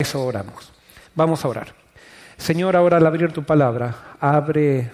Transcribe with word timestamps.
eso 0.00 0.24
oramos. 0.24 0.72
Vamos 1.14 1.44
a 1.44 1.48
orar. 1.48 1.74
Señor, 2.38 2.74
ahora 2.74 2.96
al 2.96 3.06
abrir 3.06 3.32
tu 3.32 3.44
palabra, 3.44 4.16
abre 4.18 4.90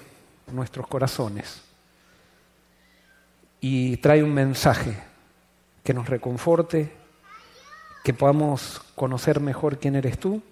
nuestros 0.52 0.88
corazones 0.88 1.62
y 3.60 3.96
trae 3.98 4.24
un 4.24 4.34
mensaje 4.34 4.98
que 5.84 5.94
nos 5.94 6.08
reconforte, 6.08 6.92
que 8.02 8.14
podamos 8.14 8.82
conocer 8.96 9.38
mejor 9.38 9.78
quién 9.78 9.94
eres 9.94 10.18
tú 10.18 10.42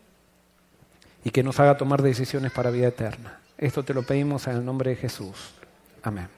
y 1.25 1.31
que 1.31 1.43
nos 1.43 1.59
haga 1.59 1.77
tomar 1.77 2.01
decisiones 2.01 2.53
para 2.53 2.71
vida 2.71 2.87
eterna. 2.87 3.41
Esto 3.59 3.83
te 3.83 3.93
lo 3.93 4.05
pedimos 4.05 4.47
en 4.47 4.55
el 4.55 4.65
nombre 4.65 4.91
de 4.91 4.97
Jesús. 4.97 5.53
Amén. 6.05 6.29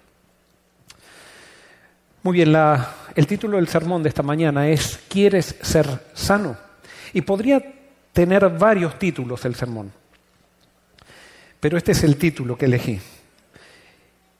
Muy 2.22 2.32
bien, 2.32 2.56
el 3.14 3.26
título 3.26 3.58
del 3.58 3.68
sermón 3.68 4.02
de 4.02 4.08
esta 4.08 4.22
mañana 4.22 4.68
es 4.68 5.00
¿Quieres 5.08 5.54
ser 5.60 6.00
sano? 6.14 6.56
Y 7.12 7.20
podría 7.20 7.75
tener 8.16 8.48
varios 8.48 8.98
títulos 8.98 9.44
el 9.44 9.54
sermón, 9.54 9.92
pero 11.60 11.76
este 11.76 11.92
es 11.92 12.02
el 12.02 12.16
título 12.16 12.56
que 12.56 12.64
elegí. 12.64 12.98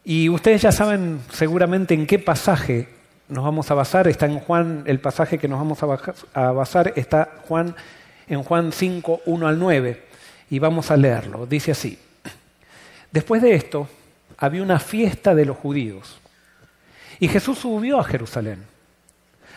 Y 0.02 0.30
ustedes 0.30 0.62
ya 0.62 0.72
saben 0.72 1.20
seguramente 1.30 1.92
en 1.92 2.06
qué 2.06 2.18
pasaje 2.18 2.88
nos 3.28 3.44
vamos 3.44 3.70
a 3.70 3.74
basar. 3.74 4.08
Está 4.08 4.24
en 4.24 4.38
Juan, 4.38 4.84
el 4.86 4.98
pasaje 4.98 5.36
que 5.36 5.46
nos 5.46 5.58
vamos 5.58 5.82
a 5.82 6.52
basar 6.52 6.94
está 6.96 7.28
Juan, 7.46 7.76
en 8.28 8.42
Juan 8.42 8.72
5, 8.72 9.20
1 9.26 9.46
al 9.46 9.58
9. 9.58 10.04
Y 10.48 10.58
vamos 10.58 10.90
a 10.90 10.96
leerlo. 10.96 11.44
Dice 11.44 11.72
así. 11.72 11.98
Después 13.12 13.42
de 13.42 13.54
esto, 13.54 13.90
había 14.38 14.62
una 14.62 14.78
fiesta 14.78 15.34
de 15.34 15.44
los 15.44 15.58
judíos. 15.58 16.18
Y 17.20 17.28
Jesús 17.28 17.58
subió 17.58 18.00
a 18.00 18.04
Jerusalén. 18.04 18.64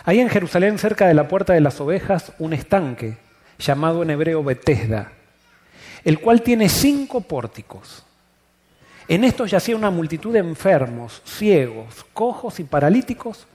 Hay 0.04 0.20
en 0.20 0.28
Jerusalén, 0.28 0.78
cerca 0.78 1.08
de 1.08 1.14
la 1.14 1.30
puerta 1.30 1.54
de 1.54 1.62
las 1.62 1.80
ovejas, 1.80 2.34
un 2.38 2.52
estanque 2.52 3.29
llamado 3.60 4.02
en 4.02 4.10
hebreo 4.10 4.44
Betesda, 4.44 5.12
el 6.04 6.20
cual 6.20 6.42
tiene 6.42 6.70
cinco 6.70 7.22
pórticos. 7.22 8.04
En 9.08 9.24
estos 9.24 9.52
yacía 9.52 9.76
una 9.76 9.90
multitud 9.90 10.34
de 10.34 10.40
enfermos, 10.40 11.22
ciegos, 11.26 12.06
cojos 12.14 12.60
y 12.60 12.64
paralíticos 12.64 13.48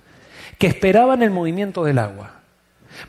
que 0.59 0.67
esperaban 0.67 1.23
el 1.23 1.31
movimiento 1.31 1.85
del 1.85 1.99
agua. 1.99 2.33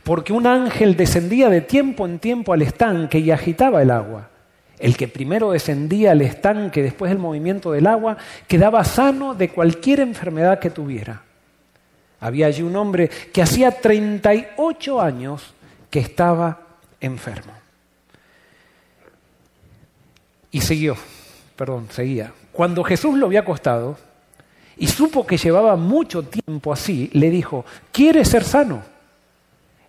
Porque 0.03 0.33
un 0.33 0.47
ángel 0.47 0.95
descendía 0.95 1.49
de 1.49 1.61
tiempo 1.61 2.05
en 2.05 2.19
tiempo 2.19 2.53
al 2.53 2.61
estanque 2.61 3.19
y 3.19 3.31
agitaba 3.31 3.81
el 3.81 3.91
agua. 3.91 4.29
El 4.79 4.97
que 4.97 5.07
primero 5.07 5.51
descendía 5.51 6.11
al 6.11 6.21
estanque 6.21 6.83
después 6.83 7.09
del 7.09 7.19
movimiento 7.19 7.71
del 7.71 7.87
agua 7.87 8.17
quedaba 8.47 8.83
sano 8.83 9.33
de 9.33 9.49
cualquier 9.49 9.99
enfermedad 10.01 10.59
que 10.59 10.69
tuviera. 10.69 11.23
Había 12.19 12.47
allí 12.47 12.61
un 12.61 12.75
hombre 12.75 13.09
que 13.31 13.41
hacía 13.41 13.71
38 13.71 15.01
años 15.01 15.53
que 15.89 15.99
estaba 15.99 16.64
enfermo. 16.99 17.53
Y 20.51 20.61
siguió, 20.61 20.95
perdón, 21.55 21.87
seguía. 21.91 22.31
Cuando 22.51 22.83
Jesús 22.83 23.17
lo 23.17 23.25
había 23.25 23.41
acostado 23.41 23.97
y 24.77 24.87
supo 24.87 25.25
que 25.25 25.37
llevaba 25.37 25.75
mucho 25.75 26.23
tiempo 26.23 26.71
así, 26.71 27.09
le 27.13 27.29
dijo, 27.29 27.65
¿quieres 27.91 28.29
ser 28.29 28.43
sano? 28.43 28.83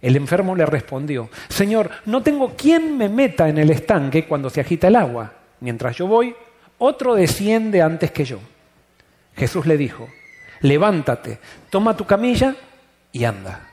El 0.02 0.16
enfermo 0.16 0.54
le 0.54 0.66
respondió, 0.66 1.30
Señor, 1.48 1.90
no 2.04 2.22
tengo 2.22 2.54
quien 2.54 2.96
me 2.96 3.08
meta 3.08 3.48
en 3.48 3.58
el 3.58 3.70
estanque 3.70 4.26
cuando 4.26 4.50
se 4.50 4.60
agita 4.60 4.88
el 4.88 4.96
agua. 4.96 5.32
Mientras 5.60 5.96
yo 5.96 6.06
voy, 6.06 6.34
otro 6.78 7.14
desciende 7.14 7.82
antes 7.82 8.10
que 8.10 8.24
yo. 8.24 8.38
Jesús 9.36 9.66
le 9.66 9.76
dijo, 9.76 10.08
levántate, 10.60 11.38
toma 11.70 11.96
tu 11.96 12.04
camilla 12.04 12.54
y 13.12 13.24
anda. 13.24 13.70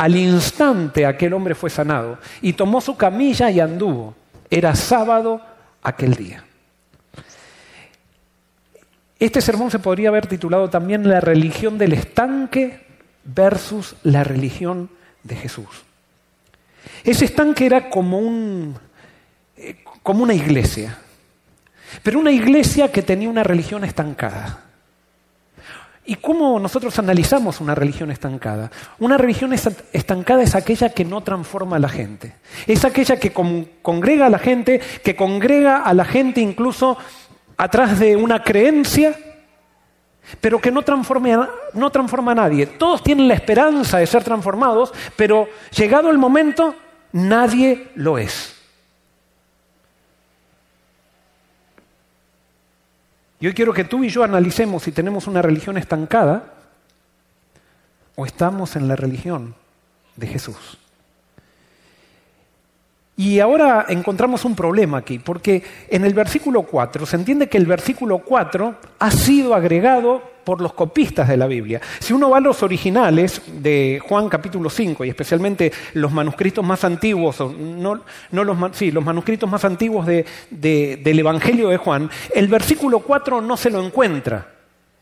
Al 0.00 0.16
instante 0.16 1.04
aquel 1.04 1.34
hombre 1.34 1.54
fue 1.54 1.68
sanado 1.68 2.18
y 2.40 2.54
tomó 2.54 2.80
su 2.80 2.96
camilla 2.96 3.50
y 3.50 3.60
anduvo. 3.60 4.14
Era 4.48 4.74
sábado 4.74 5.42
aquel 5.82 6.14
día. 6.14 6.42
Este 9.18 9.42
sermón 9.42 9.70
se 9.70 9.78
podría 9.78 10.08
haber 10.08 10.26
titulado 10.26 10.70
también 10.70 11.06
La 11.06 11.20
religión 11.20 11.76
del 11.76 11.92
estanque 11.92 12.80
versus 13.24 13.94
la 14.02 14.24
religión 14.24 14.88
de 15.22 15.36
Jesús. 15.36 15.68
Ese 17.04 17.26
estanque 17.26 17.66
era 17.66 17.90
como, 17.90 18.20
un, 18.20 18.78
eh, 19.58 19.84
como 20.02 20.22
una 20.22 20.32
iglesia, 20.32 20.96
pero 22.02 22.20
una 22.20 22.32
iglesia 22.32 22.90
que 22.90 23.02
tenía 23.02 23.28
una 23.28 23.42
religión 23.42 23.84
estancada. 23.84 24.69
¿Y 26.04 26.16
cómo 26.16 26.58
nosotros 26.58 26.98
analizamos 26.98 27.60
una 27.60 27.74
religión 27.74 28.10
estancada? 28.10 28.70
Una 28.98 29.18
religión 29.18 29.52
estancada 29.52 30.42
es 30.42 30.54
aquella 30.54 30.88
que 30.90 31.04
no 31.04 31.20
transforma 31.20 31.76
a 31.76 31.78
la 31.80 31.88
gente. 31.88 32.34
Es 32.66 32.84
aquella 32.84 33.18
que 33.18 33.32
congrega 33.32 34.26
a 34.26 34.30
la 34.30 34.38
gente, 34.38 34.80
que 35.04 35.14
congrega 35.14 35.82
a 35.82 35.94
la 35.94 36.04
gente 36.04 36.40
incluso 36.40 36.96
atrás 37.56 37.98
de 37.98 38.16
una 38.16 38.42
creencia, 38.42 39.14
pero 40.40 40.60
que 40.60 40.70
no, 40.70 40.82
no 41.74 41.90
transforma 41.90 42.32
a 42.32 42.34
nadie. 42.34 42.66
Todos 42.66 43.02
tienen 43.02 43.28
la 43.28 43.34
esperanza 43.34 43.98
de 43.98 44.06
ser 44.06 44.24
transformados, 44.24 44.92
pero 45.16 45.48
llegado 45.76 46.10
el 46.10 46.18
momento, 46.18 46.74
nadie 47.12 47.88
lo 47.94 48.16
es. 48.16 48.59
Y 53.40 53.46
hoy 53.46 53.54
quiero 53.54 53.72
que 53.72 53.84
tú 53.84 54.04
y 54.04 54.10
yo 54.10 54.22
analicemos 54.22 54.82
si 54.82 54.92
tenemos 54.92 55.26
una 55.26 55.40
religión 55.40 55.78
estancada 55.78 56.54
o 58.14 58.26
estamos 58.26 58.76
en 58.76 58.86
la 58.86 58.96
religión 58.96 59.54
de 60.16 60.26
Jesús. 60.26 60.76
Y 63.20 63.38
ahora 63.38 63.84
encontramos 63.90 64.46
un 64.46 64.56
problema 64.56 64.96
aquí, 64.96 65.18
porque 65.18 65.62
en 65.90 66.06
el 66.06 66.14
versículo 66.14 66.62
4 66.62 67.04
se 67.04 67.16
entiende 67.16 67.50
que 67.50 67.58
el 67.58 67.66
versículo 67.66 68.20
4 68.20 68.74
ha 68.98 69.10
sido 69.10 69.54
agregado 69.54 70.22
por 70.42 70.62
los 70.62 70.72
copistas 70.72 71.28
de 71.28 71.36
la 71.36 71.46
Biblia. 71.46 71.82
Si 71.98 72.14
uno 72.14 72.30
va 72.30 72.38
a 72.38 72.40
los 72.40 72.62
originales 72.62 73.42
de 73.60 74.00
Juan 74.08 74.30
capítulo 74.30 74.70
5, 74.70 75.04
y 75.04 75.10
especialmente 75.10 75.70
los 75.92 76.10
manuscritos 76.12 76.64
más 76.64 76.82
antiguos, 76.82 77.38
no, 77.58 78.00
no 78.30 78.42
los, 78.44 78.56
sí, 78.74 78.90
los 78.90 79.04
manuscritos 79.04 79.50
más 79.50 79.66
antiguos 79.66 80.06
de, 80.06 80.24
del 80.48 81.18
Evangelio 81.18 81.68
de 81.68 81.76
Juan, 81.76 82.08
el 82.34 82.48
versículo 82.48 83.00
4 83.00 83.42
no 83.42 83.58
se 83.58 83.68
lo 83.68 83.84
encuentra 83.84 84.46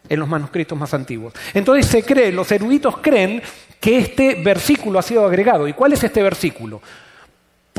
en 0.08 0.18
los 0.18 0.28
manuscritos 0.28 0.76
más 0.76 0.92
antiguos. 0.92 1.34
Entonces 1.54 1.86
se 1.86 2.02
cree, 2.02 2.32
los 2.32 2.50
eruditos 2.50 2.96
creen 2.96 3.40
que 3.78 3.98
este 3.98 4.42
versículo 4.42 4.98
ha 4.98 5.02
sido 5.02 5.24
agregado. 5.24 5.68
¿Y 5.68 5.72
cuál 5.72 5.92
es 5.92 6.02
este 6.02 6.20
versículo? 6.20 6.82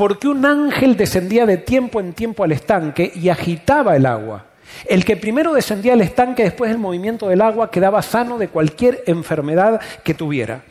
Porque 0.00 0.28
un 0.28 0.46
ángel 0.46 0.96
descendía 0.96 1.44
de 1.44 1.58
tiempo 1.58 2.00
en 2.00 2.14
tiempo 2.14 2.42
al 2.42 2.52
estanque 2.52 3.12
y 3.14 3.28
agitaba 3.28 3.96
el 3.96 4.06
agua. 4.06 4.46
El 4.86 5.04
que 5.04 5.18
primero 5.18 5.52
descendía 5.52 5.92
al 5.92 6.00
estanque 6.00 6.42
después 6.42 6.70
del 6.70 6.80
movimiento 6.80 7.28
del 7.28 7.42
agua 7.42 7.70
quedaba 7.70 8.00
sano 8.00 8.38
de 8.38 8.48
cualquier 8.48 9.04
enfermedad 9.06 9.78
que 10.02 10.14
tuviera. 10.14 10.62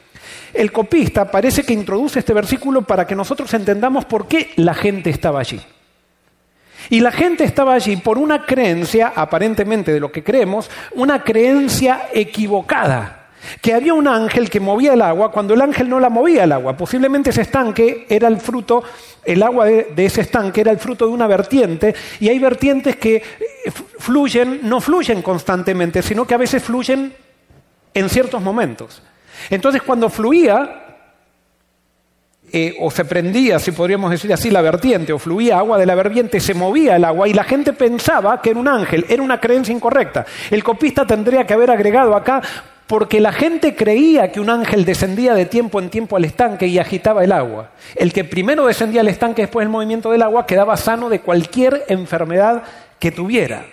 El 0.51 0.71
copista 0.71 1.29
parece 1.29 1.61
que 1.61 1.73
introduce 1.73 2.17
este 2.17 2.33
versículo 2.33 2.81
para 2.81 3.05
que 3.05 3.15
nosotros 3.15 3.53
entendamos 3.53 4.03
por 4.05 4.27
qué 4.27 4.49
la 4.55 4.73
gente 4.73 5.11
estaba 5.11 5.41
allí. 5.41 5.61
Y 6.89 6.99
la 6.99 7.11
gente 7.11 7.43
estaba 7.43 7.75
allí 7.75 7.97
por 7.97 8.17
una 8.17 8.47
creencia, 8.47 9.13
aparentemente 9.15 9.93
de 9.93 9.99
lo 9.99 10.11
que 10.11 10.23
creemos, 10.23 10.71
una 10.95 11.23
creencia 11.23 12.09
equivocada 12.15 13.18
que 13.61 13.73
había 13.73 13.93
un 13.93 14.07
ángel 14.07 14.49
que 14.49 14.59
movía 14.59 14.93
el 14.93 15.01
agua 15.01 15.31
cuando 15.31 15.53
el 15.53 15.61
ángel 15.61 15.89
no 15.89 15.99
la 15.99 16.09
movía 16.09 16.43
el 16.43 16.51
agua. 16.51 16.75
Posiblemente 16.75 17.29
ese 17.29 17.41
estanque 17.41 18.05
era 18.09 18.27
el 18.27 18.39
fruto, 18.39 18.83
el 19.23 19.43
agua 19.43 19.65
de, 19.65 20.05
ese 20.05 20.21
estanque 20.21 20.61
era 20.61 20.71
el 20.71 20.79
fruto 20.79 21.05
de 21.05 21.11
una 21.11 21.27
vertiente 21.27 21.95
y 22.19 22.29
hay 22.29 22.39
vertientes 22.39 22.95
que 22.97 23.15
eh, 23.15 23.23
fluyen, 23.99 24.61
no 24.63 24.81
fluyen 24.81 25.21
constantemente, 25.21 26.01
sino 26.01 26.25
que 26.25 26.33
a 26.33 26.37
veces 26.37 26.63
fluyen 26.63 27.13
en 27.93 28.09
ciertos 28.09 28.41
momentos. 28.41 29.01
Entonces 29.49 29.81
cuando 29.81 30.09
fluía, 30.09 30.85
eh, 32.51 32.75
o 32.79 32.89
se 32.89 33.05
prendía, 33.05 33.59
si 33.59 33.71
podríamos 33.71 34.09
decir 34.09 34.33
así, 34.33 34.49
la 34.49 34.61
vertiente, 34.61 35.13
o 35.13 35.19
fluía 35.19 35.59
agua 35.59 35.77
de 35.77 35.85
la 35.85 35.95
vertiente, 35.95 36.39
se 36.39 36.53
movía 36.53 36.95
el 36.95 37.05
agua 37.05 37.27
y 37.27 37.33
la 37.33 37.43
gente 37.43 37.73
pensaba 37.73 38.41
que 38.41 38.49
era 38.49 38.59
un 38.59 38.67
ángel, 38.67 39.05
era 39.07 39.21
una 39.21 39.39
creencia 39.39 39.73
incorrecta. 39.73 40.25
El 40.49 40.63
copista 40.63 41.05
tendría 41.05 41.45
que 41.45 41.53
haber 41.53 41.69
agregado 41.69 42.15
acá 42.15 42.41
porque 42.89 43.19
la 43.19 43.31
gente 43.31 43.75
creía 43.75 44.31
que 44.31 44.39
un 44.39 44.49
ángel 44.49 44.83
descendía 44.83 45.35
de 45.35 45.45
tiempo 45.45 45.79
en 45.79 45.91
tiempo 45.91 46.17
al 46.17 46.25
estanque 46.25 46.65
y 46.65 46.79
agitaba 46.79 47.23
el 47.23 47.31
agua. 47.31 47.69
El 47.93 48.11
que 48.11 48.23
primero 48.23 48.65
descendía 48.65 49.01
al 49.01 49.07
estanque 49.07 49.43
después 49.43 49.63
del 49.63 49.69
movimiento 49.69 50.09
del 50.09 50.23
agua 50.23 50.47
quedaba 50.47 50.75
sano 50.75 51.07
de 51.07 51.21
cualquier 51.21 51.85
enfermedad 51.87 52.63
que 52.97 53.11
tuviera. 53.11 53.63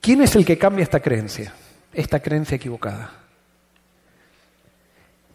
¿Quién 0.00 0.22
es 0.22 0.34
el 0.34 0.46
que 0.46 0.56
cambia 0.56 0.84
esta 0.84 1.00
creencia? 1.00 1.52
Esta 1.92 2.20
creencia 2.20 2.54
equivocada. 2.54 3.10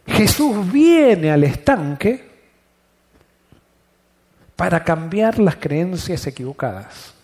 Jesús 0.07 0.71
viene 0.71 1.29
al 1.29 1.43
estanque 1.43 2.27
para 4.55 4.83
cambiar 4.83 5.37
las 5.37 5.57
creencias 5.57 6.25
equivocadas. 6.25 7.20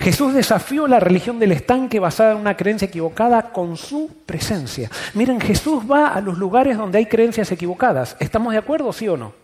Jesús 0.00 0.32
desafió 0.32 0.86
la 0.86 0.98
religión 0.98 1.38
del 1.38 1.52
estanque 1.52 2.00
basada 2.00 2.32
en 2.32 2.38
una 2.38 2.56
creencia 2.56 2.88
equivocada 2.88 3.52
con 3.52 3.76
su 3.76 4.10
presencia. 4.24 4.90
Miren, 5.12 5.40
Jesús 5.40 5.84
va 5.88 6.08
a 6.08 6.20
los 6.22 6.38
lugares 6.38 6.78
donde 6.78 6.98
hay 6.98 7.06
creencias 7.06 7.52
equivocadas. 7.52 8.16
¿Estamos 8.18 8.52
de 8.52 8.58
acuerdo, 8.58 8.92
sí 8.92 9.06
o 9.08 9.16
no? 9.16 9.34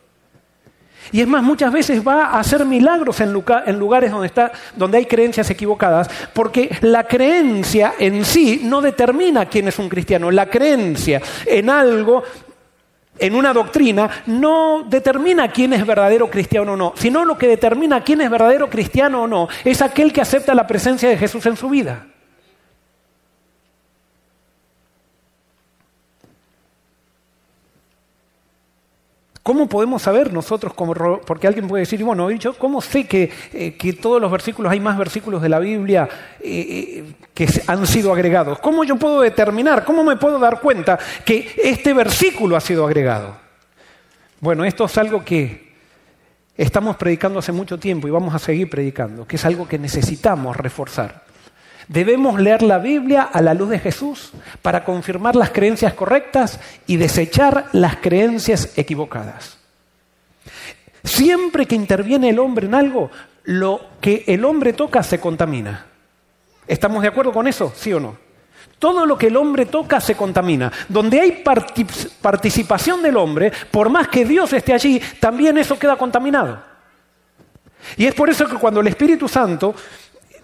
Y 1.13 1.21
es 1.21 1.29
más, 1.29 1.43
muchas 1.43 1.73
veces 1.73 2.07
va 2.07 2.27
a 2.27 2.41
hacer 2.41 2.65
milagros 2.65 3.21
en, 3.21 3.33
lugares 3.33 4.11
donde, 4.11 4.33
donde 4.75 4.99
hay 4.99 5.07
creencias 5.07 5.49
equivocadas, 5.51 6.09
porque 6.33 6.77
la 6.81 7.05
creencia 7.05 7.95
en 7.99 8.25
sí 8.25 8.63
no 8.65 8.81
determina 8.81 9.47
quién 9.47 9.69
es 9.69 9.79
un 9.79 9.89
cristiano. 9.89 10.31
La 10.31 10.47
creencia 10.47 11.21
en 11.45 11.71
algo, 11.71 12.25
en 13.19 13.35
una 13.35 13.53
doctrina, 13.53 14.09
no 14.27 14.85
determina 14.89 15.49
quién 15.49 15.73
es 15.73 15.87
verdadero 15.87 16.31
cristiano 16.31 16.73
o 16.73 16.77
no, 16.77 16.93
sino 16.97 17.25
lo 17.25 17.39
que 17.39 17.47
determina 17.47 18.03
quién 18.03 18.21
es 18.21 18.31
verdadero 18.31 18.69
cristiano 18.69 19.23
o 19.23 19.27
no 19.27 19.49
es 19.65 19.83
aquel 19.83 20.13
que 20.13 20.21
acepta 20.21 20.55
la 20.55 20.67
presencia 20.67 21.09
de 21.09 21.17
Jesús 21.17 21.47
en 21.47 21.57
su 21.57 21.69
vida. 21.69 22.07
¿Cómo 29.47 29.69
podemos 29.69 30.03
saber 30.03 30.33
nosotros, 30.33 30.75
como, 30.75 30.93
porque 31.21 31.47
alguien 31.47 31.69
puede 31.69 31.83
decir, 31.83 32.03
bueno, 32.03 32.29
yo 32.33 32.55
cómo 32.55 32.81
sé 32.81 33.07
que, 33.07 33.31
eh, 33.53 33.77
que, 33.77 33.93
todos 33.93 34.21
los 34.21 34.29
versículos, 34.29 34.73
hay 34.73 34.81
más 34.81 34.99
versículos 34.99 35.41
de 35.41 35.49
la 35.49 35.61
Biblia 35.61 36.09
eh, 36.41 37.05
eh, 37.07 37.15
que 37.33 37.47
han 37.69 37.87
sido 37.87 38.13
agregados? 38.13 38.59
¿Cómo 38.59 38.83
yo 38.83 38.97
puedo 38.97 39.21
determinar, 39.21 39.85
cómo 39.85 40.03
me 40.03 40.17
puedo 40.17 40.41
dar 40.41 40.61
cuenta 40.61 40.99
que 41.25 41.49
este 41.63 41.95
versículo 41.95 42.57
ha 42.57 42.61
sido 42.61 42.85
agregado? 42.85 43.37
Bueno, 44.41 44.65
esto 44.65 44.87
es 44.87 44.99
algo 44.99 45.25
que 45.25 45.75
estamos 46.57 46.97
predicando 46.97 47.39
hace 47.39 47.53
mucho 47.53 47.79
tiempo 47.79 48.09
y 48.09 48.11
vamos 48.11 48.35
a 48.35 48.41
seguir 48.41 48.69
predicando, 48.69 49.29
que 49.29 49.37
es 49.37 49.45
algo 49.45 49.69
que 49.69 49.79
necesitamos 49.79 50.57
reforzar. 50.57 51.26
Debemos 51.89 52.41
leer 52.41 52.63
la 52.63 52.79
Biblia 52.79 53.23
a 53.23 53.41
la 53.41 53.55
luz 53.55 53.71
de 53.71 53.79
Jesús 53.79 54.33
para 54.61 54.85
confirmar 54.85 55.37
las 55.37 55.51
creencias 55.51 55.95
correctas 55.95 56.59
y 56.87 56.97
desechar 56.97 57.67
las 57.73 57.97
creencias 57.97 58.77
equivocadas. 58.77 59.59
Siempre 61.05 61.67
que 61.67 61.77
interviene 61.77 62.31
el 62.31 62.41
hombre 62.41 62.67
en 62.67 62.75
algo, 62.75 63.11
lo 63.45 63.81
que 64.01 64.25
el 64.27 64.45
hombre 64.45 64.73
toca 64.73 65.05
se 65.05 65.21
contamina. 65.21 65.87
¿Estamos 66.67 67.03
de 67.03 67.09
acuerdo 67.09 67.33
con 67.33 67.47
eso? 67.47 67.73
¿Sí 67.77 67.93
o 67.93 68.01
no? 68.01 68.17
Todo 68.81 69.07
lo 69.07 69.17
que 69.17 69.29
el 69.29 69.37
hombre 69.37 69.67
toca 69.67 70.01
se 70.01 70.17
contamina. 70.17 70.73
Donde 70.89 71.21
hay 71.21 71.45
participación 72.21 73.03
del 73.03 73.17
hombre, 73.17 73.53
por 73.71 73.89
más 73.89 74.09
que 74.09 74.25
Dios 74.25 74.53
esté 74.53 74.73
allí, 74.73 75.01
también 75.21 75.57
eso 75.57 75.79
queda 75.79 75.97
contaminado. 75.97 76.61
Y 77.97 78.07
es 78.07 78.15
por 78.15 78.29
eso 78.29 78.47
que 78.47 78.57
cuando 78.57 78.81
el 78.81 78.89
Espíritu 78.89 79.29
Santo 79.29 79.75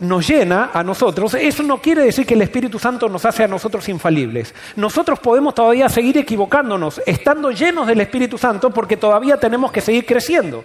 nos 0.02 0.26
llena 0.26 0.70
a 0.72 0.82
nosotros, 0.82 1.34
eso 1.34 1.62
no 1.62 1.80
quiere 1.80 2.02
decir 2.02 2.26
que 2.26 2.34
el 2.34 2.42
Espíritu 2.42 2.78
Santo 2.78 3.08
nos 3.08 3.24
hace 3.24 3.44
a 3.44 3.48
nosotros 3.48 3.88
infalibles. 3.88 4.52
Nosotros 4.74 5.20
podemos 5.20 5.54
todavía 5.54 5.88
seguir 5.88 6.18
equivocándonos, 6.18 7.00
estando 7.06 7.52
llenos 7.52 7.86
del 7.86 8.00
Espíritu 8.00 8.36
Santo, 8.36 8.70
porque 8.70 8.96
todavía 8.96 9.38
tenemos 9.38 9.70
que 9.70 9.80
seguir 9.80 10.04
creciendo. 10.04 10.64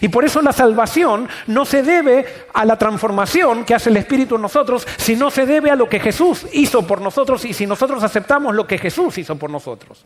Y 0.00 0.08
por 0.08 0.24
eso 0.24 0.40
la 0.40 0.52
salvación 0.52 1.28
no 1.48 1.64
se 1.64 1.82
debe 1.82 2.26
a 2.54 2.64
la 2.64 2.78
transformación 2.78 3.64
que 3.64 3.74
hace 3.74 3.90
el 3.90 3.96
Espíritu 3.96 4.36
en 4.36 4.42
nosotros, 4.42 4.86
sino 4.96 5.30
se 5.30 5.46
debe 5.46 5.70
a 5.70 5.76
lo 5.76 5.88
que 5.88 5.98
Jesús 5.98 6.46
hizo 6.52 6.86
por 6.86 7.00
nosotros 7.00 7.44
y 7.44 7.52
si 7.54 7.66
nosotros 7.66 8.02
aceptamos 8.04 8.54
lo 8.54 8.66
que 8.66 8.78
Jesús 8.78 9.18
hizo 9.18 9.36
por 9.36 9.50
nosotros. 9.50 10.02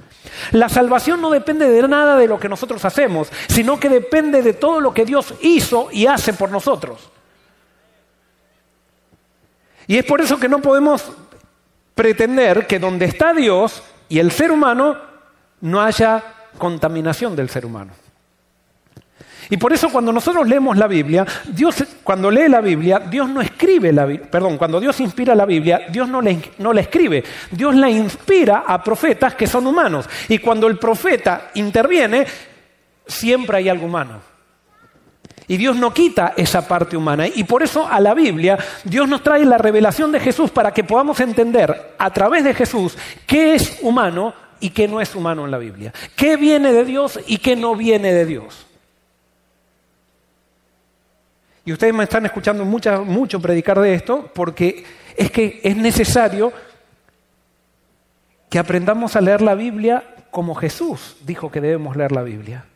La 0.53 0.69
salvación 0.69 1.21
no 1.21 1.31
depende 1.31 1.69
de 1.69 1.87
nada 1.87 2.17
de 2.17 2.29
lo 2.29 2.39
que 2.39 2.49
nosotros 2.49 2.85
hacemos, 2.85 3.29
sino 3.49 3.79
que 3.79 3.89
depende 3.89 4.43
de 4.43 4.55
todo 4.55 4.81
lo 4.81 4.95
que 4.95 5.05
Dios 5.05 5.35
hizo 5.43 5.89
y 5.93 6.07
hace 6.07 6.33
por 6.33 6.51
nosotros. 6.51 7.11
Y 9.91 9.99
es 9.99 10.05
por 10.05 10.21
eso 10.21 10.39
que 10.39 10.49
no 10.49 10.61
podemos 10.61 11.03
pretender 11.97 12.69
que 12.69 12.79
donde 12.79 13.07
está 13.07 13.35
Dios 13.35 13.83
y 14.09 14.21
el 14.21 14.31
ser 14.31 14.53
humano 14.53 14.97
no 15.63 15.83
haya 15.83 16.23
contaminación 16.59 17.35
del 17.35 17.51
ser 17.51 17.67
humano. 17.67 17.91
Y 19.49 19.57
por 19.57 19.73
eso 19.73 19.91
cuando 19.91 20.13
nosotros 20.13 20.47
leemos 20.47 20.77
la 20.77 20.87
Biblia, 20.87 21.27
Dios 21.49 21.83
cuando 22.05 22.31
lee 22.31 22.49
la 22.49 22.61
Biblia, 22.61 23.01
Dios 23.01 23.29
no 23.29 23.41
escribe 23.41 23.93
la 23.93 24.07
Biblia, 24.07 24.31
perdón, 24.31 24.59
cuando 24.59 24.79
Dios 24.79 25.01
inspira 25.01 25.35
la 25.35 25.45
Biblia, 25.45 25.87
Dios 25.91 26.09
no, 26.09 26.21
no 26.59 26.73
la 26.73 26.81
escribe, 26.83 27.25
Dios 27.51 27.75
la 27.75 27.91
inspira 27.91 28.63
a 28.65 28.85
profetas 28.85 29.35
que 29.35 29.49
son 29.49 29.67
humanos. 29.67 30.09
Y 30.29 30.39
cuando 30.39 30.69
el 30.69 30.79
profeta 30.79 31.51
interviene, 31.55 32.29
siempre 33.09 33.57
hay 33.57 33.69
algo 33.69 33.87
humano. 33.87 34.30
Y 35.51 35.57
Dios 35.57 35.75
no 35.75 35.93
quita 35.93 36.35
esa 36.37 36.69
parte 36.69 36.97
humana. 36.97 37.27
Y 37.27 37.43
por 37.43 37.65
eso 37.65 37.85
a 37.85 37.99
la 37.99 38.15
Biblia 38.15 38.57
Dios 38.85 39.09
nos 39.09 39.21
trae 39.21 39.45
la 39.45 39.59
revelación 39.59 40.13
de 40.13 40.21
Jesús 40.21 40.49
para 40.53 40.73
que 40.73 40.85
podamos 40.85 41.19
entender 41.19 41.97
a 41.99 42.11
través 42.13 42.45
de 42.45 42.55
Jesús 42.55 42.97
qué 43.27 43.57
es 43.57 43.81
humano 43.83 44.33
y 44.61 44.71
qué 44.71 44.87
no 44.87 45.01
es 45.01 45.13
humano 45.17 45.45
en 45.45 45.51
la 45.51 45.59
Biblia. 45.59 45.93
Qué 46.15 46.37
viene 46.37 46.73
de 46.73 46.85
Dios 46.85 47.19
y 47.27 47.39
qué 47.39 47.57
no 47.57 47.75
viene 47.75 48.15
de 48.15 48.27
Dios. 48.27 48.65
Y 51.65 51.73
ustedes 51.73 51.95
me 51.95 52.05
están 52.05 52.27
escuchando 52.27 52.65
mucho 52.65 53.43
predicar 53.43 53.81
de 53.81 53.95
esto 53.95 54.31
porque 54.33 54.85
es 55.17 55.33
que 55.33 55.61
es 55.65 55.77
necesario 55.77 56.53
que 58.49 58.61
aprendamos 58.61 59.17
a 59.17 59.21
leer 59.21 59.43
la 59.43 59.57
Biblia 59.57 60.15
como 60.31 60.55
Jesús 60.55 61.17
dijo 61.27 61.51
que 61.51 61.61
debemos 61.61 61.97
leer 61.97 62.13
la 62.13 62.23
Biblia. 62.23 62.70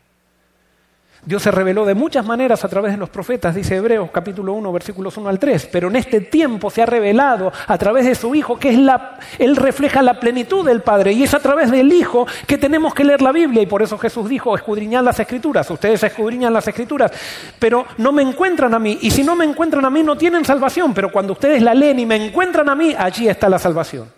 Dios 1.25 1.41
se 1.41 1.49
reveló 1.49 1.85
de 1.85 1.95
muchas 1.95 2.23
maneras 2.23 2.63
a 2.63 2.67
través 2.67 2.91
de 2.91 2.99
los 2.99 3.09
profetas, 3.09 3.55
dice 3.55 3.75
Hebreos 3.75 4.11
capítulo 4.13 4.53
1, 4.53 4.71
versículos 4.71 5.17
1 5.17 5.27
al 5.27 5.39
3, 5.39 5.69
pero 5.71 5.87
en 5.87 5.95
este 5.95 6.21
tiempo 6.21 6.69
se 6.69 6.83
ha 6.83 6.85
revelado 6.85 7.51
a 7.65 7.77
través 7.79 8.05
de 8.05 8.13
su 8.13 8.35
Hijo, 8.35 8.59
que 8.59 8.69
es 8.69 8.77
la, 8.77 9.17
Él 9.39 9.55
refleja 9.55 10.03
la 10.03 10.19
plenitud 10.19 10.63
del 10.63 10.81
Padre, 10.81 11.13
y 11.13 11.23
es 11.23 11.33
a 11.33 11.39
través 11.39 11.71
del 11.71 11.91
Hijo 11.91 12.27
que 12.45 12.59
tenemos 12.59 12.93
que 12.93 13.03
leer 13.03 13.23
la 13.23 13.31
Biblia, 13.31 13.63
y 13.63 13.65
por 13.65 13.81
eso 13.81 13.97
Jesús 13.97 14.29
dijo, 14.29 14.55
escudriñad 14.55 15.03
las 15.03 15.19
Escrituras, 15.19 15.69
ustedes 15.71 16.03
escudriñan 16.03 16.53
las 16.53 16.67
Escrituras, 16.67 17.11
pero 17.57 17.87
no 17.97 18.11
me 18.11 18.21
encuentran 18.21 18.75
a 18.75 18.79
mí, 18.79 18.99
y 19.01 19.09
si 19.09 19.23
no 19.23 19.35
me 19.35 19.45
encuentran 19.45 19.83
a 19.83 19.89
mí 19.89 20.03
no 20.03 20.15
tienen 20.15 20.45
salvación, 20.45 20.93
pero 20.93 21.11
cuando 21.11 21.33
ustedes 21.33 21.63
la 21.63 21.73
leen 21.73 21.97
y 21.97 22.05
me 22.05 22.23
encuentran 22.23 22.69
a 22.69 22.75
mí, 22.75 22.93
allí 22.95 23.27
está 23.27 23.49
la 23.49 23.57
salvación. 23.57 24.14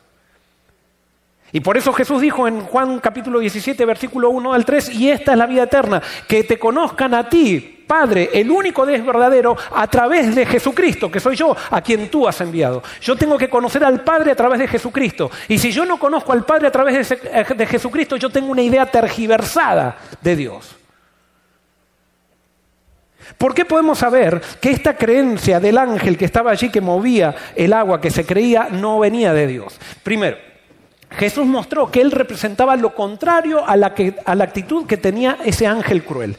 Y 1.58 1.60
por 1.60 1.76
eso 1.76 1.92
Jesús 1.92 2.22
dijo 2.22 2.48
en 2.48 2.62
Juan 2.62 3.00
capítulo 3.00 3.40
17, 3.40 3.84
versículo 3.84 4.30
1 4.30 4.54
al 4.54 4.64
3, 4.64 4.90
y 4.90 5.10
esta 5.10 5.32
es 5.32 5.38
la 5.40 5.48
vida 5.48 5.64
eterna, 5.64 6.00
que 6.28 6.44
te 6.44 6.60
conozcan 6.60 7.16
a 7.16 7.28
ti, 7.28 7.84
Padre, 7.88 8.30
el 8.32 8.52
único 8.52 8.86
Dios 8.86 9.04
verdadero, 9.04 9.58
a 9.74 9.88
través 9.88 10.36
de 10.36 10.46
Jesucristo, 10.46 11.10
que 11.10 11.20
soy 11.20 11.36
yo, 11.36 11.58
a 11.72 11.82
quien 11.82 12.12
tú 12.12 12.28
has 12.28 12.40
enviado. 12.42 12.84
Yo 13.02 13.16
tengo 13.16 13.40
que 13.40 13.50
conocer 13.50 13.84
al 13.84 14.02
Padre 14.02 14.34
a 14.34 14.36
través 14.36 14.60
de 14.60 14.68
Jesucristo. 14.68 15.32
Y 15.48 15.58
si 15.58 15.72
yo 15.72 15.84
no 15.84 15.98
conozco 15.98 16.32
al 16.32 16.46
Padre 16.46 16.68
a 16.68 16.72
través 16.72 17.10
de, 17.10 17.56
de 17.56 17.66
Jesucristo, 17.66 18.18
yo 18.18 18.30
tengo 18.30 18.52
una 18.52 18.62
idea 18.62 18.86
tergiversada 18.86 19.98
de 20.22 20.36
Dios. 20.36 20.76
¿Por 23.40 23.56
qué 23.56 23.66
podemos 23.66 23.98
saber 23.98 24.42
que 24.62 24.70
esta 24.70 24.96
creencia 24.96 25.60
del 25.60 25.80
ángel 25.80 26.20
que 26.20 26.26
estaba 26.26 26.52
allí, 26.52 26.70
que 26.70 26.82
movía 26.82 27.34
el 27.56 27.74
agua, 27.74 28.00
que 28.00 28.12
se 28.12 28.28
creía, 28.28 28.68
no 28.70 29.00
venía 29.00 29.34
de 29.34 29.48
Dios? 29.48 29.80
Primero, 30.04 30.38
Jesús 31.12 31.46
mostró 31.46 31.90
que 31.90 32.02
él 32.02 32.12
representaba 32.12 32.76
lo 32.76 32.94
contrario 32.94 33.66
a 33.66 33.76
la, 33.76 33.88
actitud 33.88 34.86
que 34.86 34.98
tenía 34.98 35.38
ese 35.46 35.66
ángel 35.66 36.04
cruel. 36.04 36.36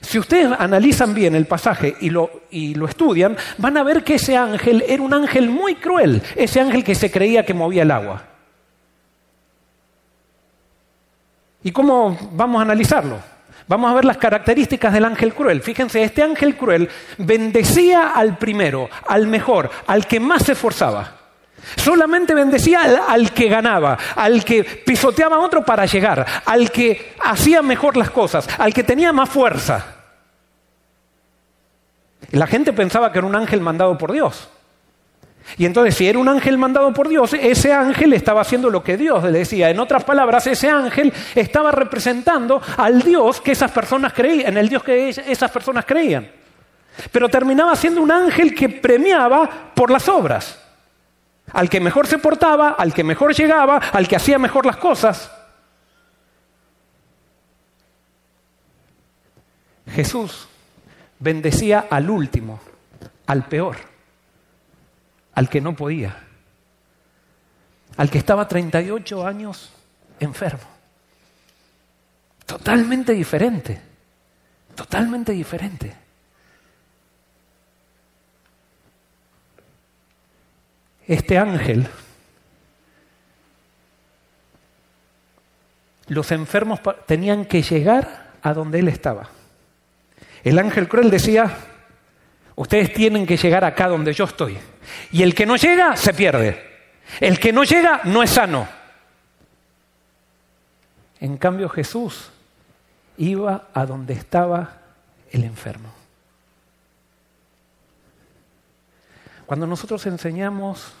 Si 0.00 0.18
ustedes 0.18 0.50
analizan 0.58 1.14
bien 1.14 1.34
el 1.34 1.46
pasaje 1.46 1.96
y 2.00 2.10
lo, 2.10 2.30
y 2.50 2.74
lo, 2.74 2.86
estudian, 2.86 3.36
van 3.58 3.76
a 3.76 3.82
ver 3.82 4.02
que 4.02 4.14
ese 4.14 4.36
ángel 4.36 4.84
era 4.86 5.02
un 5.02 5.12
ángel 5.12 5.50
muy 5.50 5.74
cruel, 5.74 6.22
ese 6.36 6.60
ángel 6.60 6.84
que 6.84 6.94
se 6.94 7.10
creía 7.10 7.44
que 7.44 7.54
movía 7.54 7.82
el 7.82 7.90
agua. 7.90 8.24
¿Y 11.62 11.72
cómo 11.72 12.16
vamos 12.32 12.60
a 12.60 12.62
analizarlo? 12.62 13.18
Vamos 13.68 13.90
a 13.90 13.94
ver 13.94 14.04
las 14.04 14.16
características 14.16 14.92
del 14.92 15.04
ángel 15.04 15.34
cruel. 15.34 15.62
Fíjense, 15.62 16.02
este 16.02 16.22
ángel 16.22 16.56
cruel 16.56 16.88
bendecía 17.18 18.08
al 18.08 18.36
primero, 18.38 18.88
al 19.06 19.26
mejor, 19.26 19.70
al 19.86 20.06
que 20.06 20.18
más 20.18 20.44
se 20.44 20.52
esforzaba. 20.52 21.19
Solamente 21.76 22.34
bendecía 22.34 22.80
al, 23.08 23.32
que 23.32 23.48
ganaba, 23.48 23.96
al 24.16 24.44
que 24.44 24.64
pisoteaba 24.64 25.36
a 25.36 25.40
otro 25.40 25.64
para 25.64 25.86
llegar, 25.86 26.26
al 26.44 26.70
que 26.70 27.14
hacía 27.22 27.62
mejor 27.62 27.96
las 27.96 28.10
cosas, 28.10 28.48
al 28.58 28.74
que 28.74 28.82
tenía 28.82 29.12
más 29.12 29.28
fuerza. 29.28 29.96
La 32.32 32.46
gente 32.46 32.72
pensaba 32.72 33.12
que 33.12 33.18
era 33.18 33.26
un 33.26 33.34
ángel 33.36 33.60
mandado 33.60 33.96
por 33.98 34.12
Dios. 34.12 34.48
Y 35.58 35.64
entonces, 35.64 35.96
si 35.96 36.06
era 36.06 36.18
un 36.18 36.28
ángel 36.28 36.58
mandado 36.58 36.92
por 36.92 37.08
Dios, 37.08 37.32
ese 37.34 37.72
ángel 37.72 38.12
estaba 38.12 38.40
haciendo 38.40 38.70
lo 38.70 38.82
que 38.82 38.96
Dios 38.96 39.24
le 39.24 39.38
decía. 39.40 39.70
En 39.70 39.80
otras 39.80 40.04
palabras, 40.04 40.46
ese 40.46 40.68
ángel 40.68 41.12
estaba 41.34 41.72
representando 41.72 42.62
al 42.76 43.02
Dios 43.02 43.40
que 43.40 43.52
esas 43.52 43.70
personas 43.70 44.12
creían, 44.12 44.52
en 44.52 44.58
el 44.58 44.68
Dios 44.68 44.82
que 44.82 45.08
esas 45.08 45.50
personas 45.50 45.84
creían. 45.84 46.30
Pero 47.10 47.28
terminaba 47.28 47.74
siendo 47.74 48.00
un 48.00 48.12
ángel 48.12 48.54
que 48.54 48.68
premiaba 48.68 49.72
por 49.74 49.90
las 49.90 50.08
obras. 50.08 50.69
Al 51.52 51.68
que 51.68 51.80
mejor 51.80 52.06
se 52.06 52.18
portaba, 52.18 52.70
al 52.70 52.94
que 52.94 53.04
mejor 53.04 53.34
llegaba, 53.34 53.78
al 53.78 54.06
que 54.06 54.16
hacía 54.16 54.38
mejor 54.38 54.66
las 54.66 54.76
cosas. 54.76 55.30
Jesús 59.92 60.48
bendecía 61.18 61.86
al 61.90 62.10
último, 62.10 62.60
al 63.26 63.46
peor. 63.46 63.76
al 65.32 65.48
que 65.48 65.60
no 65.60 65.74
podía, 65.74 66.16
al 67.96 68.10
que 68.10 68.18
estaba 68.18 68.46
38 68.46 69.26
años 69.26 69.72
enfermo. 70.18 70.68
Totalmente 72.44 73.12
diferente, 73.12 73.80
totalmente 74.74 75.32
diferente. 75.32 75.96
Este 81.10 81.38
ángel, 81.38 81.88
los 86.06 86.30
enfermos 86.30 86.78
tenían 87.04 87.46
que 87.46 87.62
llegar 87.62 88.30
a 88.40 88.54
donde 88.54 88.78
él 88.78 88.86
estaba. 88.86 89.28
El 90.44 90.56
ángel 90.60 90.86
cruel 90.86 91.10
decía, 91.10 91.50
ustedes 92.54 92.92
tienen 92.92 93.26
que 93.26 93.36
llegar 93.36 93.64
acá 93.64 93.88
donde 93.88 94.12
yo 94.12 94.22
estoy. 94.22 94.56
Y 95.10 95.24
el 95.24 95.34
que 95.34 95.46
no 95.46 95.56
llega, 95.56 95.96
se 95.96 96.14
pierde. 96.14 96.64
El 97.18 97.40
que 97.40 97.52
no 97.52 97.64
llega, 97.64 98.02
no 98.04 98.22
es 98.22 98.30
sano. 98.30 98.68
En 101.18 101.38
cambio, 101.38 101.68
Jesús 101.68 102.30
iba 103.16 103.66
a 103.74 103.84
donde 103.84 104.14
estaba 104.14 104.78
el 105.32 105.42
enfermo. 105.42 105.92
Cuando 109.44 109.66
nosotros 109.66 110.06
enseñamos 110.06 110.99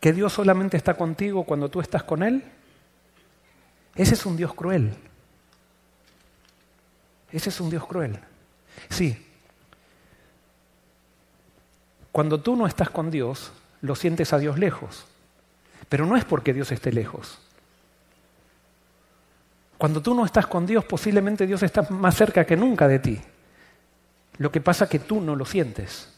que 0.00 0.12
Dios 0.12 0.32
solamente 0.32 0.76
está 0.76 0.94
contigo 0.94 1.44
cuando 1.44 1.68
tú 1.68 1.80
estás 1.80 2.02
con 2.02 2.22
Él, 2.22 2.44
ese 3.94 4.14
es 4.14 4.24
un 4.26 4.36
Dios 4.36 4.54
cruel. 4.54 4.94
Ese 7.32 7.48
es 7.50 7.60
un 7.60 7.68
Dios 7.68 7.84
cruel. 7.86 8.18
Sí. 8.88 9.26
Cuando 12.12 12.40
tú 12.40 12.56
no 12.56 12.66
estás 12.66 12.90
con 12.90 13.10
Dios, 13.10 13.52
lo 13.80 13.94
sientes 13.94 14.32
a 14.32 14.38
Dios 14.38 14.58
lejos. 14.58 15.04
Pero 15.88 16.06
no 16.06 16.16
es 16.16 16.24
porque 16.24 16.54
Dios 16.54 16.70
esté 16.72 16.92
lejos. 16.92 17.38
Cuando 19.78 20.00
tú 20.00 20.14
no 20.14 20.24
estás 20.24 20.46
con 20.46 20.66
Dios, 20.66 20.84
posiblemente 20.84 21.46
Dios 21.46 21.62
está 21.62 21.82
más 21.90 22.16
cerca 22.16 22.44
que 22.44 22.56
nunca 22.56 22.88
de 22.88 22.98
ti. 22.98 23.20
Lo 24.38 24.50
que 24.52 24.60
pasa 24.60 24.84
es 24.84 24.90
que 24.90 24.98
tú 25.00 25.20
no 25.20 25.34
lo 25.36 25.44
sientes. 25.44 26.12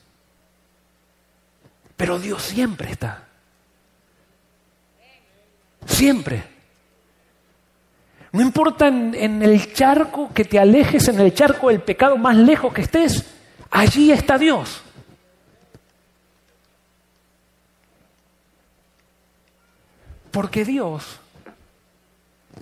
Pero 1.97 2.19
Dios 2.19 2.43
siempre 2.43 2.91
está. 2.91 3.30
Siempre. 5.87 6.45
No 8.33 8.43
importa 8.43 8.87
en, 8.87 9.43
el 9.43 9.73
charco 9.73 10.31
que 10.33 10.45
te 10.45 10.59
alejes, 10.59 11.09
en 11.09 11.19
el 11.19 11.35
charco 11.35 11.69
del 11.69 11.81
pecado 11.81 12.17
más 12.17 12.37
lejos 12.37 12.73
que 12.73 12.83
estés, 12.83 13.27
allí 13.71 14.13
está 14.13 14.39
Dios. 14.39 14.83
Porque 20.31 20.65
Dios 20.65 21.19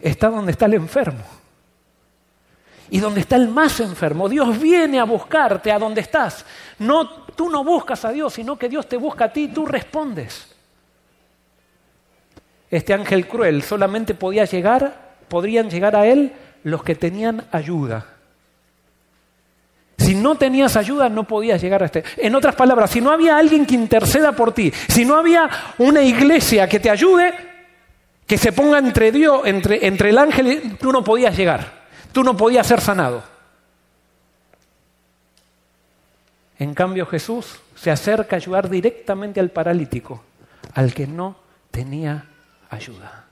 está 0.00 0.30
donde 0.30 0.52
está 0.52 0.66
el 0.66 0.74
enfermo. 0.74 1.24
Y 2.90 3.00
donde 3.00 3.20
está 3.20 3.36
el 3.36 3.48
más 3.48 3.80
enfermo, 3.80 4.30
Dios 4.30 4.58
viene 4.58 4.98
a 4.98 5.04
buscarte 5.04 5.70
a 5.70 5.78
donde 5.78 6.00
estás. 6.00 6.46
No, 6.78 7.24
tú 7.36 7.50
no 7.50 7.62
buscas 7.62 8.02
a 8.06 8.10
Dios, 8.10 8.32
sino 8.32 8.58
que 8.58 8.70
Dios 8.70 8.88
te 8.88 8.96
busca 8.96 9.26
a 9.26 9.32
ti 9.32 9.44
y 9.44 9.48
tú 9.48 9.66
respondes. 9.66 10.47
Este 12.70 12.92
ángel 12.94 13.26
cruel 13.26 13.62
solamente 13.62 14.14
podía 14.14 14.44
llegar 14.44 15.08
podrían 15.28 15.70
llegar 15.70 15.94
a 15.94 16.06
Él 16.06 16.32
los 16.64 16.82
que 16.82 16.94
tenían 16.94 17.46
ayuda. 17.52 18.06
Si 19.98 20.14
no 20.14 20.36
tenías 20.36 20.76
ayuda, 20.76 21.08
no 21.08 21.24
podías 21.24 21.60
llegar 21.60 21.82
a 21.82 21.86
este. 21.86 22.02
En 22.16 22.34
otras 22.34 22.54
palabras, 22.54 22.90
si 22.90 23.00
no 23.00 23.10
había 23.10 23.36
alguien 23.36 23.66
que 23.66 23.74
interceda 23.74 24.32
por 24.32 24.52
ti, 24.52 24.72
si 24.88 25.04
no 25.04 25.16
había 25.16 25.48
una 25.78 26.02
iglesia 26.02 26.68
que 26.68 26.80
te 26.80 26.88
ayude, 26.88 27.34
que 28.26 28.38
se 28.38 28.52
ponga 28.52 28.78
entre 28.78 29.12
Dios, 29.12 29.42
entre, 29.44 29.86
entre 29.86 30.10
el 30.10 30.18
ángel, 30.18 30.76
tú 30.78 30.92
no 30.92 31.04
podías 31.04 31.36
llegar. 31.36 31.78
Tú 32.12 32.22
no 32.24 32.36
podías 32.36 32.66
ser 32.66 32.80
sanado. 32.80 33.22
En 36.58 36.74
cambio, 36.74 37.06
Jesús 37.06 37.60
se 37.76 37.90
acerca 37.90 38.36
a 38.36 38.38
ayudar 38.38 38.68
directamente 38.68 39.40
al 39.40 39.50
paralítico, 39.50 40.24
al 40.74 40.94
que 40.94 41.06
no 41.06 41.36
tenía 41.70 42.27
ayuda. 42.70 43.24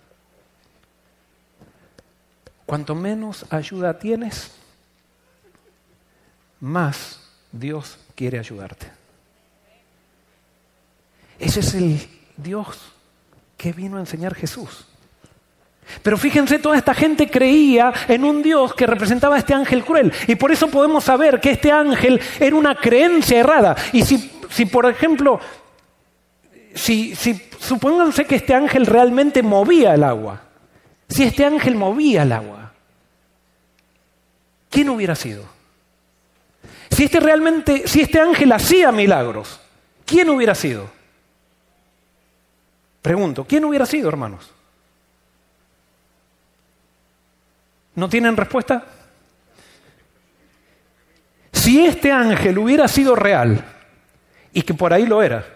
Cuanto 2.64 2.94
menos 2.94 3.46
ayuda 3.50 3.98
tienes, 3.98 4.52
más 6.60 7.20
Dios 7.52 7.98
quiere 8.14 8.38
ayudarte. 8.38 8.90
Ese 11.38 11.60
es 11.60 11.74
el 11.74 12.08
Dios 12.36 12.92
que 13.56 13.72
vino 13.72 13.96
a 13.96 14.00
enseñar 14.00 14.34
Jesús. 14.34 14.86
Pero 16.02 16.16
fíjense, 16.16 16.58
toda 16.58 16.76
esta 16.76 16.94
gente 16.94 17.30
creía 17.30 17.92
en 18.08 18.24
un 18.24 18.42
Dios 18.42 18.74
que 18.74 18.86
representaba 18.86 19.36
a 19.36 19.38
este 19.38 19.54
ángel 19.54 19.84
cruel. 19.84 20.12
Y 20.26 20.34
por 20.34 20.50
eso 20.50 20.68
podemos 20.68 21.04
saber 21.04 21.40
que 21.40 21.52
este 21.52 21.70
ángel 21.70 22.20
era 22.40 22.56
una 22.56 22.74
creencia 22.74 23.38
errada. 23.38 23.76
Y 23.92 24.02
si, 24.02 24.32
si 24.50 24.66
por 24.66 24.86
ejemplo, 24.86 25.38
si, 26.76 27.16
si 27.16 27.48
supónganse 27.58 28.26
que 28.26 28.36
este 28.36 28.54
ángel 28.54 28.86
realmente 28.86 29.42
movía 29.42 29.94
el 29.94 30.04
agua, 30.04 30.42
si 31.08 31.24
este 31.24 31.44
ángel 31.44 31.74
movía 31.74 32.22
el 32.22 32.32
agua, 32.32 32.72
¿quién 34.70 34.90
hubiera 34.90 35.14
sido? 35.14 35.44
Si 36.90 37.04
este 37.04 37.18
realmente, 37.18 37.88
si 37.88 38.02
este 38.02 38.20
ángel 38.20 38.52
hacía 38.52 38.92
milagros, 38.92 39.58
¿quién 40.04 40.28
hubiera 40.30 40.54
sido? 40.54 40.88
Pregunto, 43.00 43.44
¿quién 43.44 43.64
hubiera 43.64 43.86
sido, 43.86 44.08
hermanos? 44.08 44.50
¿No 47.94 48.08
tienen 48.08 48.36
respuesta? 48.36 48.84
Si 51.52 51.86
este 51.86 52.12
ángel 52.12 52.58
hubiera 52.58 52.86
sido 52.86 53.16
real, 53.16 53.64
y 54.52 54.62
que 54.62 54.74
por 54.74 54.92
ahí 54.92 55.06
lo 55.06 55.22
era, 55.22 55.55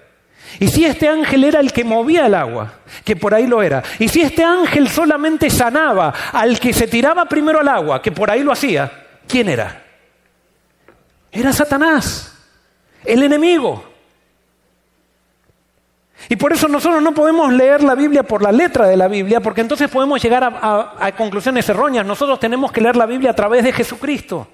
y 0.58 0.68
si 0.68 0.84
este 0.84 1.08
ángel 1.08 1.44
era 1.44 1.60
el 1.60 1.72
que 1.72 1.84
movía 1.84 2.26
el 2.26 2.34
agua, 2.34 2.72
que 3.04 3.14
por 3.14 3.34
ahí 3.34 3.46
lo 3.46 3.62
era. 3.62 3.82
Y 3.98 4.08
si 4.08 4.20
este 4.22 4.42
ángel 4.42 4.88
solamente 4.88 5.48
sanaba 5.48 6.12
al 6.32 6.58
que 6.58 6.72
se 6.72 6.86
tiraba 6.86 7.26
primero 7.26 7.60
al 7.60 7.68
agua, 7.68 8.02
que 8.02 8.10
por 8.10 8.30
ahí 8.30 8.42
lo 8.42 8.52
hacía, 8.52 8.90
¿quién 9.28 9.48
era? 9.48 9.84
Era 11.30 11.52
Satanás, 11.52 12.36
el 13.04 13.22
enemigo. 13.22 13.84
Y 16.28 16.36
por 16.36 16.52
eso 16.52 16.68
nosotros 16.68 17.02
no 17.02 17.14
podemos 17.14 17.52
leer 17.52 17.82
la 17.82 17.94
Biblia 17.94 18.22
por 18.22 18.42
la 18.42 18.52
letra 18.52 18.86
de 18.86 18.96
la 18.96 19.08
Biblia, 19.08 19.40
porque 19.40 19.62
entonces 19.62 19.88
podemos 19.88 20.22
llegar 20.22 20.44
a, 20.44 20.94
a 20.98 21.12
conclusiones 21.12 21.68
erróneas. 21.68 22.04
Nosotros 22.04 22.38
tenemos 22.38 22.70
que 22.72 22.80
leer 22.80 22.96
la 22.96 23.06
Biblia 23.06 23.30
a 23.30 23.34
través 23.34 23.64
de 23.64 23.72
Jesucristo. 23.72 24.48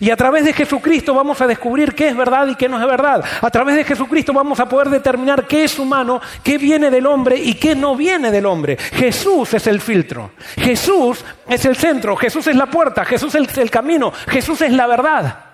Y 0.00 0.10
a 0.10 0.16
través 0.16 0.44
de 0.44 0.52
Jesucristo 0.52 1.14
vamos 1.14 1.40
a 1.40 1.46
descubrir 1.46 1.94
qué 1.94 2.08
es 2.08 2.16
verdad 2.16 2.46
y 2.48 2.54
qué 2.54 2.68
no 2.68 2.78
es 2.78 2.86
verdad. 2.86 3.24
A 3.40 3.50
través 3.50 3.76
de 3.76 3.84
Jesucristo 3.84 4.32
vamos 4.32 4.60
a 4.60 4.68
poder 4.68 4.90
determinar 4.90 5.46
qué 5.46 5.64
es 5.64 5.78
humano, 5.78 6.20
qué 6.42 6.58
viene 6.58 6.90
del 6.90 7.06
hombre 7.06 7.36
y 7.36 7.54
qué 7.54 7.74
no 7.74 7.96
viene 7.96 8.30
del 8.30 8.46
hombre. 8.46 8.76
Jesús 8.76 9.54
es 9.54 9.66
el 9.66 9.80
filtro. 9.80 10.32
Jesús 10.56 11.24
es 11.48 11.64
el 11.64 11.76
centro. 11.76 12.16
Jesús 12.16 12.46
es 12.46 12.56
la 12.56 12.66
puerta. 12.66 13.04
Jesús 13.04 13.34
es 13.34 13.58
el 13.58 13.70
camino. 13.70 14.12
Jesús 14.28 14.60
es 14.62 14.72
la 14.72 14.86
verdad. 14.86 15.44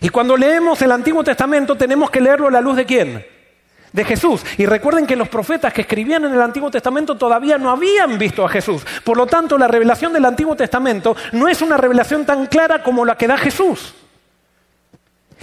Y 0.00 0.08
cuando 0.08 0.36
leemos 0.36 0.80
el 0.82 0.92
Antiguo 0.92 1.22
Testamento 1.22 1.76
tenemos 1.76 2.10
que 2.10 2.20
leerlo 2.20 2.48
a 2.48 2.50
la 2.50 2.60
luz 2.60 2.76
de 2.76 2.86
quién? 2.86 3.26
De 3.92 4.04
Jesús. 4.04 4.42
Y 4.58 4.66
recuerden 4.66 5.06
que 5.06 5.16
los 5.16 5.28
profetas 5.28 5.72
que 5.72 5.82
escribían 5.82 6.24
en 6.24 6.32
el 6.32 6.42
Antiguo 6.42 6.70
Testamento 6.70 7.16
todavía 7.16 7.58
no 7.58 7.70
habían 7.70 8.18
visto 8.18 8.44
a 8.44 8.48
Jesús. 8.48 8.84
Por 9.04 9.16
lo 9.16 9.26
tanto, 9.26 9.58
la 9.58 9.68
revelación 9.68 10.12
del 10.12 10.24
Antiguo 10.24 10.56
Testamento 10.56 11.16
no 11.32 11.48
es 11.48 11.62
una 11.62 11.76
revelación 11.76 12.24
tan 12.24 12.46
clara 12.46 12.82
como 12.82 13.04
la 13.04 13.16
que 13.16 13.26
da 13.26 13.36
Jesús. 13.36 13.94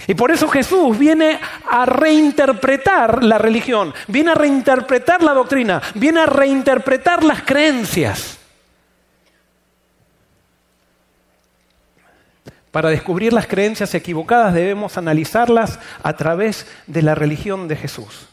Y 0.06 0.14
por 0.14 0.30
eso 0.30 0.48
Jesús 0.48 0.98
viene 0.98 1.38
a 1.70 1.84
reinterpretar 1.84 3.22
la 3.22 3.36
religión, 3.36 3.92
viene 4.08 4.30
a 4.30 4.34
reinterpretar 4.34 5.22
la 5.22 5.34
doctrina, 5.34 5.82
viene 5.94 6.20
a 6.20 6.26
reinterpretar 6.26 7.22
las 7.22 7.42
creencias. 7.42 8.38
Para 12.70 12.88
descubrir 12.88 13.32
las 13.32 13.46
creencias 13.46 13.94
equivocadas 13.94 14.54
debemos 14.54 14.96
analizarlas 14.96 15.80
a 16.02 16.14
través 16.14 16.66
de 16.86 17.02
la 17.02 17.14
religión 17.14 17.68
de 17.68 17.76
Jesús 17.76 18.30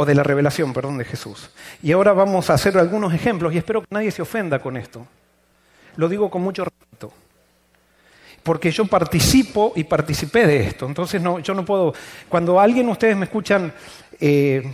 o 0.00 0.06
de 0.06 0.14
la 0.14 0.22
revelación, 0.22 0.72
perdón, 0.72 0.96
de 0.96 1.04
Jesús. 1.04 1.50
Y 1.82 1.90
ahora 1.90 2.12
vamos 2.12 2.50
a 2.50 2.54
hacer 2.54 2.78
algunos 2.78 3.12
ejemplos 3.12 3.52
y 3.52 3.58
espero 3.58 3.80
que 3.80 3.88
nadie 3.90 4.12
se 4.12 4.22
ofenda 4.22 4.60
con 4.60 4.76
esto. 4.76 5.04
Lo 5.96 6.08
digo 6.08 6.30
con 6.30 6.40
mucho 6.40 6.64
respeto. 6.64 7.12
Porque 8.44 8.70
yo 8.70 8.84
participo 8.84 9.72
y 9.74 9.82
participé 9.82 10.46
de 10.46 10.68
esto. 10.68 10.86
Entonces 10.86 11.20
no, 11.20 11.40
yo 11.40 11.52
no 11.52 11.64
puedo... 11.64 11.92
Cuando 12.28 12.60
alguien, 12.60 12.88
ustedes 12.88 13.16
me 13.16 13.24
escuchan, 13.24 13.72
eh, 14.20 14.72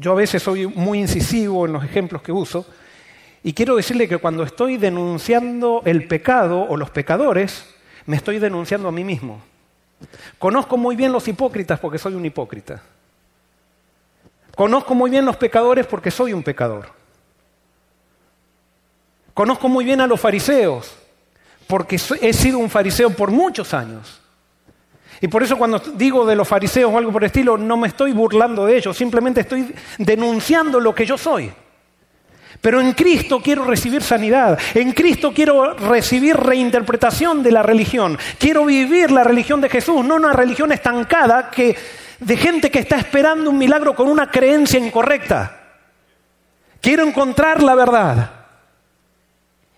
yo 0.00 0.10
a 0.10 0.16
veces 0.16 0.42
soy 0.42 0.66
muy 0.66 0.98
incisivo 0.98 1.66
en 1.66 1.72
los 1.74 1.84
ejemplos 1.84 2.20
que 2.20 2.32
uso. 2.32 2.66
Y 3.44 3.52
quiero 3.52 3.76
decirle 3.76 4.08
que 4.08 4.18
cuando 4.18 4.42
estoy 4.42 4.76
denunciando 4.76 5.82
el 5.84 6.08
pecado 6.08 6.60
o 6.62 6.76
los 6.76 6.90
pecadores, 6.90 7.64
me 8.06 8.16
estoy 8.16 8.40
denunciando 8.40 8.88
a 8.88 8.92
mí 8.92 9.04
mismo. 9.04 9.40
Conozco 10.36 10.76
muy 10.76 10.96
bien 10.96 11.12
los 11.12 11.28
hipócritas 11.28 11.78
porque 11.78 11.98
soy 11.98 12.14
un 12.14 12.26
hipócrita. 12.26 12.82
Conozco 14.54 14.94
muy 14.94 15.10
bien 15.10 15.24
los 15.24 15.36
pecadores 15.36 15.86
porque 15.86 16.10
soy 16.10 16.32
un 16.32 16.42
pecador. 16.42 16.86
Conozco 19.32 19.68
muy 19.68 19.84
bien 19.84 20.00
a 20.00 20.06
los 20.06 20.20
fariseos 20.20 20.94
porque 21.66 21.96
he 22.20 22.32
sido 22.32 22.58
un 22.58 22.70
fariseo 22.70 23.10
por 23.10 23.30
muchos 23.30 23.74
años. 23.74 24.20
Y 25.20 25.28
por 25.28 25.42
eso 25.42 25.56
cuando 25.56 25.78
digo 25.78 26.26
de 26.26 26.36
los 26.36 26.46
fariseos 26.46 26.92
o 26.92 26.98
algo 26.98 27.10
por 27.10 27.22
el 27.22 27.28
estilo, 27.28 27.56
no 27.56 27.76
me 27.76 27.88
estoy 27.88 28.12
burlando 28.12 28.66
de 28.66 28.76
ellos, 28.76 28.96
simplemente 28.96 29.40
estoy 29.40 29.74
denunciando 29.98 30.78
lo 30.78 30.94
que 30.94 31.06
yo 31.06 31.16
soy. 31.16 31.50
Pero 32.60 32.80
en 32.80 32.92
Cristo 32.92 33.40
quiero 33.42 33.64
recibir 33.64 34.02
sanidad, 34.02 34.58
en 34.74 34.92
Cristo 34.92 35.32
quiero 35.34 35.74
recibir 35.74 36.36
reinterpretación 36.36 37.42
de 37.42 37.52
la 37.52 37.62
religión, 37.62 38.18
quiero 38.38 38.64
vivir 38.64 39.10
la 39.10 39.24
religión 39.24 39.60
de 39.60 39.68
Jesús, 39.68 40.04
no 40.04 40.16
una 40.16 40.32
religión 40.32 40.72
estancada 40.72 41.50
que, 41.50 41.76
de 42.20 42.36
gente 42.36 42.70
que 42.70 42.78
está 42.78 42.96
esperando 42.96 43.50
un 43.50 43.58
milagro 43.58 43.94
con 43.94 44.08
una 44.08 44.30
creencia 44.30 44.78
incorrecta. 44.78 45.60
Quiero 46.80 47.02
encontrar 47.02 47.62
la 47.62 47.74
verdad. 47.74 48.30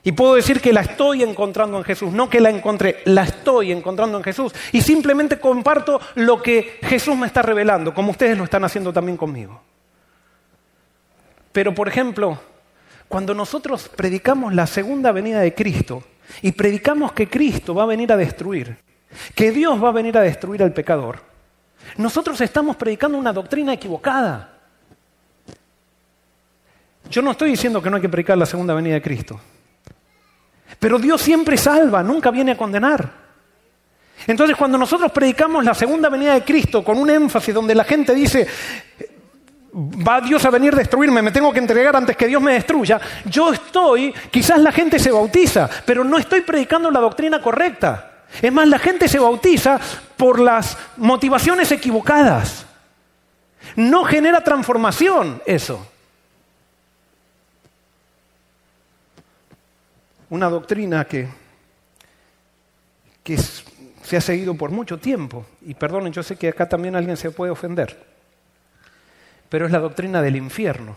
Y 0.03 0.13
puedo 0.13 0.35
decir 0.35 0.61
que 0.61 0.73
la 0.73 0.83
estoy 0.83 1.25
encontrando 1.25 1.79
en 1.79 1.85
Jesús, 1.85 2.13
no 2.13 2.31
que 2.31 2.41
la 2.41 2.51
encontré, 2.51 3.03
la 3.07 3.25
estoy 3.25 3.73
encontrando 3.73 4.19
en 4.19 4.23
Jesús. 4.23 4.55
Y 4.71 4.81
simplemente 4.81 5.41
comparto 5.41 6.01
lo 6.15 6.41
que 6.41 6.79
Jesús 6.83 7.17
me 7.17 7.27
está 7.27 7.43
revelando, 7.43 7.93
como 7.93 8.13
ustedes 8.13 8.39
lo 8.39 8.45
están 8.45 8.63
haciendo 8.63 8.93
también 8.93 9.17
conmigo. 9.17 9.61
Pero, 11.51 11.75
por 11.75 11.89
ejemplo, 11.89 12.39
cuando 13.09 13.35
nosotros 13.35 13.89
predicamos 13.89 14.55
la 14.55 14.67
segunda 14.67 15.11
venida 15.11 15.41
de 15.41 15.55
Cristo 15.55 16.05
y 16.43 16.53
predicamos 16.53 17.13
que 17.13 17.29
Cristo 17.29 17.75
va 17.75 17.85
a 17.85 17.87
venir 17.87 18.13
a 18.13 18.17
destruir, 18.17 18.77
que 19.35 19.51
Dios 19.51 19.83
va 19.83 19.89
a 19.89 19.93
venir 19.93 20.17
a 20.19 20.21
destruir 20.23 20.63
al 20.63 20.73
pecador, 20.73 21.21
nosotros 21.97 22.41
estamos 22.41 22.77
predicando 22.77 23.19
una 23.19 23.33
doctrina 23.33 23.73
equivocada. 23.73 24.51
Yo 27.11 27.23
no 27.23 27.31
estoy 27.31 27.51
diciendo 27.51 27.81
que 27.83 27.89
no 27.89 27.97
hay 27.97 28.03
que 28.03 28.09
predicar 28.09 28.37
la 28.37 28.47
segunda 28.47 28.75
venida 28.75 28.95
de 28.95 29.03
Cristo. 29.03 29.41
Pero 30.79 30.99
Dios 30.99 31.23
siempre 31.23 31.57
salva, 31.57 32.03
nunca 32.03 32.31
viene 32.31 32.53
a 32.53 32.57
condenar. 32.57 33.27
Entonces 34.27 34.57
cuando 34.57 34.77
nosotros 34.77 35.13
predicamos 35.13 35.65
la 35.65 35.75
segunda 35.75 36.09
venida 36.09 36.35
de 36.35 36.43
Cristo 36.43 36.83
con 36.83 36.99
un 36.99 37.09
énfasis 37.11 37.55
donde 37.55 37.75
la 37.75 37.85
gente 37.85 38.15
dice, 38.15 38.47
va 39.77 40.21
Dios 40.21 40.45
a 40.45 40.51
venir 40.51 40.75
a 40.75 40.79
destruirme, 40.79 41.23
me 41.23 41.31
tengo 41.31 41.53
que 41.53 41.59
entregar 41.59 41.95
antes 41.95 42.17
que 42.17 42.27
Dios 42.27 42.43
me 42.43 42.55
destruya, 42.55 43.01
yo 43.27 43.53
estoy, 43.53 44.13
quizás 44.31 44.61
la 44.61 44.73
gente 44.73 44.99
se 44.99 45.13
bautiza, 45.13 45.69
pero 45.85 46.03
no 46.03 46.19
estoy 46.19 46.41
predicando 46.41 46.91
la 46.91 47.01
doctrina 47.01 47.41
correcta. 47.41 48.13
Es 48.43 48.53
más, 48.53 48.67
la 48.69 48.79
gente 48.79 49.09
se 49.09 49.19
bautiza 49.19 49.79
por 50.17 50.41
las 50.41 50.77
motivaciones 50.97 51.71
equivocadas. 51.73 52.67
No 53.75 54.05
genera 54.05 54.43
transformación 54.43 55.43
eso. 55.47 55.87
una 60.31 60.49
doctrina 60.49 61.05
que, 61.05 61.29
que 63.23 63.39
se 63.39 64.17
ha 64.17 64.21
seguido 64.21 64.55
por 64.55 64.71
mucho 64.71 64.99
tiempo, 64.99 65.47
y 65.63 65.75
perdonen, 65.75 66.13
yo 66.13 66.23
sé 66.23 66.37
que 66.37 66.49
acá 66.49 66.69
también 66.69 66.97
alguien 66.97 67.17
se 67.17 67.31
puede 67.31 67.53
ofender, 67.53 68.05
pero 69.49 69.67
es 69.67 69.73
la 69.73 69.79
doctrina 69.79 70.23
del 70.23 70.37
infierno. 70.37 70.97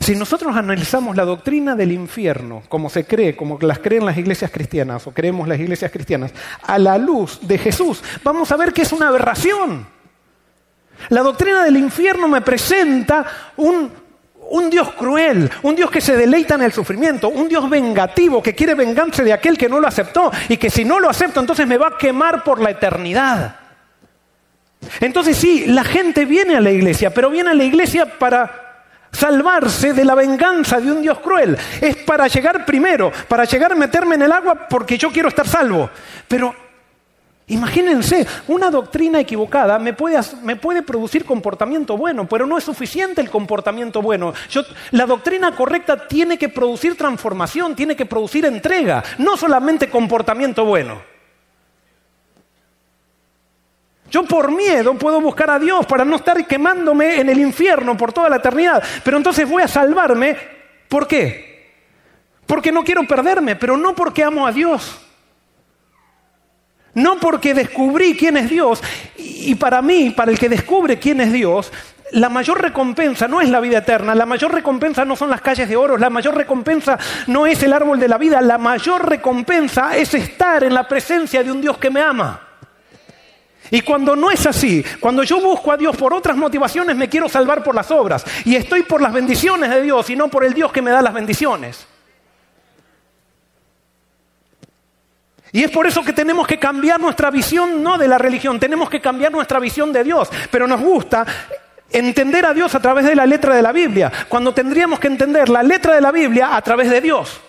Si 0.00 0.16
nosotros 0.16 0.56
analizamos 0.56 1.16
la 1.16 1.24
doctrina 1.24 1.74
del 1.74 1.92
infierno, 1.92 2.62
como 2.68 2.90
se 2.90 3.04
cree, 3.04 3.36
como 3.36 3.58
las 3.60 3.78
creen 3.78 4.06
las 4.06 4.18
iglesias 4.18 4.50
cristianas, 4.50 5.06
o 5.06 5.12
creemos 5.12 5.48
las 5.48 5.58
iglesias 5.58 5.90
cristianas, 5.90 6.32
a 6.62 6.78
la 6.78 6.98
luz 6.98 7.40
de 7.42 7.58
Jesús, 7.58 8.02
vamos 8.22 8.50
a 8.52 8.56
ver 8.56 8.72
que 8.72 8.82
es 8.82 8.92
una 8.92 9.08
aberración. 9.08 9.86
La 11.08 11.22
doctrina 11.22 11.64
del 11.64 11.76
infierno 11.76 12.28
me 12.28 12.40
presenta 12.40 13.24
un, 13.56 13.90
un 14.50 14.70
Dios 14.70 14.92
cruel, 14.92 15.50
un 15.62 15.74
Dios 15.74 15.90
que 15.90 16.00
se 16.00 16.16
deleita 16.16 16.54
en 16.54 16.62
el 16.62 16.72
sufrimiento, 16.72 17.28
un 17.28 17.48
Dios 17.48 17.68
vengativo 17.68 18.42
que 18.42 18.54
quiere 18.54 18.74
vengarse 18.74 19.24
de 19.24 19.32
aquel 19.32 19.58
que 19.58 19.68
no 19.68 19.80
lo 19.80 19.88
aceptó 19.88 20.30
y 20.48 20.56
que 20.56 20.70
si 20.70 20.84
no 20.84 21.00
lo 21.00 21.08
acepto 21.08 21.40
entonces 21.40 21.66
me 21.66 21.78
va 21.78 21.88
a 21.88 21.98
quemar 21.98 22.44
por 22.44 22.60
la 22.60 22.70
eternidad. 22.70 23.56
Entonces 25.00 25.36
sí, 25.36 25.64
la 25.66 25.84
gente 25.84 26.24
viene 26.24 26.56
a 26.56 26.60
la 26.60 26.70
iglesia, 26.70 27.12
pero 27.12 27.30
viene 27.30 27.50
a 27.50 27.54
la 27.54 27.64
iglesia 27.64 28.18
para 28.18 28.63
salvarse 29.14 29.92
de 29.92 30.04
la 30.04 30.14
venganza 30.14 30.80
de 30.80 30.92
un 30.92 31.02
Dios 31.02 31.18
cruel. 31.20 31.56
Es 31.80 31.96
para 31.96 32.26
llegar 32.26 32.64
primero, 32.66 33.12
para 33.28 33.44
llegar 33.44 33.72
a 33.72 33.76
meterme 33.76 34.16
en 34.16 34.22
el 34.22 34.32
agua 34.32 34.68
porque 34.68 34.98
yo 34.98 35.10
quiero 35.10 35.28
estar 35.28 35.46
salvo. 35.46 35.88
Pero 36.28 36.54
Imagínense, 37.46 38.26
una 38.48 38.70
doctrina 38.70 39.20
equivocada 39.20 39.78
me 39.78 39.92
puede, 39.92 40.82
producir 40.82 41.26
comportamiento 41.26 41.94
bueno, 41.94 42.26
pero 42.26 42.46
no 42.46 42.56
es 42.56 42.64
suficiente 42.64 43.20
el 43.20 43.28
comportamiento 43.28 44.00
bueno. 44.00 44.32
la 44.92 45.04
doctrina 45.04 45.54
correcta 45.54 46.08
tiene 46.08 46.38
que 46.38 46.48
producir 46.48 46.96
transformación, 46.96 47.76
tiene 47.76 47.96
que 47.96 48.06
producir 48.06 48.46
entrega, 48.46 49.04
no 49.18 49.36
solamente 49.36 49.90
comportamiento 49.90 50.64
bueno. 50.64 51.13
Yo 54.10 54.24
por 54.24 54.52
miedo 54.52 54.94
puedo 54.94 55.20
buscar 55.20 55.50
a 55.50 55.58
Dios 55.58 55.86
para 55.86 56.04
no 56.04 56.16
estar 56.16 56.46
quemándome 56.46 57.20
en 57.20 57.28
el 57.28 57.38
infierno 57.40 57.96
por 57.96 58.12
toda 58.12 58.28
la 58.28 58.36
eternidad, 58.36 58.82
pero 59.02 59.16
entonces 59.16 59.48
voy 59.48 59.62
a 59.62 59.68
salvarme. 59.68 60.36
¿Por 60.88 61.06
qué? 61.06 61.54
Porque 62.46 62.70
no 62.70 62.84
quiero 62.84 63.06
perderme, 63.06 63.56
pero 63.56 63.76
no 63.76 63.94
porque 63.94 64.22
amo 64.22 64.46
a 64.46 64.52
Dios. 64.52 65.00
No 66.94 67.18
porque 67.18 67.54
descubrí 67.54 68.16
quién 68.16 68.36
es 68.36 68.48
Dios. 68.48 68.82
Y 69.16 69.54
para 69.56 69.82
mí, 69.82 70.10
para 70.10 70.30
el 70.30 70.38
que 70.38 70.48
descubre 70.48 70.98
quién 70.98 71.20
es 71.20 71.32
Dios, 71.32 71.72
la 72.12 72.28
mayor 72.28 72.62
recompensa 72.62 73.26
no 73.26 73.40
es 73.40 73.48
la 73.48 73.58
vida 73.58 73.78
eterna, 73.78 74.14
la 74.14 74.26
mayor 74.26 74.52
recompensa 74.52 75.04
no 75.04 75.16
son 75.16 75.30
las 75.30 75.40
calles 75.40 75.68
de 75.68 75.74
oro, 75.74 75.96
la 75.96 76.10
mayor 76.10 76.36
recompensa 76.36 76.96
no 77.26 77.46
es 77.46 77.62
el 77.62 77.72
árbol 77.72 77.98
de 77.98 78.06
la 78.06 78.18
vida, 78.18 78.40
la 78.40 78.58
mayor 78.58 79.08
recompensa 79.08 79.96
es 79.96 80.14
estar 80.14 80.62
en 80.62 80.74
la 80.74 80.86
presencia 80.86 81.42
de 81.42 81.50
un 81.50 81.60
Dios 81.60 81.76
que 81.78 81.90
me 81.90 82.00
ama. 82.00 82.40
Y 83.70 83.80
cuando 83.80 84.14
no 84.14 84.30
es 84.30 84.46
así, 84.46 84.84
cuando 85.00 85.22
yo 85.22 85.40
busco 85.40 85.72
a 85.72 85.76
Dios 85.76 85.96
por 85.96 86.12
otras 86.12 86.36
motivaciones, 86.36 86.96
me 86.96 87.08
quiero 87.08 87.28
salvar 87.28 87.62
por 87.62 87.74
las 87.74 87.90
obras. 87.90 88.24
Y 88.44 88.56
estoy 88.56 88.82
por 88.82 89.00
las 89.00 89.12
bendiciones 89.12 89.70
de 89.70 89.82
Dios 89.82 90.08
y 90.10 90.16
no 90.16 90.28
por 90.28 90.44
el 90.44 90.52
Dios 90.52 90.70
que 90.70 90.82
me 90.82 90.90
da 90.90 91.00
las 91.02 91.14
bendiciones. 91.14 91.86
Y 95.52 95.62
es 95.62 95.70
por 95.70 95.86
eso 95.86 96.02
que 96.02 96.12
tenemos 96.12 96.48
que 96.48 96.58
cambiar 96.58 97.00
nuestra 97.00 97.30
visión 97.30 97.80
no 97.80 97.96
de 97.96 98.08
la 98.08 98.18
religión, 98.18 98.58
tenemos 98.58 98.90
que 98.90 99.00
cambiar 99.00 99.30
nuestra 99.30 99.60
visión 99.60 99.92
de 99.92 100.02
Dios. 100.02 100.28
Pero 100.50 100.66
nos 100.66 100.80
gusta 100.80 101.24
entender 101.90 102.44
a 102.44 102.52
Dios 102.52 102.74
a 102.74 102.80
través 102.80 103.04
de 103.06 103.14
la 103.14 103.24
letra 103.24 103.54
de 103.54 103.62
la 103.62 103.70
Biblia, 103.70 104.10
cuando 104.28 104.52
tendríamos 104.52 104.98
que 104.98 105.06
entender 105.06 105.48
la 105.48 105.62
letra 105.62 105.94
de 105.94 106.00
la 106.00 106.10
Biblia 106.10 106.56
a 106.56 106.60
través 106.60 106.90
de 106.90 107.00
Dios. 107.00 107.40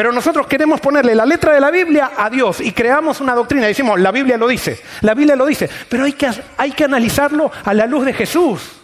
Pero 0.00 0.12
nosotros 0.12 0.46
queremos 0.46 0.80
ponerle 0.80 1.14
la 1.14 1.26
letra 1.26 1.52
de 1.52 1.60
la 1.60 1.70
Biblia 1.70 2.12
a 2.16 2.30
Dios 2.30 2.62
y 2.62 2.72
creamos 2.72 3.20
una 3.20 3.34
doctrina. 3.34 3.66
Decimos, 3.66 4.00
la 4.00 4.10
Biblia 4.10 4.38
lo 4.38 4.48
dice, 4.48 4.80
la 5.02 5.12
Biblia 5.12 5.36
lo 5.36 5.44
dice, 5.44 5.68
pero 5.90 6.04
hay 6.04 6.14
que, 6.14 6.26
hay 6.56 6.72
que 6.72 6.84
analizarlo 6.84 7.52
a 7.62 7.74
la 7.74 7.84
luz 7.84 8.06
de 8.06 8.14
Jesús. 8.14 8.80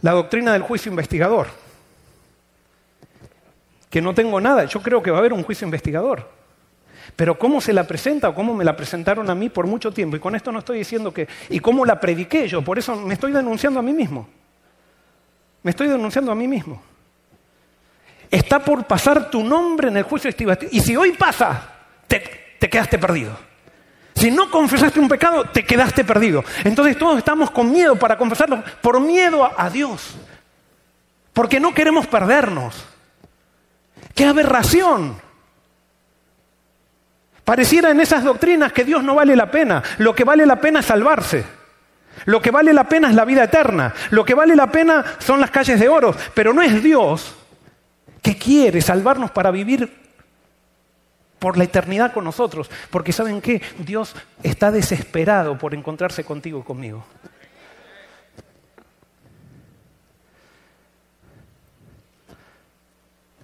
La 0.00 0.12
doctrina 0.12 0.54
del 0.54 0.62
juicio 0.62 0.88
investigador 0.88 1.48
que 3.90 4.00
no 4.00 4.14
tengo 4.14 4.40
nada. 4.40 4.64
Yo 4.64 4.80
creo 4.80 5.02
que 5.02 5.10
va 5.10 5.18
a 5.18 5.20
haber 5.20 5.34
un 5.34 5.42
juicio 5.42 5.66
investigador. 5.66 6.26
Pero 7.16 7.38
cómo 7.38 7.60
se 7.60 7.74
la 7.74 7.86
presenta 7.86 8.30
o 8.30 8.34
cómo 8.34 8.54
me 8.54 8.64
la 8.64 8.76
presentaron 8.76 9.28
a 9.28 9.34
mí 9.34 9.50
por 9.50 9.66
mucho 9.66 9.92
tiempo, 9.92 10.16
y 10.16 10.20
con 10.20 10.34
esto 10.36 10.50
no 10.50 10.60
estoy 10.60 10.78
diciendo 10.78 11.12
que, 11.12 11.28
y 11.50 11.60
cómo 11.60 11.84
la 11.84 12.00
prediqué 12.00 12.48
yo, 12.48 12.62
por 12.62 12.78
eso 12.78 12.96
me 12.96 13.12
estoy 13.12 13.32
denunciando 13.32 13.78
a 13.80 13.82
mí 13.82 13.92
mismo. 13.92 14.26
Me 15.62 15.70
estoy 15.70 15.88
denunciando 15.88 16.32
a 16.32 16.34
mí 16.34 16.48
mismo. 16.48 16.93
Está 18.34 18.58
por 18.58 18.84
pasar 18.84 19.30
tu 19.30 19.44
nombre 19.44 19.86
en 19.86 19.96
el 19.96 20.02
juicio 20.02 20.26
investigativo. 20.26 20.68
Y 20.72 20.80
si 20.80 20.96
hoy 20.96 21.12
pasa, 21.12 21.70
te, 22.08 22.56
te 22.58 22.68
quedaste 22.68 22.98
perdido. 22.98 23.30
Si 24.12 24.28
no 24.28 24.50
confesaste 24.50 24.98
un 24.98 25.08
pecado, 25.08 25.44
te 25.44 25.64
quedaste 25.64 26.02
perdido. 26.02 26.42
Entonces 26.64 26.98
todos 26.98 27.16
estamos 27.16 27.52
con 27.52 27.70
miedo 27.70 27.94
para 27.94 28.18
confesarlo, 28.18 28.64
por 28.82 28.98
miedo 29.00 29.48
a 29.56 29.70
Dios. 29.70 30.16
Porque 31.32 31.60
no 31.60 31.72
queremos 31.72 32.08
perdernos. 32.08 32.84
¡Qué 34.16 34.24
aberración! 34.24 35.16
Pareciera 37.44 37.90
en 37.92 38.00
esas 38.00 38.24
doctrinas 38.24 38.72
que 38.72 38.82
Dios 38.82 39.04
no 39.04 39.14
vale 39.14 39.36
la 39.36 39.48
pena. 39.48 39.80
Lo 39.98 40.12
que 40.12 40.24
vale 40.24 40.44
la 40.44 40.60
pena 40.60 40.80
es 40.80 40.86
salvarse. 40.86 41.44
Lo 42.24 42.42
que 42.42 42.50
vale 42.50 42.72
la 42.72 42.88
pena 42.88 43.10
es 43.10 43.14
la 43.14 43.24
vida 43.24 43.44
eterna. 43.44 43.94
Lo 44.10 44.24
que 44.24 44.34
vale 44.34 44.56
la 44.56 44.66
pena 44.66 45.04
son 45.20 45.40
las 45.40 45.52
calles 45.52 45.78
de 45.78 45.88
oro. 45.88 46.16
Pero 46.34 46.52
no 46.52 46.62
es 46.62 46.82
Dios 46.82 47.36
que 48.24 48.38
quiere 48.38 48.80
salvarnos 48.80 49.30
para 49.30 49.50
vivir 49.50 49.92
por 51.38 51.58
la 51.58 51.64
eternidad 51.64 52.14
con 52.14 52.24
nosotros. 52.24 52.70
Porque 52.88 53.12
¿saben 53.12 53.42
qué? 53.42 53.60
Dios 53.78 54.16
está 54.42 54.72
desesperado 54.72 55.58
por 55.58 55.74
encontrarse 55.74 56.24
contigo 56.24 56.60
y 56.60 56.62
conmigo. 56.62 57.04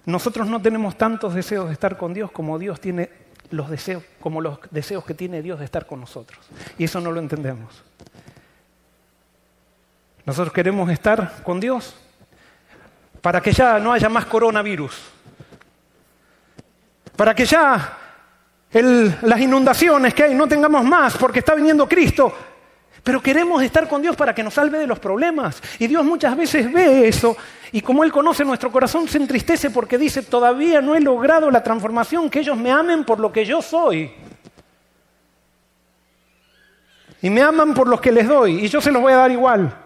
nosotros 0.03 0.47
no 0.47 0.61
tenemos 0.61 0.97
tantos 0.97 1.35
deseos 1.35 1.67
de 1.67 1.73
estar 1.73 1.95
con 1.95 2.13
Dios 2.13 2.31
como 2.31 2.57
Dios 2.57 2.81
tiene 2.81 3.09
los 3.51 3.69
deseos, 3.69 4.03
como 4.19 4.41
los 4.41 4.59
deseos 4.71 5.05
que 5.05 5.13
tiene 5.13 5.41
Dios 5.43 5.59
de 5.59 5.65
estar 5.65 5.85
con 5.85 5.99
nosotros. 5.99 6.39
Y 6.77 6.85
eso 6.85 6.99
no 6.99 7.11
lo 7.11 7.19
entendemos. 7.19 7.83
Nosotros 10.25 10.53
queremos 10.53 10.89
estar 10.89 11.43
con 11.43 11.59
Dios 11.59 11.95
para 13.21 13.41
que 13.41 13.53
ya 13.53 13.79
no 13.79 13.93
haya 13.93 14.09
más 14.09 14.25
coronavirus, 14.25 14.99
para 17.15 17.35
que 17.35 17.45
ya 17.45 17.97
las 18.71 19.39
inundaciones 19.39 20.13
que 20.13 20.23
hay 20.23 20.33
no 20.33 20.47
tengamos 20.47 20.83
más 20.83 21.17
porque 21.17 21.39
está 21.39 21.55
viniendo 21.55 21.87
Cristo. 21.87 22.33
Pero 23.03 23.21
queremos 23.21 23.63
estar 23.63 23.87
con 23.87 24.01
Dios 24.01 24.15
para 24.15 24.33
que 24.33 24.43
nos 24.43 24.53
salve 24.53 24.77
de 24.77 24.85
los 24.85 24.99
problemas. 24.99 25.61
Y 25.79 25.87
Dios 25.87 26.05
muchas 26.05 26.37
veces 26.37 26.71
ve 26.71 27.07
eso 27.07 27.35
y 27.71 27.81
como 27.81 28.03
Él 28.03 28.11
conoce 28.11 28.45
nuestro 28.45 28.71
corazón 28.71 29.07
se 29.07 29.17
entristece 29.17 29.71
porque 29.71 29.97
dice, 29.97 30.21
todavía 30.21 30.81
no 30.81 30.95
he 30.95 31.01
logrado 31.01 31.49
la 31.49 31.63
transformación, 31.63 32.29
que 32.29 32.39
ellos 32.39 32.57
me 32.57 32.71
amen 32.71 33.03
por 33.03 33.19
lo 33.19 33.31
que 33.31 33.43
yo 33.43 33.61
soy. 33.61 34.11
Y 37.23 37.29
me 37.29 37.41
aman 37.41 37.73
por 37.73 37.87
los 37.87 38.01
que 38.01 38.11
les 38.11 38.27
doy 38.27 38.65
y 38.65 38.67
yo 38.67 38.81
se 38.81 38.91
los 38.91 39.01
voy 39.01 39.13
a 39.13 39.17
dar 39.17 39.31
igual. 39.31 39.80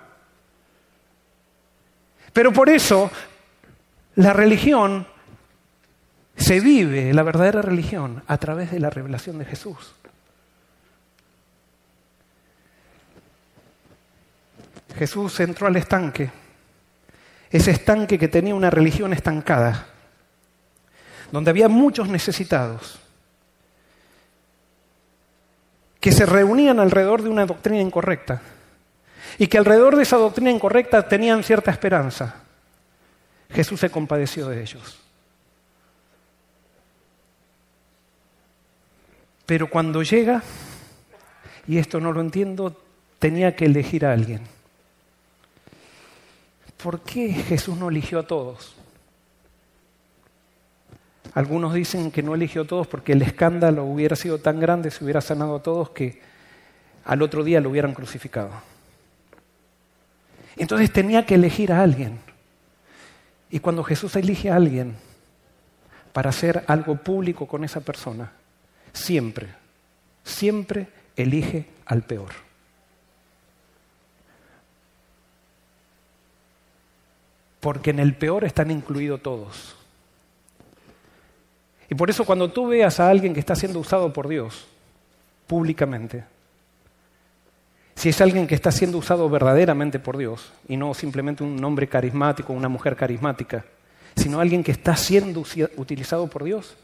Pero 2.35 2.51
por 2.51 2.67
eso 2.67 3.09
la 4.15 4.33
religión 4.33 5.07
se 6.35 6.59
vive, 6.59 7.13
la 7.13 7.23
verdadera 7.23 7.61
religión, 7.61 8.23
a 8.27 8.37
través 8.37 8.71
de 8.71 8.81
la 8.81 8.89
revelación 8.89 9.37
de 9.37 9.45
Jesús. 9.45 9.95
Jesús 14.97 15.39
entró 15.39 15.67
al 15.67 15.77
estanque, 15.77 16.29
ese 17.49 17.71
estanque 17.71 18.19
que 18.19 18.27
tenía 18.27 18.53
una 18.53 18.69
religión 18.69 19.13
estancada, 19.13 19.87
donde 21.31 21.51
había 21.51 21.69
muchos 21.69 22.09
necesitados, 22.09 22.99
que 26.01 26.11
se 26.11 26.25
reunían 26.25 26.81
alrededor 26.81 27.21
de 27.21 27.29
una 27.29 27.45
doctrina 27.45 27.79
incorrecta 27.79 28.41
y 29.37 29.47
que 29.47 29.57
alrededor 29.57 29.95
de 29.95 30.03
esa 30.03 30.17
doctrina 30.17 30.51
incorrecta 30.51 31.07
tenían 31.07 31.43
cierta 31.43 31.71
esperanza. 31.71 32.35
Jesús 33.51 33.79
se 33.79 33.89
compadeció 33.89 34.47
de 34.47 34.61
ellos. 34.61 34.99
Pero 39.45 39.69
cuando 39.69 40.01
llega, 40.01 40.41
y 41.67 41.77
esto 41.77 41.99
no 41.99 42.11
lo 42.11 42.21
entiendo, 42.21 42.75
tenía 43.19 43.55
que 43.55 43.65
elegir 43.65 44.05
a 44.05 44.13
alguien. 44.13 44.41
¿Por 46.81 47.01
qué 47.01 47.31
Jesús 47.31 47.77
no 47.77 47.89
eligió 47.89 48.19
a 48.19 48.27
todos? 48.27 48.75
Algunos 51.33 51.73
dicen 51.73 52.11
que 52.11 52.23
no 52.23 52.33
eligió 52.33 52.61
a 52.61 52.67
todos 52.67 52.87
porque 52.87 53.11
el 53.11 53.21
escándalo 53.21 53.83
hubiera 53.83 54.15
sido 54.15 54.39
tan 54.39 54.59
grande, 54.59 54.89
se 54.89 55.03
hubiera 55.03 55.21
sanado 55.21 55.57
a 55.57 55.63
todos 55.63 55.89
que 55.89 56.21
al 57.03 57.21
otro 57.21 57.43
día 57.43 57.59
lo 57.59 57.69
hubieran 57.69 57.93
crucificado. 57.93 58.51
Entonces 60.57 60.91
tenía 60.91 61.25
que 61.25 61.35
elegir 61.35 61.71
a 61.71 61.81
alguien. 61.81 62.19
Y 63.49 63.59
cuando 63.59 63.83
Jesús 63.83 64.15
elige 64.15 64.49
a 64.49 64.55
alguien 64.55 64.95
para 66.13 66.29
hacer 66.29 66.63
algo 66.67 66.95
público 66.95 67.47
con 67.47 67.63
esa 67.63 67.81
persona, 67.81 68.31
siempre, 68.93 69.49
siempre 70.23 70.87
elige 71.15 71.67
al 71.85 72.03
peor. 72.03 72.31
Porque 77.59 77.89
en 77.89 77.99
el 77.99 78.15
peor 78.15 78.45
están 78.45 78.71
incluidos 78.71 79.21
todos. 79.21 79.75
Y 81.89 81.95
por 81.95 82.09
eso 82.09 82.25
cuando 82.25 82.51
tú 82.51 82.67
veas 82.67 82.99
a 82.99 83.09
alguien 83.09 83.33
que 83.33 83.39
está 83.39 83.55
siendo 83.55 83.79
usado 83.79 84.11
por 84.11 84.27
Dios 84.27 84.67
públicamente, 85.47 86.23
si 87.95 88.09
es 88.09 88.21
alguien 88.21 88.47
que 88.47 88.55
está 88.55 88.71
siendo 88.71 88.97
usado 88.97 89.29
verdaderamente 89.29 89.99
por 89.99 90.17
Dios 90.17 90.51
y 90.67 90.77
no 90.77 90.93
simplemente 90.93 91.43
un 91.43 91.63
hombre 91.63 91.87
carismático, 91.87 92.53
una 92.53 92.69
mujer 92.69 92.95
carismática, 92.95 93.65
sino 94.15 94.39
alguien 94.39 94.63
que 94.63 94.71
está 94.71 94.95
siendo 94.95 95.43
utilizado 95.77 96.27
por 96.27 96.43
Dios, 96.43 96.75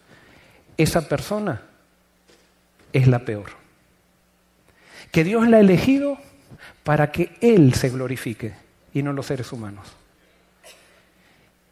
esa 0.78 1.08
persona 1.08 1.62
es 2.93 3.08
la 3.08 3.19
peor. 3.19 3.52
Que 5.12 5.24
Dios 5.24 5.47
la 5.47 5.58
ha 5.58 5.60
elegido 5.60 6.17
para 6.84 7.12
que 7.12 7.36
Él 7.41 7.74
se 7.74 7.89
glorifique 7.89 8.54
y 8.93 9.04
no 9.04 9.13
los 9.13 9.26
seres 9.26 9.52
humanos. 9.52 9.88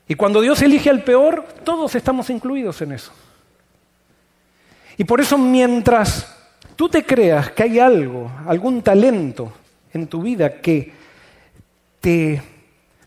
Y 0.08 0.16
cuando 0.16 0.42
Dios 0.42 0.62
elige 0.62 0.90
al 0.90 1.04
peor, 1.04 1.48
todos 1.64 1.96
estamos 1.96 2.30
incluidos 2.30 2.82
en 2.82 2.92
eso. 2.94 3.12
Y 4.98 5.06
por 5.06 5.22
eso 5.22 5.38
mientras 5.38 6.36
tú 6.80 6.88
te 6.88 7.06
creas 7.06 7.52
que 7.52 7.64
hay 7.64 7.78
algo, 7.78 8.32
algún 8.48 8.82
talento 8.82 9.52
en 9.92 10.08
tu 10.08 10.22
vida 10.22 10.62
que 10.62 10.94
te 12.00 12.42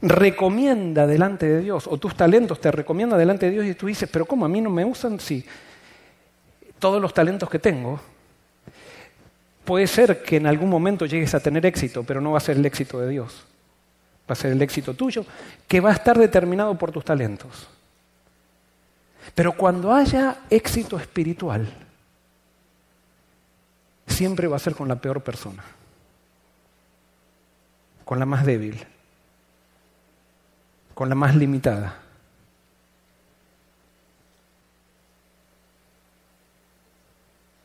recomienda 0.03 1.07
delante 1.07 1.49
de 1.49 1.63
Dios, 1.63 1.87
o 1.87 1.97
tus 1.97 2.15
talentos 2.15 2.61
te 2.61 2.71
recomiendan 2.71 3.19
delante 3.19 3.47
de 3.47 3.53
Dios 3.53 3.65
y 3.65 3.73
tú 3.73 3.87
dices, 3.87 4.11
pero 4.13 4.27
¿cómo 4.27 4.45
a 4.45 4.49
mí 4.51 4.61
no 4.61 4.69
me 4.69 4.85
usan 4.85 5.19
si 5.19 5.43
todos 6.79 7.01
los 7.01 7.15
talentos 7.15 7.49
que 7.49 7.59
tengo? 7.59 7.99
Puede 9.65 9.87
ser 9.87 10.23
que 10.23 10.37
en 10.37 10.47
algún 10.47 10.69
momento 10.69 11.07
llegues 11.07 11.35
a 11.35 11.41
tener 11.41 11.65
éxito, 11.65 12.05
pero 12.05 12.21
no 12.21 12.33
va 12.33 12.37
a 12.37 12.43
ser 12.43 12.59
el 12.59 12.67
éxito 12.67 13.01
de 13.01 13.09
Dios. 13.09 13.43
Va 14.29 14.35
a 14.35 14.35
ser 14.35 14.53
el 14.53 14.61
éxito 14.61 14.93
tuyo, 14.93 15.25
que 15.67 15.81
va 15.81 15.89
a 15.89 15.95
estar 15.95 16.19
determinado 16.19 16.77
por 16.77 16.93
tus 16.93 17.07
talentos. 17.07 17.69
Pero 19.35 19.53
cuando 19.53 19.95
haya 19.95 20.41
éxito 20.51 20.99
espiritual, 20.99 21.73
siempre 24.13 24.47
va 24.47 24.57
a 24.57 24.61
ser 24.61 24.75
con 24.75 24.89
la 24.89 24.97
peor 24.97 25.23
persona, 25.23 25.65
con 28.05 28.19
la 28.19 28.27
más 28.27 28.45
débil, 28.45 28.85
con 30.95 31.09
la 31.09 31.15
más 31.15 31.35
limitada. 31.35 31.99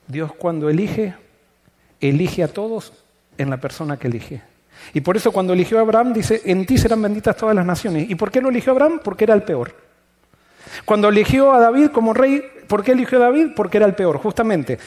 Dios 0.07 0.31
cuando 0.33 0.69
elige, 0.69 1.15
elige 1.99 2.43
a 2.43 2.47
todos 2.47 2.93
en 3.37 3.49
la 3.49 3.57
persona 3.57 3.97
que 3.97 4.07
elige. 4.07 4.41
Y 4.93 5.01
por 5.01 5.17
eso 5.17 5.31
cuando 5.31 5.53
eligió 5.53 5.79
a 5.79 5.81
Abraham 5.81 6.13
dice, 6.13 6.41
en 6.45 6.65
ti 6.65 6.77
serán 6.77 7.01
benditas 7.01 7.35
todas 7.35 7.55
las 7.55 7.65
naciones. 7.65 8.09
¿Y 8.09 8.15
por 8.15 8.31
qué 8.31 8.41
lo 8.41 8.49
eligió 8.49 8.71
Abraham? 8.71 9.01
Porque 9.03 9.25
era 9.25 9.33
el 9.33 9.43
peor. 9.43 9.86
Cuando 10.85 11.09
eligió 11.09 11.53
a 11.53 11.59
David 11.59 11.89
como 11.89 12.13
rey, 12.13 12.43
¿por 12.67 12.83
qué 12.83 12.91
eligió 12.91 13.17
a 13.17 13.21
David? 13.21 13.49
Porque 13.55 13.77
era 13.77 13.85
el 13.85 13.95
peor, 13.95 14.17
justamente. 14.17 14.77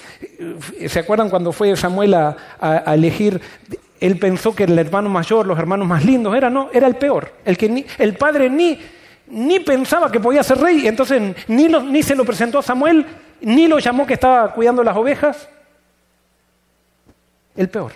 ¿Se 0.86 0.98
acuerdan 0.98 1.30
cuando 1.30 1.52
fue 1.52 1.76
Samuel 1.76 2.14
a, 2.14 2.84
elegir? 2.86 3.40
Él 4.00 4.18
pensó 4.18 4.54
que 4.54 4.64
el 4.64 4.78
hermano 4.78 5.08
mayor, 5.08 5.46
los 5.46 5.58
hermanos 5.58 5.86
más 5.86 6.04
lindos, 6.04 6.34
era 6.34 6.48
no, 6.48 6.70
era 6.72 6.86
el 6.86 6.96
peor. 6.96 7.32
El 7.44 7.56
que 7.56 7.84
el 7.98 8.16
padre 8.16 8.48
ni, 8.48 8.78
ni 9.28 9.60
pensaba 9.60 10.10
que 10.10 10.20
podía 10.20 10.42
ser 10.42 10.58
rey, 10.58 10.86
entonces 10.86 11.34
ni, 11.48 11.68
ni 11.68 12.02
se 12.02 12.14
lo 12.14 12.24
presentó 12.24 12.58
a 12.58 12.62
Samuel, 12.62 13.06
ni 13.42 13.68
lo 13.68 13.78
llamó 13.78 14.06
que 14.06 14.14
estaba 14.14 14.52
cuidando 14.52 14.82
las 14.82 14.96
ovejas. 14.96 15.48
El 17.56 17.68
peor. 17.68 17.92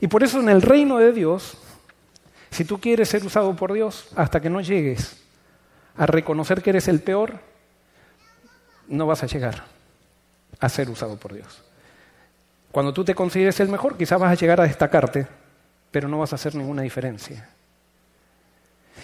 Y 0.00 0.08
por 0.08 0.22
eso 0.22 0.40
en 0.40 0.50
el 0.50 0.60
reino 0.60 0.98
de 0.98 1.12
Dios, 1.12 1.56
si 2.50 2.64
tú 2.64 2.78
quieres 2.78 3.08
ser 3.08 3.24
usado 3.24 3.56
por 3.56 3.72
Dios, 3.72 4.08
hasta 4.14 4.40
que 4.40 4.50
no 4.50 4.60
llegues 4.60 5.25
a 5.98 6.06
reconocer 6.06 6.62
que 6.62 6.70
eres 6.70 6.88
el 6.88 7.00
peor, 7.00 7.40
no 8.88 9.06
vas 9.06 9.22
a 9.22 9.26
llegar 9.26 9.64
a 10.60 10.68
ser 10.68 10.88
usado 10.90 11.16
por 11.16 11.34
Dios. 11.34 11.62
Cuando 12.70 12.92
tú 12.92 13.04
te 13.04 13.14
consideres 13.14 13.58
el 13.60 13.68
mejor, 13.68 13.96
quizás 13.96 14.20
vas 14.20 14.32
a 14.32 14.34
llegar 14.34 14.60
a 14.60 14.64
destacarte, 14.64 15.26
pero 15.90 16.08
no 16.08 16.18
vas 16.18 16.32
a 16.32 16.36
hacer 16.36 16.54
ninguna 16.54 16.82
diferencia. 16.82 17.48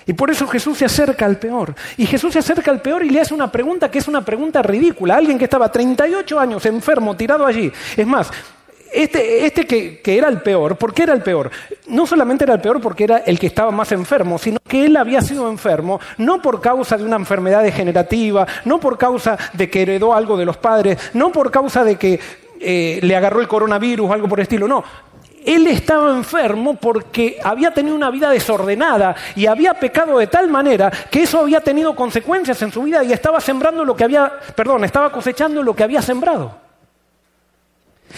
Y 0.06 0.12
por 0.14 0.30
eso 0.30 0.46
Jesús 0.46 0.78
se 0.78 0.84
acerca 0.84 1.26
al 1.26 1.38
peor. 1.38 1.74
Y 1.96 2.06
Jesús 2.06 2.32
se 2.32 2.40
acerca 2.40 2.70
al 2.70 2.82
peor 2.82 3.04
y 3.04 3.10
le 3.10 3.20
hace 3.20 3.34
una 3.34 3.50
pregunta 3.50 3.90
que 3.90 3.98
es 3.98 4.08
una 4.08 4.24
pregunta 4.24 4.62
ridícula. 4.62 5.16
Alguien 5.16 5.38
que 5.38 5.44
estaba 5.44 5.70
38 5.70 6.40
años 6.40 6.66
enfermo, 6.66 7.16
tirado 7.16 7.46
allí. 7.46 7.72
Es 7.96 8.06
más, 8.06 8.30
este, 8.92 9.46
este 9.46 9.66
que, 9.66 10.00
era 10.04 10.28
el 10.28 10.40
peor, 10.42 10.76
¿por 10.76 10.92
qué 10.92 11.04
era 11.04 11.12
el 11.12 11.22
peor? 11.22 11.50
No 11.88 12.06
solamente 12.06 12.44
era 12.44 12.54
el 12.54 12.60
peor 12.60 12.80
porque 12.80 13.04
era 13.04 13.18
el 13.18 13.38
que 13.38 13.46
estaba 13.46 13.70
más 13.70 13.90
enfermo, 13.92 14.38
sino 14.38 14.58
que 14.66 14.84
él 14.84 14.96
había 14.96 15.22
sido 15.22 15.48
enfermo 15.48 16.00
no 16.18 16.42
por 16.42 16.60
causa 16.60 16.96
de 16.96 17.04
una 17.04 17.16
enfermedad 17.16 17.62
degenerativa, 17.62 18.46
no 18.64 18.78
por 18.80 18.98
causa 18.98 19.38
de 19.54 19.70
que 19.70 19.82
heredó 19.82 20.14
algo 20.14 20.36
de 20.36 20.44
los 20.44 20.56
padres, 20.56 20.98
no 21.14 21.32
por 21.32 21.50
causa 21.50 21.84
de 21.84 21.96
que 21.96 22.20
eh, 22.60 23.00
le 23.02 23.16
agarró 23.16 23.40
el 23.40 23.48
coronavirus 23.48 24.10
algo 24.10 24.28
por 24.28 24.38
el 24.38 24.44
estilo, 24.44 24.68
no. 24.68 24.84
Él 25.44 25.66
estaba 25.66 26.10
enfermo 26.10 26.74
porque 26.74 27.38
había 27.42 27.72
tenido 27.72 27.96
una 27.96 28.10
vida 28.10 28.30
desordenada 28.30 29.16
y 29.34 29.46
había 29.46 29.74
pecado 29.74 30.18
de 30.18 30.28
tal 30.28 30.48
manera 30.48 30.92
que 31.10 31.24
eso 31.24 31.40
había 31.40 31.60
tenido 31.60 31.96
consecuencias 31.96 32.62
en 32.62 32.70
su 32.70 32.82
vida 32.82 33.02
y 33.02 33.12
estaba 33.12 33.40
sembrando 33.40 33.84
lo 33.84 33.96
que 33.96 34.04
había, 34.04 34.32
perdón, 34.54 34.84
estaba 34.84 35.10
cosechando 35.10 35.62
lo 35.62 35.74
que 35.74 35.82
había 35.82 36.00
sembrado. 36.00 36.61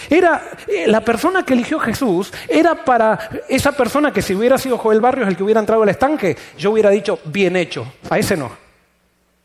Era 0.09 0.51
eh, 0.67 0.85
la 0.87 1.01
persona 1.01 1.43
que 1.43 1.53
eligió 1.53 1.79
Jesús, 1.79 2.31
era 2.47 2.83
para 2.83 3.29
esa 3.49 3.71
persona 3.71 4.11
que 4.11 4.21
si 4.21 4.35
hubiera 4.35 4.57
sido 4.57 4.77
Joel 4.77 5.01
Barrios 5.01 5.27
el 5.27 5.37
que 5.37 5.43
hubiera 5.43 5.59
entrado 5.59 5.83
al 5.83 5.89
estanque, 5.89 6.35
yo 6.57 6.71
hubiera 6.71 6.89
dicho, 6.89 7.19
bien 7.25 7.55
hecho. 7.55 7.93
A 8.09 8.17
ese 8.17 8.37
no. 8.37 8.51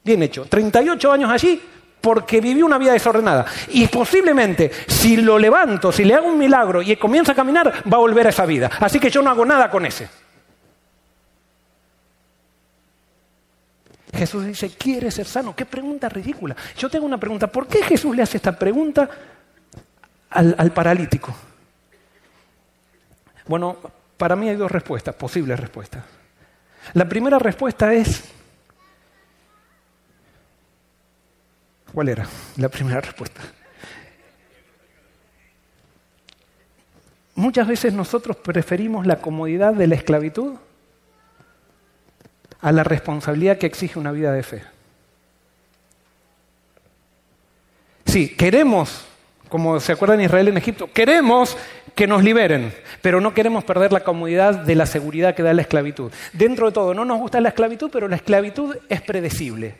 Bien 0.04 0.22
hecho. 0.22 0.46
38 0.46 1.12
años 1.12 1.30
allí 1.30 1.60
porque 2.00 2.40
viví 2.40 2.62
una 2.62 2.78
vida 2.78 2.92
desordenada. 2.92 3.46
Y 3.68 3.86
posiblemente, 3.86 4.70
si 4.86 5.16
lo 5.16 5.38
levanto, 5.38 5.92
si 5.92 6.04
le 6.04 6.14
hago 6.14 6.28
un 6.28 6.38
milagro 6.38 6.82
y 6.82 6.96
comienza 6.96 7.32
a 7.32 7.34
caminar, 7.34 7.82
va 7.92 7.96
a 7.96 8.00
volver 8.00 8.26
a 8.26 8.30
esa 8.30 8.46
vida. 8.46 8.70
Así 8.80 8.98
que 8.98 9.10
yo 9.10 9.22
no 9.22 9.30
hago 9.30 9.44
nada 9.44 9.70
con 9.70 9.84
ese. 9.86 10.08
Jesús 14.12 14.44
dice, 14.44 14.70
¿quiere 14.70 15.10
ser 15.10 15.26
sano? 15.26 15.54
Qué 15.54 15.64
pregunta 15.64 16.08
ridícula. 16.08 16.56
Yo 16.76 16.88
tengo 16.88 17.06
una 17.06 17.18
pregunta. 17.18 17.46
¿Por 17.46 17.66
qué 17.66 17.82
Jesús 17.82 18.14
le 18.14 18.22
hace 18.22 18.38
esta 18.38 18.58
pregunta 18.58 19.08
al, 20.30 20.54
al 20.58 20.72
paralítico? 20.72 21.34
Bueno, 23.46 23.76
para 24.16 24.36
mí 24.36 24.48
hay 24.48 24.56
dos 24.56 24.70
respuestas, 24.70 25.14
posibles 25.14 25.58
respuestas. 25.58 26.04
La 26.94 27.08
primera 27.08 27.38
respuesta 27.38 27.92
es, 27.92 28.24
¿cuál 31.92 32.08
era 32.08 32.26
la 32.56 32.68
primera 32.68 33.00
respuesta? 33.00 33.40
Muchas 37.34 37.66
veces 37.66 37.94
nosotros 37.94 38.36
preferimos 38.36 39.06
la 39.06 39.16
comodidad 39.20 39.72
de 39.72 39.86
la 39.86 39.94
esclavitud 39.94 40.56
a 42.60 42.72
la 42.72 42.84
responsabilidad 42.84 43.56
que 43.56 43.66
exige 43.66 43.98
una 43.98 44.12
vida 44.12 44.32
de 44.32 44.42
fe. 44.42 44.62
Sí, 48.04 48.36
queremos, 48.36 49.06
como 49.50 49.80
se 49.80 49.92
acuerdan 49.92 50.20
Israel 50.20 50.48
en 50.48 50.56
Egipto, 50.56 50.88
queremos 50.92 51.56
que 51.94 52.06
nos 52.06 52.24
liberen, 52.24 52.72
pero 53.02 53.20
no 53.20 53.34
queremos 53.34 53.64
perder 53.64 53.92
la 53.92 54.00
comodidad 54.00 54.54
de 54.54 54.74
la 54.74 54.86
seguridad 54.86 55.34
que 55.34 55.42
da 55.42 55.52
la 55.52 55.62
esclavitud. 55.62 56.10
Dentro 56.32 56.66
de 56.66 56.72
todo, 56.72 56.94
no 56.94 57.04
nos 57.04 57.18
gusta 57.18 57.40
la 57.40 57.50
esclavitud, 57.50 57.90
pero 57.92 58.08
la 58.08 58.16
esclavitud 58.16 58.76
es 58.88 59.02
predecible. 59.02 59.74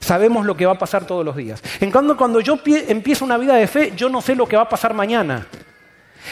Sabemos 0.00 0.46
lo 0.46 0.56
que 0.56 0.66
va 0.66 0.72
a 0.72 0.78
pasar 0.78 1.04
todos 1.06 1.24
los 1.24 1.36
días. 1.36 1.62
En 1.80 1.90
cambio, 1.90 2.16
cuando 2.16 2.40
yo 2.40 2.58
empiezo 2.64 3.24
una 3.24 3.36
vida 3.36 3.54
de 3.54 3.66
fe, 3.66 3.92
yo 3.94 4.08
no 4.08 4.22
sé 4.22 4.34
lo 4.34 4.48
que 4.48 4.56
va 4.56 4.62
a 4.62 4.68
pasar 4.68 4.94
mañana. 4.94 5.46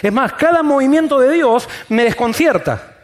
Es 0.03 0.13
más, 0.13 0.33
cada 0.33 0.63
movimiento 0.63 1.21
de 1.21 1.35
Dios 1.35 1.69
me 1.91 2.05
desconcierta. 2.05 2.97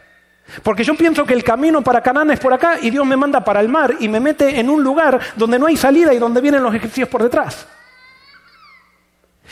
Porque 0.63 0.83
yo 0.83 0.95
pienso 0.95 1.25
que 1.25 1.33
el 1.33 1.43
camino 1.43 1.81
para 1.83 2.01
Canaán 2.01 2.31
es 2.31 2.39
por 2.39 2.53
acá 2.53 2.77
y 2.81 2.89
Dios 2.89 3.05
me 3.05 3.17
manda 3.17 3.43
para 3.43 3.59
el 3.59 3.69
mar 3.69 3.95
y 3.99 4.07
me 4.07 4.19
mete 4.19 4.59
en 4.59 4.69
un 4.69 4.81
lugar 4.81 5.19
donde 5.35 5.59
no 5.59 5.67
hay 5.67 5.77
salida 5.77 6.13
y 6.13 6.19
donde 6.19 6.41
vienen 6.41 6.63
los 6.63 6.73
egipcios 6.73 7.09
por 7.09 7.21
detrás. 7.21 7.67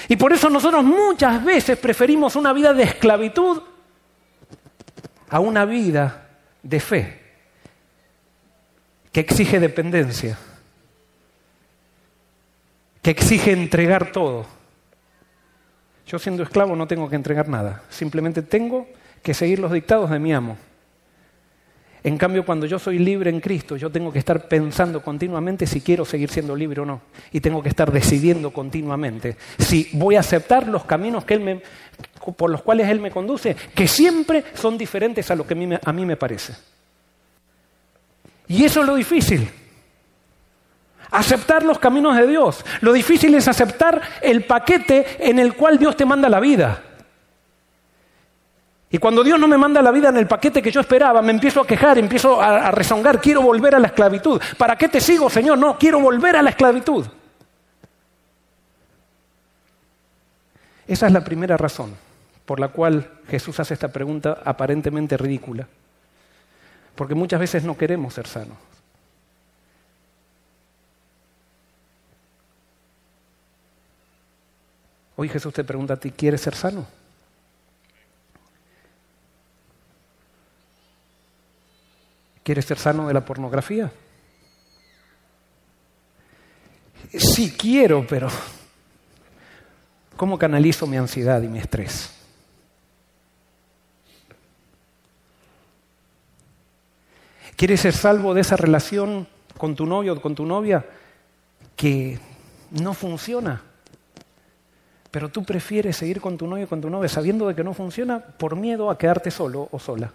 Y 0.07 0.15
por 0.15 0.33
eso 0.33 0.49
nosotros 0.49 0.83
muchas 0.83 1.43
veces 1.43 1.77
preferimos 1.77 2.35
una 2.35 2.53
vida 2.53 2.73
de 2.73 2.83
esclavitud 2.83 3.61
a 5.29 5.39
una 5.39 5.65
vida 5.65 6.27
de 6.61 6.79
fe 6.79 7.21
que 9.11 9.21
exige 9.21 9.59
dependencia, 9.59 10.37
que 13.01 13.11
exige 13.11 13.51
entregar 13.51 14.11
todo. 14.11 14.45
Yo 16.05 16.19
siendo 16.19 16.43
esclavo 16.43 16.75
no 16.75 16.87
tengo 16.87 17.09
que 17.09 17.15
entregar 17.15 17.47
nada, 17.47 17.83
simplemente 17.89 18.41
tengo 18.41 18.87
que 19.23 19.33
seguir 19.33 19.59
los 19.59 19.71
dictados 19.71 20.09
de 20.09 20.19
mi 20.19 20.33
amo. 20.33 20.57
En 22.05 22.19
cambio, 22.19 22.45
cuando 22.45 22.67
yo 22.67 22.77
soy 22.77 22.99
libre 22.99 23.31
en 23.31 23.39
Cristo, 23.39 23.77
yo 23.77 23.89
tengo 23.89 24.13
que 24.13 24.19
estar 24.19 24.47
pensando 24.47 25.01
continuamente 25.01 25.65
si 25.65 25.81
quiero 25.81 26.05
seguir 26.05 26.29
siendo 26.29 26.55
libre 26.55 26.81
o 26.81 26.85
no. 26.85 27.01
Y 27.31 27.39
tengo 27.39 27.63
que 27.63 27.69
estar 27.69 27.91
decidiendo 27.91 28.51
continuamente 28.51 29.35
si 29.57 29.89
voy 29.93 30.15
a 30.15 30.19
aceptar 30.19 30.67
los 30.67 30.85
caminos 30.85 31.25
que 31.25 31.33
él 31.33 31.39
me, 31.39 31.63
por 32.37 32.51
los 32.51 32.61
cuales 32.61 32.89
Él 32.89 32.99
me 32.99 33.09
conduce, 33.09 33.55
que 33.73 33.87
siempre 33.87 34.43
son 34.53 34.77
diferentes 34.77 35.31
a 35.31 35.35
lo 35.35 35.47
que 35.47 35.55
a 35.55 35.57
mí, 35.57 35.67
a 35.83 35.93
mí 35.93 36.05
me 36.05 36.15
parece. 36.15 36.53
Y 38.47 38.63
eso 38.63 38.81
es 38.81 38.85
lo 38.85 38.93
difícil. 38.93 39.49
Aceptar 41.09 41.63
los 41.63 41.79
caminos 41.79 42.15
de 42.17 42.27
Dios. 42.27 42.63
Lo 42.81 42.93
difícil 42.93 43.33
es 43.33 43.47
aceptar 43.47 43.99
el 44.21 44.43
paquete 44.43 45.27
en 45.27 45.39
el 45.39 45.55
cual 45.55 45.79
Dios 45.79 45.97
te 45.97 46.05
manda 46.05 46.29
la 46.29 46.39
vida. 46.39 46.83
Y 48.89 48.97
cuando 48.97 49.23
Dios 49.23 49.39
no 49.39 49.47
me 49.47 49.57
manda 49.57 49.81
la 49.81 49.91
vida 49.91 50.09
en 50.09 50.17
el 50.17 50.27
paquete 50.27 50.61
que 50.61 50.71
yo 50.71 50.79
esperaba, 50.79 51.21
me 51.21 51.31
empiezo 51.31 51.61
a 51.61 51.67
quejar, 51.67 51.97
empiezo 51.97 52.39
a, 52.39 52.71
rezongar, 52.71 53.19
quiero 53.19 53.41
volver 53.41 53.75
a 53.75 53.79
la 53.79 53.87
esclavitud. 53.87 54.41
¿Para 54.57 54.77
qué 54.77 54.87
te 54.87 55.01
sigo, 55.01 55.29
Señor? 55.29 55.57
No, 55.57 55.77
quiero 55.77 55.99
volver 55.99 56.35
a 56.35 56.41
la 56.41 56.51
esclavitud. 56.51 57.05
Esa 60.87 61.07
es 61.07 61.11
la 61.11 61.23
primera 61.23 61.57
razón 61.57 61.95
por 62.45 62.59
la 62.59 62.67
cual 62.67 63.09
Jesús 63.27 63.59
hace 63.59 63.73
esta 63.73 63.87
pregunta 63.87 64.41
aparentemente 64.45 65.17
ridícula. 65.17 65.67
Porque 66.95 67.15
muchas 67.15 67.39
veces 67.39 67.63
no 67.63 67.75
queremos 67.75 68.13
ser 68.13 68.27
sanos. 68.27 68.57
Hoy 75.17 75.27
Jesús 75.29 75.53
te 75.53 75.63
pregunta 75.63 75.95
a 75.95 75.97
ti, 75.97 76.11
¿quieres 76.11 76.41
ser 76.41 76.55
sano? 76.55 76.85
¿Quieres 82.45 82.65
ser 82.65 82.77
sano 82.77 83.07
de 83.07 83.13
la 83.15 83.25
pornografía? 83.25 83.91
Sí 87.11 87.55
quiero, 87.57 88.05
pero 88.07 88.27
¿cómo 90.15 90.37
canalizo 90.37 90.85
mi 90.85 90.95
ansiedad 90.95 91.41
y 91.41 91.47
mi 91.47 91.57
estrés? 91.57 92.13
¿Quieres 97.55 97.81
ser 97.81 97.93
salvo 97.93 98.35
de 98.35 98.41
esa 98.41 98.57
relación 98.57 99.27
con 99.57 99.75
tu 99.75 99.87
novio 99.87 100.13
o 100.13 100.21
con 100.21 100.35
tu 100.35 100.45
novia 100.45 100.85
que 101.75 102.19
no 102.69 102.93
funciona? 102.93 103.63
Pero 105.09 105.29
tú 105.29 105.43
prefieres 105.43 105.97
seguir 105.97 106.21
con 106.21 106.37
tu 106.37 106.45
novio 106.45 106.65
o 106.65 106.69
con 106.69 106.81
tu 106.81 106.91
novia 106.91 107.09
sabiendo 107.09 107.47
de 107.47 107.55
que 107.55 107.63
no 107.63 107.73
funciona 107.73 108.19
por 108.19 108.55
miedo 108.55 108.91
a 108.91 108.99
quedarte 108.99 109.31
solo 109.31 109.67
o 109.71 109.79
sola 109.79 110.13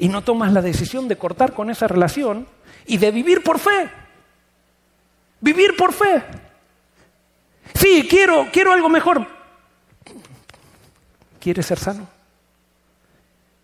y 0.00 0.08
no 0.08 0.24
tomas 0.24 0.50
la 0.52 0.62
decisión 0.62 1.08
de 1.08 1.16
cortar 1.18 1.52
con 1.52 1.68
esa 1.68 1.86
relación 1.86 2.48
y 2.86 2.96
de 2.96 3.10
vivir 3.10 3.44
por 3.44 3.58
fe. 3.58 3.90
Vivir 5.42 5.76
por 5.76 5.92
fe. 5.92 6.24
Sí, 7.74 8.06
quiero, 8.08 8.48
quiero 8.50 8.72
algo 8.72 8.88
mejor. 8.88 9.26
¿Quieres 11.38 11.66
ser 11.66 11.78
sano? 11.78 12.08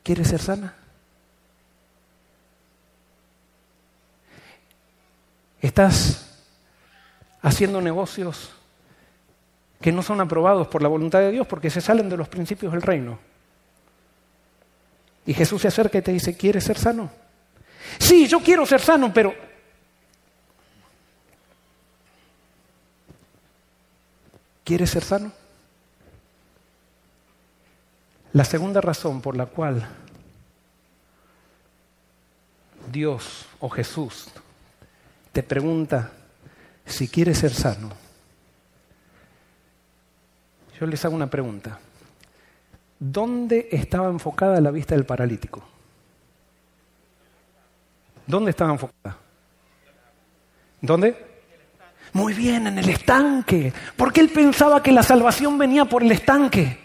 ¿Quieres 0.02 0.28
ser 0.28 0.40
sana? 0.40 0.74
¿Estás 5.62 6.38
haciendo 7.40 7.80
negocios 7.80 8.50
que 9.80 9.90
no 9.90 10.02
son 10.02 10.20
aprobados 10.20 10.68
por 10.68 10.82
la 10.82 10.88
voluntad 10.88 11.20
de 11.20 11.30
Dios 11.30 11.46
porque 11.46 11.70
se 11.70 11.80
salen 11.80 12.10
de 12.10 12.18
los 12.18 12.28
principios 12.28 12.72
del 12.72 12.82
reino? 12.82 13.18
Y 15.26 15.34
Jesús 15.34 15.62
se 15.62 15.68
acerca 15.68 15.98
y 15.98 16.02
te 16.02 16.12
dice, 16.12 16.36
¿quieres 16.36 16.64
ser 16.64 16.78
sano? 16.78 17.10
Sí, 17.98 18.26
yo 18.28 18.40
quiero 18.40 18.64
ser 18.64 18.80
sano, 18.80 19.12
pero... 19.12 19.34
¿Quieres 24.64 24.90
ser 24.90 25.04
sano? 25.04 25.32
La 28.32 28.44
segunda 28.44 28.80
razón 28.80 29.20
por 29.20 29.36
la 29.36 29.46
cual 29.46 29.88
Dios 32.92 33.46
o 33.60 33.68
Jesús 33.68 34.28
te 35.32 35.42
pregunta 35.42 36.12
si 36.84 37.08
quieres 37.08 37.38
ser 37.38 37.52
sano, 37.52 37.90
yo 40.78 40.86
les 40.86 41.04
hago 41.04 41.14
una 41.14 41.30
pregunta. 41.30 41.78
¿Dónde 42.98 43.68
estaba 43.70 44.08
enfocada 44.08 44.60
la 44.60 44.70
vista 44.70 44.94
del 44.94 45.04
paralítico? 45.04 45.62
¿Dónde 48.26 48.50
estaba 48.50 48.72
enfocada? 48.72 49.16
¿Dónde? 50.80 51.16
Muy 52.12 52.34
bien, 52.34 52.66
en 52.66 52.78
el 52.78 52.88
estanque. 52.88 53.72
Porque 53.96 54.20
él 54.20 54.30
pensaba 54.30 54.82
que 54.82 54.92
la 54.92 55.02
salvación 55.02 55.58
venía 55.58 55.84
por 55.84 56.02
el 56.02 56.12
estanque. 56.12 56.78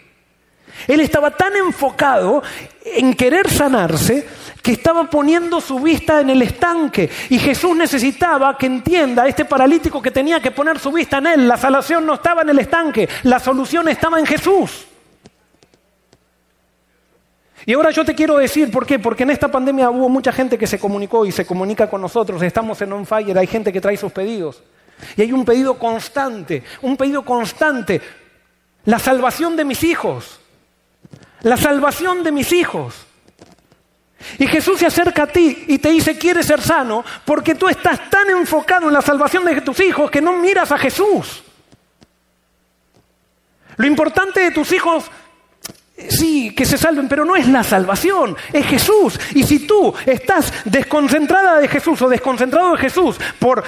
Él 0.86 1.00
estaba 1.00 1.30
tan 1.30 1.54
enfocado 1.56 2.42
en 2.84 3.14
querer 3.14 3.50
sanarse 3.50 4.26
que 4.62 4.72
estaba 4.72 5.10
poniendo 5.10 5.60
su 5.60 5.80
vista 5.80 6.20
en 6.20 6.30
el 6.30 6.42
estanque. 6.42 7.10
Y 7.30 7.38
Jesús 7.38 7.76
necesitaba 7.76 8.56
que 8.56 8.66
entienda 8.66 9.26
este 9.26 9.44
paralítico 9.44 10.00
que 10.00 10.10
tenía 10.10 10.40
que 10.40 10.50
poner 10.50 10.78
su 10.78 10.92
vista 10.92 11.18
en 11.18 11.26
él. 11.26 11.48
La 11.48 11.56
salvación 11.56 12.06
no 12.06 12.14
estaba 12.14 12.42
en 12.42 12.50
el 12.50 12.58
estanque, 12.58 13.08
la 13.24 13.40
solución 13.40 13.88
estaba 13.88 14.18
en 14.18 14.26
Jesús. 14.26 14.86
Y 17.64 17.74
ahora 17.74 17.90
yo 17.90 18.04
te 18.04 18.14
quiero 18.14 18.38
decir, 18.38 18.70
¿por 18.70 18.86
qué? 18.86 18.98
Porque 18.98 19.22
en 19.22 19.30
esta 19.30 19.48
pandemia 19.48 19.90
hubo 19.90 20.08
mucha 20.08 20.32
gente 20.32 20.58
que 20.58 20.66
se 20.66 20.78
comunicó 20.78 21.24
y 21.24 21.32
se 21.32 21.46
comunica 21.46 21.88
con 21.88 22.00
nosotros. 22.00 22.42
Estamos 22.42 22.80
en 22.82 22.92
On 22.92 23.06
Fire, 23.06 23.38
hay 23.38 23.46
gente 23.46 23.72
que 23.72 23.80
trae 23.80 23.96
sus 23.96 24.12
pedidos. 24.12 24.62
Y 25.16 25.22
hay 25.22 25.32
un 25.32 25.44
pedido 25.44 25.78
constante, 25.78 26.62
un 26.82 26.96
pedido 26.96 27.24
constante. 27.24 28.00
La 28.84 28.98
salvación 28.98 29.56
de 29.56 29.64
mis 29.64 29.84
hijos. 29.84 30.40
La 31.42 31.56
salvación 31.56 32.22
de 32.22 32.32
mis 32.32 32.52
hijos. 32.52 33.06
Y 34.38 34.46
Jesús 34.46 34.78
se 34.78 34.86
acerca 34.86 35.24
a 35.24 35.26
ti 35.26 35.64
y 35.68 35.78
te 35.78 35.90
dice, 35.90 36.16
quieres 36.16 36.46
ser 36.46 36.60
sano, 36.60 37.04
porque 37.24 37.54
tú 37.54 37.68
estás 37.68 38.08
tan 38.08 38.30
enfocado 38.30 38.88
en 38.88 38.94
la 38.94 39.02
salvación 39.02 39.44
de 39.44 39.60
tus 39.60 39.80
hijos 39.80 40.10
que 40.10 40.20
no 40.20 40.36
miras 40.36 40.70
a 40.72 40.78
Jesús. 40.78 41.42
Lo 43.76 43.86
importante 43.86 44.40
de 44.40 44.50
tus 44.50 44.70
hijos, 44.72 45.10
sí, 46.10 46.54
que 46.54 46.64
se 46.64 46.78
salven, 46.78 47.08
pero 47.08 47.24
no 47.24 47.36
es 47.36 47.48
la 47.48 47.62
salvación, 47.62 48.36
es 48.52 48.66
Jesús. 48.66 49.18
Y 49.34 49.42
si 49.44 49.66
tú 49.66 49.94
estás 50.06 50.52
desconcentrada 50.64 51.60
de 51.60 51.68
Jesús 51.68 52.00
o 52.02 52.08
desconcentrado 52.08 52.72
de 52.72 52.78
Jesús 52.78 53.18
por 53.38 53.62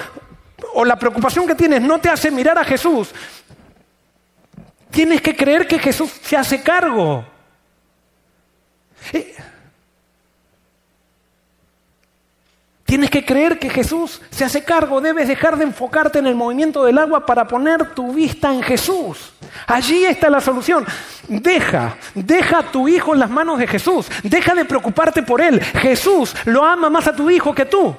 o 0.73 0.83
la 0.85 0.97
preocupación 0.97 1.47
que 1.47 1.55
tienes 1.55 1.81
no 1.81 1.99
te 1.99 2.09
hace 2.09 2.31
mirar 2.31 2.57
a 2.57 2.63
Jesús, 2.63 3.13
tienes 4.91 5.21
que 5.21 5.35
creer 5.35 5.67
que 5.67 5.79
Jesús 5.79 6.11
se 6.21 6.37
hace 6.37 6.61
cargo. 6.61 7.25
Eh, 9.13 9.35
Tienes 12.85 13.09
que 13.09 13.25
creer 13.25 13.57
que 13.57 13.71
Jesús 13.71 14.21
se 14.29 14.45
hace 14.45 14.63
cargo, 14.63 15.01
debes 15.01 15.27
dejar 15.27 15.57
de 15.57 15.63
enfocarte 15.63 16.19
en 16.19 16.27
el 16.27 16.35
movimiento 16.35 16.85
del 16.85 16.99
agua 16.99 17.25
para 17.25 17.47
poner 17.47 17.95
tu 17.95 18.13
vista 18.13 18.53
en 18.53 18.61
Jesús. 18.61 19.33
Allí 19.65 20.05
está 20.05 20.29
la 20.29 20.39
solución. 20.39 20.85
Deja, 21.27 21.97
deja 22.13 22.59
a 22.59 22.71
tu 22.71 22.87
hijo 22.87 23.15
en 23.15 23.21
las 23.21 23.29
manos 23.31 23.57
de 23.57 23.65
Jesús. 23.65 24.07
Deja 24.21 24.53
de 24.53 24.65
preocuparte 24.65 25.23
por 25.23 25.41
él. 25.41 25.59
Jesús 25.61 26.35
lo 26.45 26.63
ama 26.63 26.91
más 26.91 27.07
a 27.07 27.15
tu 27.15 27.27
hijo 27.31 27.55
que 27.55 27.65
tú. 27.65 27.95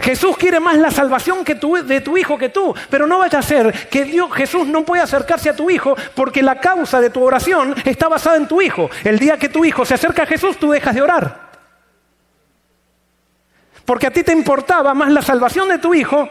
Jesús 0.00 0.36
quiere 0.38 0.58
más 0.58 0.78
la 0.78 0.90
salvación 0.90 1.44
de 1.44 2.00
tu 2.00 2.16
hijo 2.16 2.38
que 2.38 2.48
tú, 2.48 2.74
pero 2.90 3.06
no 3.06 3.18
vaya 3.18 3.38
a 3.38 3.42
ser 3.42 3.88
que 3.88 4.04
Dios, 4.04 4.32
Jesús 4.32 4.66
no 4.66 4.82
puede 4.82 5.02
acercarse 5.02 5.50
a 5.50 5.54
tu 5.54 5.70
hijo 5.70 5.94
porque 6.14 6.42
la 6.42 6.58
causa 6.58 7.00
de 7.00 7.10
tu 7.10 7.22
oración 7.22 7.74
está 7.84 8.08
basada 8.08 8.38
en 8.38 8.48
tu 8.48 8.62
hijo. 8.62 8.90
El 9.04 9.18
día 9.18 9.36
que 9.36 9.50
tu 9.50 9.62
hijo 9.62 9.84
se 9.84 9.94
acerca 9.94 10.22
a 10.22 10.26
Jesús, 10.26 10.56
tú 10.56 10.70
dejas 10.70 10.94
de 10.94 11.02
orar. 11.02 11.41
Porque 13.84 14.06
a 14.06 14.10
ti 14.10 14.22
te 14.22 14.32
importaba 14.32 14.94
más 14.94 15.10
la 15.10 15.22
salvación 15.22 15.68
de 15.68 15.78
tu 15.78 15.94
hijo 15.94 16.28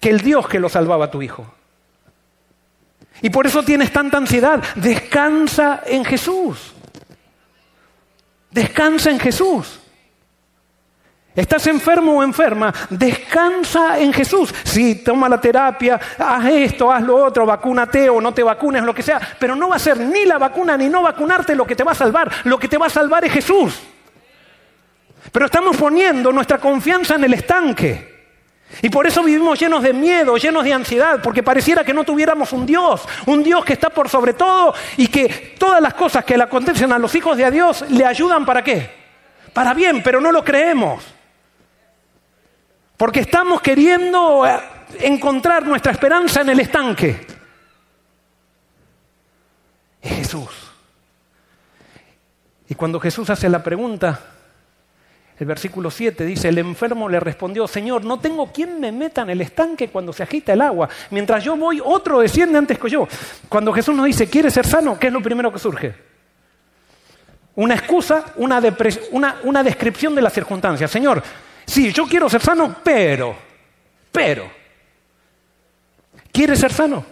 que 0.00 0.10
el 0.10 0.20
Dios 0.20 0.48
que 0.48 0.60
lo 0.60 0.68
salvaba 0.68 1.06
a 1.06 1.10
tu 1.10 1.22
hijo. 1.22 1.46
Y 3.22 3.30
por 3.30 3.46
eso 3.46 3.62
tienes 3.62 3.92
tanta 3.92 4.18
ansiedad. 4.18 4.62
Descansa 4.74 5.82
en 5.86 6.04
Jesús. 6.04 6.74
Descansa 8.50 9.10
en 9.10 9.18
Jesús. 9.18 9.80
¿Estás 11.34 11.66
enfermo 11.66 12.16
o 12.16 12.22
enferma? 12.22 12.72
Descansa 12.88 13.98
en 13.98 14.10
Jesús. 14.10 14.54
Sí, 14.64 15.02
toma 15.04 15.28
la 15.28 15.38
terapia, 15.38 16.00
haz 16.18 16.46
esto, 16.46 16.90
haz 16.90 17.02
lo 17.02 17.22
otro, 17.22 17.44
vacúnate 17.44 18.08
o 18.08 18.22
no 18.22 18.32
te 18.32 18.42
vacunes, 18.42 18.82
lo 18.82 18.94
que 18.94 19.02
sea. 19.02 19.20
Pero 19.38 19.54
no 19.54 19.68
va 19.68 19.76
a 19.76 19.78
ser 19.78 19.98
ni 19.98 20.24
la 20.24 20.38
vacuna 20.38 20.78
ni 20.78 20.88
no 20.88 21.02
vacunarte 21.02 21.54
lo 21.54 21.66
que 21.66 21.76
te 21.76 21.84
va 21.84 21.92
a 21.92 21.96
salvar. 21.96 22.32
Lo 22.44 22.58
que 22.58 22.68
te 22.68 22.78
va 22.78 22.86
a 22.86 22.90
salvar 22.90 23.22
es 23.26 23.32
Jesús. 23.32 23.78
Pero 25.36 25.44
estamos 25.44 25.76
poniendo 25.76 26.32
nuestra 26.32 26.56
confianza 26.56 27.16
en 27.16 27.24
el 27.24 27.34
estanque. 27.34 28.30
Y 28.80 28.88
por 28.88 29.06
eso 29.06 29.22
vivimos 29.22 29.60
llenos 29.60 29.82
de 29.82 29.92
miedo, 29.92 30.38
llenos 30.38 30.64
de 30.64 30.72
ansiedad, 30.72 31.20
porque 31.22 31.42
pareciera 31.42 31.84
que 31.84 31.92
no 31.92 32.04
tuviéramos 32.04 32.54
un 32.54 32.64
Dios, 32.64 33.06
un 33.26 33.42
Dios 33.42 33.62
que 33.62 33.74
está 33.74 33.90
por 33.90 34.08
sobre 34.08 34.32
todo 34.32 34.72
y 34.96 35.08
que 35.08 35.54
todas 35.58 35.82
las 35.82 35.92
cosas 35.92 36.24
que 36.24 36.38
le 36.38 36.44
acontecen 36.44 36.90
a 36.90 36.98
los 36.98 37.14
hijos 37.14 37.36
de 37.36 37.50
Dios 37.50 37.84
le 37.90 38.06
ayudan 38.06 38.46
para 38.46 38.64
qué? 38.64 38.90
Para 39.52 39.74
bien, 39.74 40.02
pero 40.02 40.22
no 40.22 40.32
lo 40.32 40.42
creemos. 40.42 41.04
Porque 42.96 43.20
estamos 43.20 43.60
queriendo 43.60 44.46
eh, 44.46 44.58
encontrar 45.00 45.66
nuestra 45.66 45.92
esperanza 45.92 46.40
en 46.40 46.48
el 46.48 46.60
estanque. 46.60 47.26
Es 50.00 50.12
Jesús. 50.12 50.72
Y 52.70 52.74
cuando 52.74 52.98
Jesús 52.98 53.28
hace 53.28 53.50
la 53.50 53.62
pregunta, 53.62 54.32
el 55.38 55.46
versículo 55.46 55.90
7 55.90 56.24
dice, 56.24 56.48
el 56.48 56.58
enfermo 56.58 57.08
le 57.08 57.20
respondió, 57.20 57.68
Señor, 57.68 58.04
no 58.04 58.18
tengo 58.18 58.50
quien 58.52 58.80
me 58.80 58.90
meta 58.90 59.22
en 59.22 59.30
el 59.30 59.42
estanque 59.42 59.88
cuando 59.88 60.12
se 60.12 60.22
agita 60.22 60.54
el 60.54 60.62
agua. 60.62 60.88
Mientras 61.10 61.44
yo 61.44 61.56
voy, 61.56 61.80
otro 61.84 62.20
desciende 62.20 62.56
antes 62.56 62.78
que 62.78 62.88
yo. 62.88 63.06
Cuando 63.48 63.72
Jesús 63.72 63.94
nos 63.94 64.06
dice, 64.06 64.30
¿quiere 64.30 64.50
ser 64.50 64.66
sano? 64.66 64.98
¿Qué 64.98 65.08
es 65.08 65.12
lo 65.12 65.20
primero 65.20 65.52
que 65.52 65.58
surge? 65.58 65.94
Una 67.56 67.74
excusa, 67.74 68.32
una, 68.36 68.62
una 69.44 69.62
descripción 69.62 70.14
de 70.14 70.22
la 70.22 70.30
circunstancia. 70.30 70.88
Señor, 70.88 71.22
sí, 71.66 71.92
yo 71.92 72.06
quiero 72.06 72.30
ser 72.30 72.40
sano, 72.40 72.76
pero, 72.82 73.36
pero, 74.10 74.50
¿quieres 76.32 76.58
ser 76.58 76.72
sano? 76.72 77.04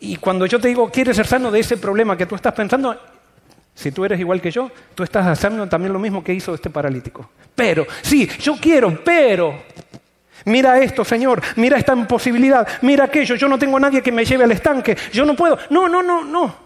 Y 0.00 0.16
cuando 0.16 0.44
yo 0.44 0.60
te 0.60 0.68
digo, 0.68 0.90
¿quieres 0.90 1.16
ser 1.16 1.26
sano 1.26 1.50
de 1.50 1.60
ese 1.60 1.78
problema 1.78 2.18
que 2.18 2.26
tú 2.26 2.34
estás 2.34 2.52
pensando? 2.52 3.13
Si 3.74 3.90
tú 3.90 4.04
eres 4.04 4.20
igual 4.20 4.40
que 4.40 4.50
yo, 4.50 4.70
tú 4.94 5.02
estás 5.02 5.26
haciendo 5.26 5.66
también 5.68 5.92
lo 5.92 5.98
mismo 5.98 6.22
que 6.22 6.32
hizo 6.32 6.54
este 6.54 6.70
paralítico. 6.70 7.30
Pero, 7.54 7.86
sí, 8.02 8.28
yo 8.40 8.56
quiero, 8.60 9.02
pero, 9.04 9.62
mira 10.44 10.78
esto, 10.78 11.04
Señor, 11.04 11.42
mira 11.56 11.76
esta 11.76 11.92
imposibilidad, 11.92 12.66
mira 12.82 13.04
aquello, 13.04 13.34
yo 13.34 13.48
no 13.48 13.58
tengo 13.58 13.76
a 13.76 13.80
nadie 13.80 14.02
que 14.02 14.12
me 14.12 14.24
lleve 14.24 14.44
al 14.44 14.52
estanque, 14.52 14.96
yo 15.12 15.24
no 15.24 15.34
puedo. 15.34 15.58
No, 15.70 15.88
no, 15.88 16.02
no, 16.02 16.24
no. 16.24 16.56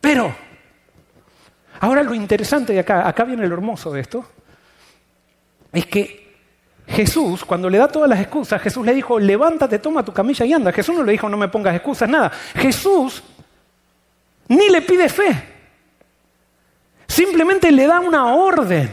Pero, 0.00 0.34
ahora 1.80 2.02
lo 2.02 2.14
interesante 2.14 2.74
de 2.74 2.80
acá, 2.80 3.08
acá 3.08 3.24
viene 3.24 3.46
lo 3.46 3.54
hermoso 3.54 3.90
de 3.92 4.00
esto, 4.00 4.26
es 5.72 5.86
que 5.86 6.24
Jesús, 6.86 7.46
cuando 7.46 7.70
le 7.70 7.78
da 7.78 7.88
todas 7.88 8.10
las 8.10 8.20
excusas, 8.20 8.60
Jesús 8.60 8.84
le 8.84 8.94
dijo, 8.94 9.18
levántate, 9.18 9.78
toma 9.78 10.04
tu 10.04 10.12
camilla 10.12 10.44
y 10.44 10.52
anda. 10.52 10.70
Jesús 10.70 10.94
no 10.94 11.02
le 11.02 11.12
dijo, 11.12 11.30
no 11.30 11.38
me 11.38 11.48
pongas 11.48 11.74
excusas, 11.74 12.08
nada. 12.08 12.30
Jesús 12.54 13.22
ni 14.48 14.68
le 14.68 14.82
pide 14.82 15.08
fe. 15.08 15.54
Simplemente 17.06 17.70
le 17.70 17.86
da 17.86 18.00
una 18.00 18.34
orden. 18.34 18.90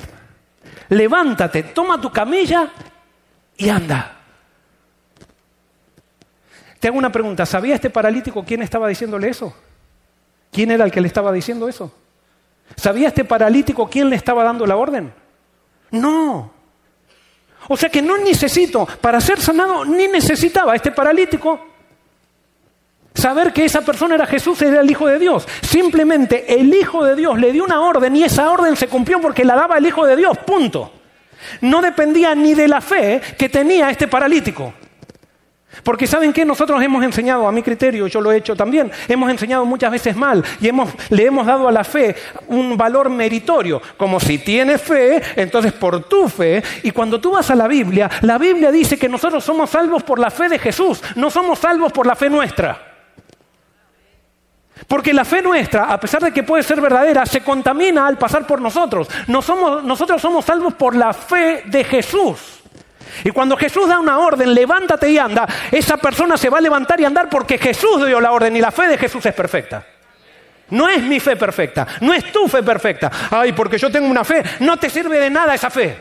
Levántate, 0.89 1.63
toma 1.63 1.99
tu 1.99 2.11
camilla 2.11 2.69
y 3.57 3.69
anda. 3.69 4.17
Te 6.79 6.87
hago 6.87 6.97
una 6.97 7.11
pregunta. 7.11 7.45
¿Sabía 7.45 7.75
este 7.75 7.89
paralítico 7.89 8.43
quién 8.43 8.61
estaba 8.61 8.87
diciéndole 8.87 9.29
eso? 9.29 9.55
¿Quién 10.51 10.71
era 10.71 10.83
el 10.83 10.91
que 10.91 11.01
le 11.01 11.07
estaba 11.07 11.31
diciendo 11.31 11.69
eso? 11.69 11.93
¿Sabía 12.75 13.09
este 13.09 13.23
paralítico 13.23 13.89
quién 13.89 14.09
le 14.09 14.15
estaba 14.15 14.43
dando 14.43 14.65
la 14.65 14.75
orden? 14.75 15.13
No. 15.91 16.51
O 17.67 17.77
sea 17.77 17.89
que 17.89 18.01
no 18.01 18.17
necesito, 18.17 18.87
para 18.99 19.21
ser 19.21 19.39
sanado, 19.39 19.85
ni 19.85 20.07
necesitaba 20.07 20.75
este 20.75 20.91
paralítico 20.91 21.70
saber 23.21 23.53
que 23.53 23.63
esa 23.63 23.81
persona 23.81 24.15
era 24.15 24.25
Jesús, 24.25 24.61
era 24.61 24.81
el 24.81 24.89
Hijo 24.89 25.07
de 25.07 25.19
Dios. 25.19 25.47
Simplemente 25.61 26.59
el 26.59 26.73
Hijo 26.73 27.05
de 27.05 27.15
Dios 27.15 27.39
le 27.39 27.51
dio 27.51 27.63
una 27.63 27.81
orden 27.81 28.15
y 28.15 28.23
esa 28.23 28.49
orden 28.49 28.75
se 28.75 28.87
cumplió 28.87 29.21
porque 29.21 29.45
la 29.45 29.55
daba 29.55 29.77
el 29.77 29.85
Hijo 29.85 30.05
de 30.05 30.15
Dios, 30.15 30.37
punto. 30.39 30.91
No 31.61 31.81
dependía 31.81 32.33
ni 32.35 32.53
de 32.53 32.67
la 32.67 32.81
fe 32.81 33.21
que 33.37 33.47
tenía 33.47 33.89
este 33.89 34.07
paralítico. 34.07 34.73
Porque 35.83 36.05
saben 36.05 36.33
que 36.33 36.43
nosotros 36.43 36.83
hemos 36.83 37.01
enseñado, 37.03 37.47
a 37.47 37.51
mi 37.51 37.63
criterio, 37.63 38.07
yo 38.07 38.19
lo 38.19 38.31
he 38.31 38.37
hecho 38.37 38.55
también, 38.55 38.91
hemos 39.07 39.31
enseñado 39.31 39.65
muchas 39.65 39.89
veces 39.89 40.15
mal 40.17 40.43
y 40.59 40.69
le 41.15 41.25
hemos 41.25 41.45
dado 41.45 41.67
a 41.67 41.71
la 41.71 41.85
fe 41.85 42.13
un 42.47 42.75
valor 42.75 43.09
meritorio, 43.09 43.81
como 43.95 44.19
si 44.19 44.39
tienes 44.39 44.81
fe, 44.81 45.21
entonces 45.37 45.71
por 45.71 46.03
tu 46.09 46.27
fe, 46.27 46.61
y 46.83 46.91
cuando 46.91 47.21
tú 47.21 47.31
vas 47.31 47.49
a 47.51 47.55
la 47.55 47.69
Biblia, 47.69 48.09
la 48.21 48.37
Biblia 48.37 48.69
dice 48.69 48.99
que 48.99 49.07
nosotros 49.07 49.45
somos 49.45 49.69
salvos 49.69 50.03
por 50.03 50.19
la 50.19 50.29
fe 50.29 50.49
de 50.49 50.59
Jesús, 50.59 51.01
no 51.15 51.29
somos 51.29 51.59
salvos 51.59 51.93
por 51.93 52.05
la 52.05 52.15
fe 52.15 52.29
nuestra. 52.29 52.90
Porque 54.87 55.13
la 55.13 55.25
fe 55.25 55.41
nuestra, 55.41 55.85
a 55.85 55.99
pesar 55.99 56.21
de 56.21 56.31
que 56.31 56.43
puede 56.43 56.63
ser 56.63 56.81
verdadera, 56.81 57.25
se 57.25 57.41
contamina 57.41 58.07
al 58.07 58.17
pasar 58.17 58.45
por 58.45 58.61
nosotros. 58.61 59.07
nosotros 59.27 60.21
somos 60.21 60.45
salvos 60.45 60.73
por 60.73 60.95
la 60.95 61.13
fe 61.13 61.63
de 61.65 61.83
Jesús. 61.83 62.61
Y 63.23 63.31
cuando 63.31 63.57
Jesús 63.57 63.87
da 63.87 63.99
una 63.99 64.19
orden, 64.19 64.53
levántate 64.53 65.09
y 65.09 65.17
anda, 65.17 65.47
esa 65.71 65.97
persona 65.97 66.37
se 66.37 66.49
va 66.49 66.57
a 66.57 66.61
levantar 66.61 66.99
y 66.99 67.05
andar 67.05 67.29
porque 67.29 67.57
Jesús 67.57 68.05
dio 68.05 68.19
la 68.19 68.31
orden 68.31 68.55
y 68.55 68.61
la 68.61 68.71
fe 68.71 68.87
de 68.87 68.97
Jesús 68.97 69.25
es 69.25 69.33
perfecta. 69.33 69.85
No 70.69 70.87
es 70.87 71.03
mi 71.03 71.19
fe 71.19 71.35
perfecta, 71.35 71.85
no 71.99 72.13
es 72.13 72.31
tu 72.31 72.47
fe 72.47 72.63
perfecta. 72.63 73.11
Ay, 73.29 73.51
porque 73.51 73.77
yo 73.77 73.91
tengo 73.91 74.07
una 74.07 74.23
fe, 74.23 74.41
no 74.61 74.77
te 74.77 74.89
sirve 74.89 75.19
de 75.19 75.29
nada 75.29 75.53
esa 75.53 75.69
fe. 75.69 75.97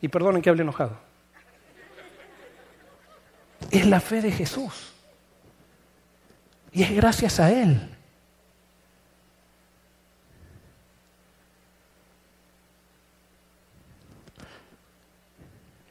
Y 0.00 0.08
perdonen 0.08 0.42
que 0.42 0.50
hable 0.50 0.62
enojado. 0.62 0.98
Es 3.70 3.86
la 3.86 4.00
fe 4.00 4.20
de 4.20 4.32
Jesús. 4.32 4.92
Y 6.72 6.82
es 6.82 6.94
gracias 6.94 7.40
a 7.40 7.50
Él. 7.50 7.80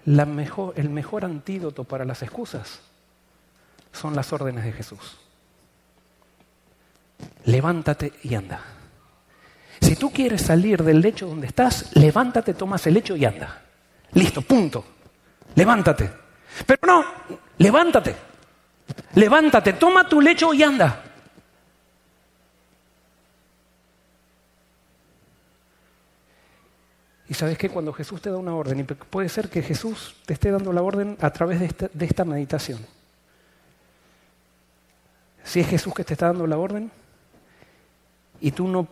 el 0.07 0.89
mejor 0.89 1.25
antídoto 1.25 1.83
para 1.83 2.05
las 2.05 2.21
excusas 2.21 2.79
son 3.91 4.15
las 4.15 4.31
órdenes 4.31 4.63
de 4.63 4.71
Jesús. 4.71 5.17
Levántate 7.45 8.13
y 8.23 8.35
anda. 8.35 8.61
Si 9.81 9.95
tú 9.95 10.11
quieres 10.11 10.41
salir 10.41 10.83
del 10.83 11.01
lecho 11.01 11.27
donde 11.27 11.47
estás, 11.47 11.95
levántate, 11.95 12.53
tomas 12.53 12.85
el 12.87 12.93
lecho 12.93 13.15
y 13.15 13.25
anda. 13.25 13.61
Listo, 14.13 14.41
punto. 14.41 14.85
Levántate. 15.55 16.09
Pero 16.65 16.79
no, 16.85 17.05
levántate. 17.57 18.15
Levántate, 19.15 19.73
toma 19.73 20.07
tu 20.07 20.21
lecho 20.21 20.53
y 20.53 20.63
anda. 20.63 21.03
Y 27.29 27.33
sabes 27.33 27.57
que 27.57 27.69
cuando 27.69 27.91
Jesús 27.91 28.21
te 28.21 28.29
da 28.29 28.37
una 28.37 28.55
orden, 28.55 28.79
y 28.79 28.83
puede 28.83 29.27
ser 29.27 29.49
que 29.49 29.61
Jesús 29.61 30.15
te 30.25 30.33
esté 30.33 30.49
dando 30.49 30.71
la 30.71 30.81
orden 30.81 31.17
a 31.19 31.29
través 31.31 31.59
de 31.59 31.65
esta, 31.65 31.89
de 31.93 32.05
esta 32.05 32.23
meditación. 32.23 32.85
Si 35.43 35.59
es 35.59 35.67
Jesús 35.67 35.93
que 35.93 36.03
te 36.03 36.13
está 36.13 36.27
dando 36.27 36.47
la 36.47 36.57
orden 36.57 36.91
y 38.39 38.51
tú 38.51 38.67
no 38.67 38.87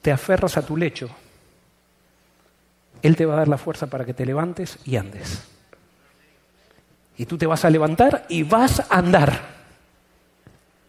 te 0.00 0.12
aferras 0.12 0.56
a 0.56 0.66
tu 0.66 0.76
lecho, 0.76 1.08
Él 3.02 3.16
te 3.16 3.26
va 3.26 3.34
a 3.34 3.38
dar 3.38 3.48
la 3.48 3.58
fuerza 3.58 3.88
para 3.88 4.04
que 4.04 4.14
te 4.14 4.26
levantes 4.26 4.78
y 4.84 4.96
andes. 4.96 5.51
Y 7.16 7.26
tú 7.26 7.36
te 7.36 7.46
vas 7.46 7.64
a 7.64 7.70
levantar 7.70 8.26
y 8.28 8.42
vas 8.42 8.80
a 8.80 8.98
andar 8.98 9.40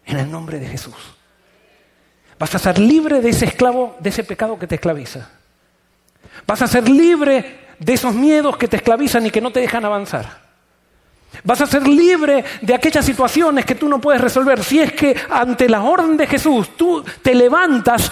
en 0.06 0.18
el 0.18 0.30
nombre 0.30 0.58
de 0.58 0.66
Jesús. 0.66 0.94
Vas 2.38 2.54
a 2.54 2.58
ser 2.58 2.78
libre 2.78 3.20
de 3.20 3.30
ese 3.30 3.46
esclavo, 3.46 3.96
de 4.00 4.10
ese 4.10 4.24
pecado 4.24 4.58
que 4.58 4.66
te 4.66 4.74
esclaviza. 4.76 5.28
Vas 6.46 6.62
a 6.62 6.66
ser 6.66 6.88
libre 6.88 7.60
de 7.78 7.92
esos 7.92 8.14
miedos 8.14 8.56
que 8.56 8.68
te 8.68 8.76
esclavizan 8.76 9.26
y 9.26 9.30
que 9.30 9.40
no 9.40 9.50
te 9.50 9.60
dejan 9.60 9.84
avanzar. 9.84 10.44
Vas 11.42 11.60
a 11.60 11.66
ser 11.66 11.86
libre 11.86 12.44
de 12.60 12.74
aquellas 12.74 13.04
situaciones 13.04 13.64
que 13.64 13.74
tú 13.74 13.88
no 13.88 14.00
puedes 14.00 14.20
resolver. 14.20 14.62
Si 14.62 14.80
es 14.80 14.92
que 14.92 15.16
ante 15.30 15.68
la 15.68 15.82
orden 15.82 16.16
de 16.16 16.26
Jesús 16.26 16.76
tú 16.76 17.04
te 17.22 17.34
levantas 17.34 18.10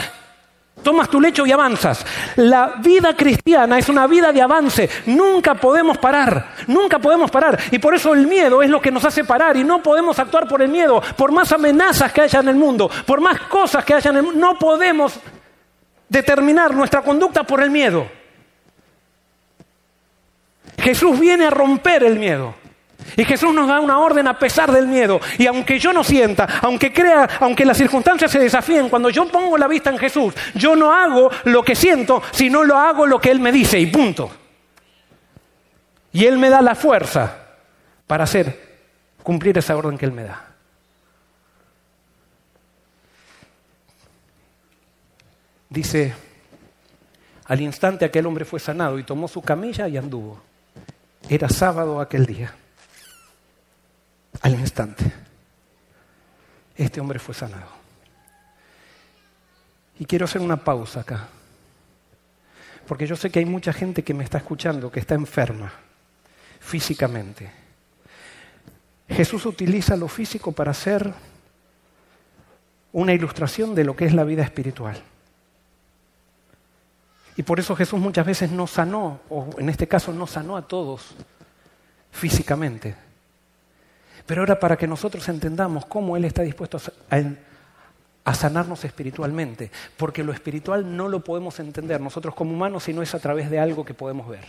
Tomas 0.82 1.08
tu 1.08 1.20
lecho 1.20 1.46
y 1.46 1.52
avanzas. 1.52 2.04
La 2.36 2.74
vida 2.78 3.16
cristiana 3.16 3.78
es 3.78 3.88
una 3.88 4.06
vida 4.06 4.32
de 4.32 4.42
avance. 4.42 4.88
Nunca 5.06 5.54
podemos 5.54 5.98
parar. 5.98 6.54
Nunca 6.66 6.98
podemos 6.98 7.30
parar. 7.30 7.58
Y 7.70 7.78
por 7.78 7.94
eso 7.94 8.12
el 8.12 8.26
miedo 8.26 8.62
es 8.62 8.70
lo 8.70 8.80
que 8.80 8.90
nos 8.90 9.04
hace 9.04 9.24
parar. 9.24 9.56
Y 9.56 9.64
no 9.64 9.82
podemos 9.82 10.18
actuar 10.18 10.48
por 10.48 10.60
el 10.60 10.68
miedo. 10.68 11.00
Por 11.16 11.30
más 11.30 11.52
amenazas 11.52 12.12
que 12.12 12.22
haya 12.22 12.40
en 12.40 12.48
el 12.48 12.56
mundo. 12.56 12.90
Por 13.06 13.20
más 13.20 13.40
cosas 13.42 13.84
que 13.84 13.94
haya 13.94 14.10
en 14.10 14.16
el 14.16 14.22
mundo. 14.24 14.40
No 14.40 14.58
podemos 14.58 15.14
determinar 16.08 16.74
nuestra 16.74 17.02
conducta 17.02 17.44
por 17.44 17.62
el 17.62 17.70
miedo. 17.70 18.06
Jesús 20.78 21.18
viene 21.20 21.46
a 21.46 21.50
romper 21.50 22.02
el 22.02 22.18
miedo. 22.18 22.61
Y 23.16 23.24
Jesús 23.24 23.54
nos 23.54 23.68
da 23.68 23.80
una 23.80 23.98
orden 23.98 24.26
a 24.26 24.38
pesar 24.38 24.72
del 24.72 24.86
miedo. 24.86 25.20
Y 25.38 25.46
aunque 25.46 25.78
yo 25.78 25.92
no 25.92 26.02
sienta, 26.02 26.60
aunque 26.62 26.92
crea, 26.92 27.28
aunque 27.40 27.64
las 27.64 27.76
circunstancias 27.76 28.30
se 28.30 28.38
desafíen, 28.38 28.88
cuando 28.88 29.10
yo 29.10 29.28
pongo 29.28 29.58
la 29.58 29.68
vista 29.68 29.90
en 29.90 29.98
Jesús, 29.98 30.34
yo 30.54 30.74
no 30.76 30.92
hago 30.92 31.30
lo 31.44 31.62
que 31.62 31.74
siento, 31.74 32.22
sino 32.30 32.64
lo 32.64 32.76
hago 32.76 33.06
lo 33.06 33.20
que 33.20 33.30
Él 33.30 33.40
me 33.40 33.52
dice 33.52 33.78
y 33.78 33.86
punto. 33.86 34.30
Y 36.12 36.24
Él 36.24 36.38
me 36.38 36.50
da 36.50 36.62
la 36.62 36.74
fuerza 36.74 37.36
para 38.06 38.24
hacer, 38.24 38.78
cumplir 39.22 39.58
esa 39.58 39.76
orden 39.76 39.98
que 39.98 40.06
Él 40.06 40.12
me 40.12 40.24
da. 40.24 40.46
Dice, 45.68 46.14
al 47.46 47.60
instante 47.60 48.04
aquel 48.04 48.26
hombre 48.26 48.44
fue 48.44 48.60
sanado 48.60 48.98
y 48.98 49.04
tomó 49.04 49.26
su 49.26 49.40
camilla 49.40 49.88
y 49.88 49.96
anduvo. 49.96 50.40
Era 51.28 51.48
sábado 51.48 52.00
aquel 52.00 52.26
día 52.26 52.54
al 54.42 54.54
instante, 54.58 55.10
este 56.76 57.00
hombre 57.00 57.18
fue 57.18 57.34
sanado. 57.34 57.70
Y 59.98 60.04
quiero 60.04 60.24
hacer 60.24 60.40
una 60.40 60.56
pausa 60.56 61.00
acá, 61.00 61.28
porque 62.86 63.06
yo 63.06 63.14
sé 63.14 63.30
que 63.30 63.38
hay 63.38 63.44
mucha 63.44 63.72
gente 63.72 64.02
que 64.02 64.14
me 64.14 64.24
está 64.24 64.38
escuchando 64.38 64.90
que 64.90 65.00
está 65.00 65.14
enferma 65.14 65.72
físicamente. 66.60 67.50
Jesús 69.08 69.46
utiliza 69.46 69.96
lo 69.96 70.08
físico 70.08 70.52
para 70.52 70.72
hacer 70.72 71.12
una 72.92 73.12
ilustración 73.12 73.74
de 73.74 73.84
lo 73.84 73.94
que 73.94 74.06
es 74.06 74.14
la 74.14 74.24
vida 74.24 74.42
espiritual. 74.42 75.00
Y 77.36 77.42
por 77.42 77.60
eso 77.60 77.76
Jesús 77.76 78.00
muchas 78.00 78.26
veces 78.26 78.50
no 78.50 78.66
sanó, 78.66 79.20
o 79.30 79.48
en 79.58 79.68
este 79.68 79.86
caso 79.86 80.12
no 80.12 80.26
sanó 80.26 80.56
a 80.56 80.66
todos 80.66 81.14
físicamente, 82.10 82.94
pero 84.26 84.42
ahora 84.42 84.58
para 84.58 84.76
que 84.76 84.86
nosotros 84.86 85.28
entendamos 85.28 85.86
cómo 85.86 86.16
Él 86.16 86.24
está 86.24 86.42
dispuesto 86.42 86.80
a, 88.24 88.34
sanarnos 88.34 88.84
espiritualmente, 88.84 89.70
porque 89.96 90.22
lo 90.22 90.32
espiritual 90.32 90.96
no 90.96 91.08
lo 91.08 91.20
podemos 91.20 91.58
entender 91.60 92.00
nosotros 92.00 92.34
como 92.34 92.52
humanos 92.52 92.84
si 92.84 92.92
no 92.92 93.02
es 93.02 93.14
a 93.14 93.18
través 93.18 93.50
de 93.50 93.58
algo 93.58 93.84
que 93.84 93.94
podemos 93.94 94.28
ver. 94.28 94.44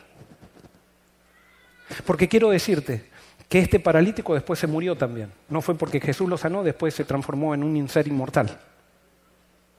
Porque 2.05 2.28
quiero 2.28 2.49
decirte 2.49 3.09
que 3.49 3.59
este 3.59 3.80
paralítico 3.80 4.34
después 4.34 4.59
se 4.59 4.67
murió 4.67 4.95
también. 4.95 5.32
No 5.49 5.61
fue 5.61 5.76
porque 5.76 5.99
Jesús 5.99 6.30
lo 6.30 6.38
sanó, 6.38 6.63
después 6.63 6.93
se 6.93 7.05
transformó 7.05 7.53
en 7.53 7.63
un 7.63 7.89
ser 7.89 8.07
inmortal. 8.07 8.59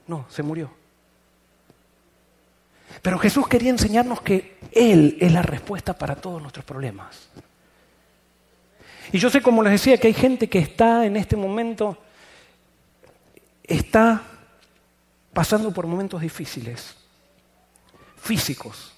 No, 0.07 0.27
se 0.29 0.43
murió. 0.43 0.71
Pero 3.03 3.19
Jesús 3.19 3.49
quería 3.49 3.71
enseñarnos 3.71 4.21
que 4.21 4.59
Él 4.73 5.17
es 5.21 5.33
la 5.33 5.43
respuesta 5.43 5.95
para 5.95 6.17
todos 6.17 6.41
nuestros 6.41 6.65
problemas. 6.65 7.29
Y 9.13 9.19
yo 9.19 9.31
sé, 9.31 9.41
como 9.41 9.63
les 9.63 9.73
decía, 9.73 9.99
que 9.99 10.09
hay 10.09 10.15
gente 10.15 10.49
que 10.49 10.59
está 10.59 11.05
en 11.05 11.17
este 11.17 11.37
momento, 11.37 11.99
está 13.63 14.23
pasando 15.33 15.73
por 15.73 15.87
momentos 15.87 16.21
difíciles, 16.21 16.95
físicos. 18.17 18.93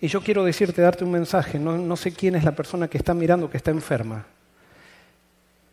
Y 0.00 0.08
yo 0.08 0.20
quiero 0.20 0.44
decirte, 0.44 0.82
darte 0.82 1.04
un 1.04 1.12
mensaje, 1.12 1.58
no, 1.58 1.78
no, 1.78 1.96
sé 1.96 2.12
quién 2.12 2.34
es 2.34 2.44
la 2.44 2.54
persona 2.54 2.88
que 2.88 2.98
está 2.98 3.14
mirando 3.14 3.50
que 3.50 3.56
está 3.56 3.70
enferma. 3.70 4.26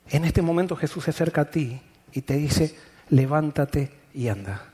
En 0.09 0.25
este 0.25 0.41
momento 0.41 0.75
Jesús 0.75 1.03
se 1.03 1.11
acerca 1.11 1.41
a 1.41 1.51
ti 1.51 1.81
y 2.13 2.21
te 2.21 2.35
dice, 2.35 2.75
levántate 3.09 3.91
y 4.13 4.29
anda. 4.29 4.65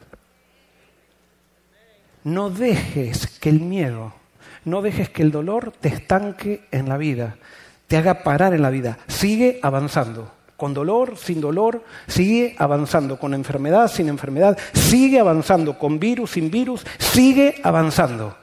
No 2.24 2.50
dejes 2.50 3.40
que 3.40 3.50
el 3.50 3.62
miedo 3.62 4.14
no 4.66 4.82
dejes 4.82 5.10
que 5.10 5.22
el 5.22 5.32
dolor 5.32 5.74
te 5.80 5.90
estanque 5.90 6.66
en 6.72 6.90
la 6.90 6.98
vida, 6.98 7.38
te 7.88 7.98
haga 7.98 8.24
parar 8.24 8.54
en 8.54 8.62
la 8.62 8.70
vida. 8.70 9.00
Sigue 9.08 9.60
avanzando. 9.64 10.32
Con 10.56 10.74
dolor, 10.74 11.18
sin 11.18 11.40
dolor, 11.40 11.84
sigue 12.08 12.56
avanzando. 12.60 13.18
Con 13.18 13.34
enfermedad, 13.34 13.88
sin 13.88 14.10
enfermedad, 14.10 14.58
sigue 14.74 15.20
avanzando. 15.20 15.80
Con 15.80 16.00
virus, 16.00 16.32
sin 16.32 16.52
virus, 16.52 16.86
sigue 16.98 17.56
avanzando. 17.64 18.36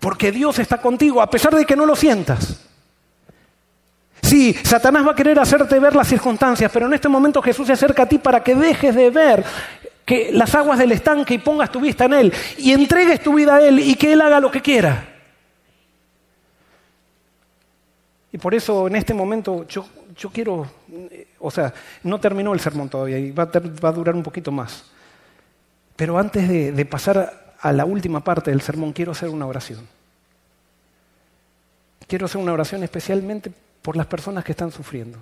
Porque 0.00 0.32
Dios 0.32 0.58
está 0.58 0.78
contigo 0.78 1.22
a 1.22 1.30
pesar 1.30 1.54
de 1.54 1.64
que 1.64 1.76
no 1.76 1.86
lo 1.86 1.94
sientas. 1.94 2.60
Sí, 4.20 4.56
Satanás 4.64 5.06
va 5.06 5.12
a 5.12 5.14
querer 5.14 5.38
hacerte 5.38 5.78
ver 5.78 5.94
las 5.94 6.08
circunstancias, 6.08 6.70
pero 6.72 6.86
en 6.86 6.94
este 6.94 7.08
momento 7.08 7.42
Jesús 7.42 7.66
se 7.66 7.74
acerca 7.74 8.04
a 8.04 8.08
ti 8.08 8.18
para 8.18 8.42
que 8.42 8.54
dejes 8.54 8.94
de 8.94 9.10
ver 9.10 9.44
que 10.04 10.32
las 10.32 10.54
aguas 10.54 10.78
del 10.78 10.92
estanque 10.92 11.34
y 11.34 11.38
pongas 11.38 11.70
tu 11.70 11.80
vista 11.80 12.04
en 12.06 12.12
Él 12.14 12.32
y 12.58 12.72
entregues 12.72 13.22
tu 13.22 13.34
vida 13.34 13.56
a 13.56 13.62
Él 13.62 13.78
y 13.78 13.94
que 13.94 14.12
Él 14.12 14.20
haga 14.20 14.40
lo 14.40 14.50
que 14.50 14.60
quiera. 14.60 15.08
Y 18.32 18.38
por 18.38 18.54
eso 18.54 18.86
en 18.86 18.96
este 18.96 19.12
momento 19.12 19.66
yo, 19.68 19.86
yo 20.16 20.30
quiero, 20.30 20.66
o 21.38 21.50
sea, 21.50 21.72
no 22.02 22.18
terminó 22.18 22.54
el 22.54 22.60
sermón 22.60 22.88
todavía 22.88 23.18
y 23.18 23.30
va 23.30 23.44
a, 23.52 23.92
durar 23.92 24.14
un 24.14 24.22
poquito 24.22 24.50
más. 24.50 24.86
Pero 25.96 26.18
antes 26.18 26.48
de 26.48 26.84
pasar 26.86 27.54
a 27.60 27.72
la 27.72 27.84
última 27.84 28.24
parte 28.24 28.50
del 28.50 28.60
sermón, 28.60 28.92
quiero 28.92 29.12
hacer 29.12 29.28
una 29.28 29.46
oración. 29.46 29.86
Quiero 32.08 32.26
hacer 32.26 32.40
una 32.40 32.52
oración 32.52 32.82
especialmente 32.82 33.52
por 33.82 33.96
las 33.96 34.06
personas 34.06 34.44
que 34.44 34.52
están 34.52 34.72
sufriendo. 34.72 35.18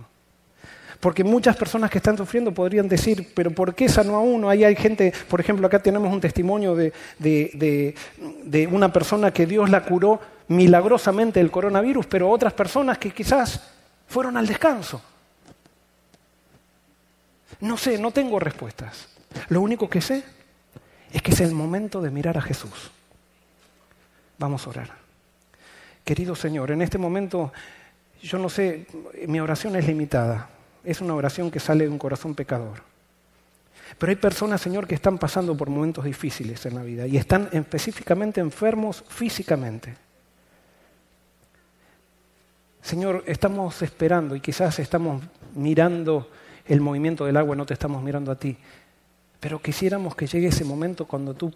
Porque 1.01 1.25
muchas 1.25 1.57
personas 1.57 1.91
que 1.91 1.97
están 1.97 2.19
sufriendo 2.19 2.53
podrían 2.53 2.87
decir, 2.87 3.33
pero 3.35 3.51
¿por 3.51 3.75
qué 3.75 3.89
sanó 3.89 4.17
a 4.17 4.21
uno? 4.21 4.51
Ahí 4.51 4.65
hay 4.65 4.77
gente, 4.77 5.15
por 5.29 5.41
ejemplo, 5.41 5.67
acá 5.67 5.79
tenemos 5.79 6.13
un 6.13 6.21
testimonio 6.21 6.77
de, 6.77 6.93
de, 7.19 8.67
una 8.71 8.93
persona 8.93 9.33
que 9.33 9.47
Dios 9.47 9.71
la 9.71 9.83
curó 9.83 10.21
milagrosamente 10.49 11.41
del 11.41 11.51
coronavirus, 11.51 12.05
pero 12.05 12.29
otras 12.29 12.53
personas 12.53 12.99
que 12.99 13.13
quizás 13.13 13.67
fueron 14.09 14.37
al 14.37 14.47
descanso. 14.47 15.01
No 17.61 17.79
sé, 17.79 17.99
no 17.99 18.11
tengo 18.11 18.39
respuestas. 18.39 19.09
Lo 19.49 19.63
único 19.63 19.89
que 19.89 20.03
sé 20.03 20.23
es 21.13 21.23
que 21.23 21.31
es 21.31 21.41
el 21.41 21.53
momento 21.53 22.03
de 22.03 22.11
mirar 22.11 22.37
a 22.37 22.43
Jesús. 22.43 22.91
Vamos 24.39 24.67
a 24.67 24.71
orar. 24.71 24.91
Querido 26.05 26.37
Señor, 26.37 26.73
en 26.73 26.83
este 26.83 26.99
momento 26.99 27.53
yo 28.21 28.39
no 28.39 28.51
sé, 28.51 28.87
mi 29.27 29.41
oración 29.41 29.77
es 29.77 29.87
limitada 29.87 30.51
es 30.85 31.01
una 31.01 31.15
oración 31.15 31.51
que 31.51 31.61
sale 31.61 31.85
de 31.85 31.91
un 31.91 31.99
corazón 31.99 32.35
pecador. 32.35 32.83
Pero 33.99 34.11
hay 34.11 34.17
personas, 34.17 34.61
Señor, 34.61 34.87
que 34.87 34.95
están 34.95 35.19
pasando 35.19 35.57
por 35.57 35.69
momentos 35.69 36.05
difíciles 36.05 36.65
en 36.67 36.75
la 36.75 36.83
vida 36.83 37.07
y 37.07 37.17
están 37.17 37.49
específicamente 37.53 38.41
enfermos 38.41 39.05
físicamente. 39.09 39.95
Señor, 42.83 43.25
estamos 43.27 43.83
esperando 43.83 44.35
y 44.35 44.41
quizás 44.41 44.79
estamos 44.79 45.23
mirando 45.55 46.31
el 46.67 46.81
movimiento 46.81 47.27
del 47.27 47.37
agua, 47.37 47.57
no 47.57 47.67
te 47.67 47.75
estamos 47.75 48.03
mirando 48.03 48.31
a 48.33 48.37
ti, 48.37 48.57
pero 49.39 49.61
quisiéramos 49.61 50.15
que 50.15 50.27
llegue 50.27 50.49
ese 50.49 50.65
momento 50.65 51.07
cuando 51.07 51.35
tú 51.35 51.53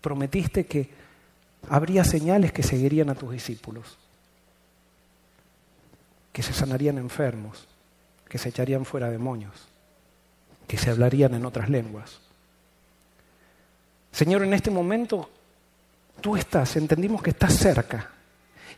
prometiste 0.00 0.66
que 0.66 0.90
habría 1.68 2.04
señales 2.04 2.52
que 2.52 2.62
seguirían 2.62 3.10
a 3.10 3.14
tus 3.14 3.32
discípulos, 3.32 3.98
que 6.32 6.42
se 6.42 6.52
sanarían 6.52 6.98
enfermos, 6.98 7.66
que 8.32 8.38
se 8.38 8.48
echarían 8.48 8.86
fuera 8.86 9.10
demonios, 9.10 9.52
que 10.66 10.78
se 10.78 10.88
hablarían 10.88 11.34
en 11.34 11.44
otras 11.44 11.68
lenguas. 11.68 12.18
Señor, 14.10 14.42
en 14.42 14.54
este 14.54 14.70
momento 14.70 15.28
tú 16.22 16.34
estás, 16.34 16.76
entendimos 16.76 17.22
que 17.22 17.28
estás 17.28 17.52
cerca. 17.52 18.08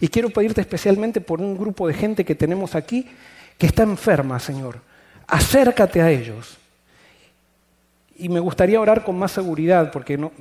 Y 0.01 0.09
quiero 0.09 0.31
pedirte 0.31 0.61
especialmente 0.61 1.21
por 1.21 1.41
un 1.41 1.57
grupo 1.57 1.87
de 1.87 1.95
gente 1.95 2.25
que 2.25 2.35
tenemos 2.35 2.75
aquí 2.75 3.09
que 3.57 3.67
está 3.67 3.85
enferma, 3.85 4.41
Señor. 4.41 4.81
Acércate 5.29 6.03
a 6.03 6.11
ellos. 6.11 6.59
Y 8.17 8.29
me 8.29 8.41
gustaría 8.41 8.81
orar 8.81 9.05
con 9.05 9.17
más 9.17 9.31
seguridad, 9.31 9.93
porque 9.93 10.19
no, 10.19 10.33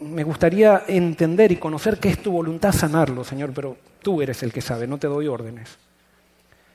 me 0.00 0.24
gustaría 0.24 0.82
entender 0.88 1.52
y 1.52 1.56
conocer 1.56 2.00
qué 2.00 2.08
es 2.08 2.20
tu 2.20 2.32
voluntad 2.32 2.72
sanarlo, 2.72 3.22
Señor, 3.22 3.52
pero 3.54 3.76
tú 4.02 4.20
eres 4.20 4.42
el 4.42 4.52
que 4.52 4.60
sabe, 4.60 4.88
no 4.88 4.98
te 4.98 5.06
doy 5.06 5.28
órdenes. 5.28 5.78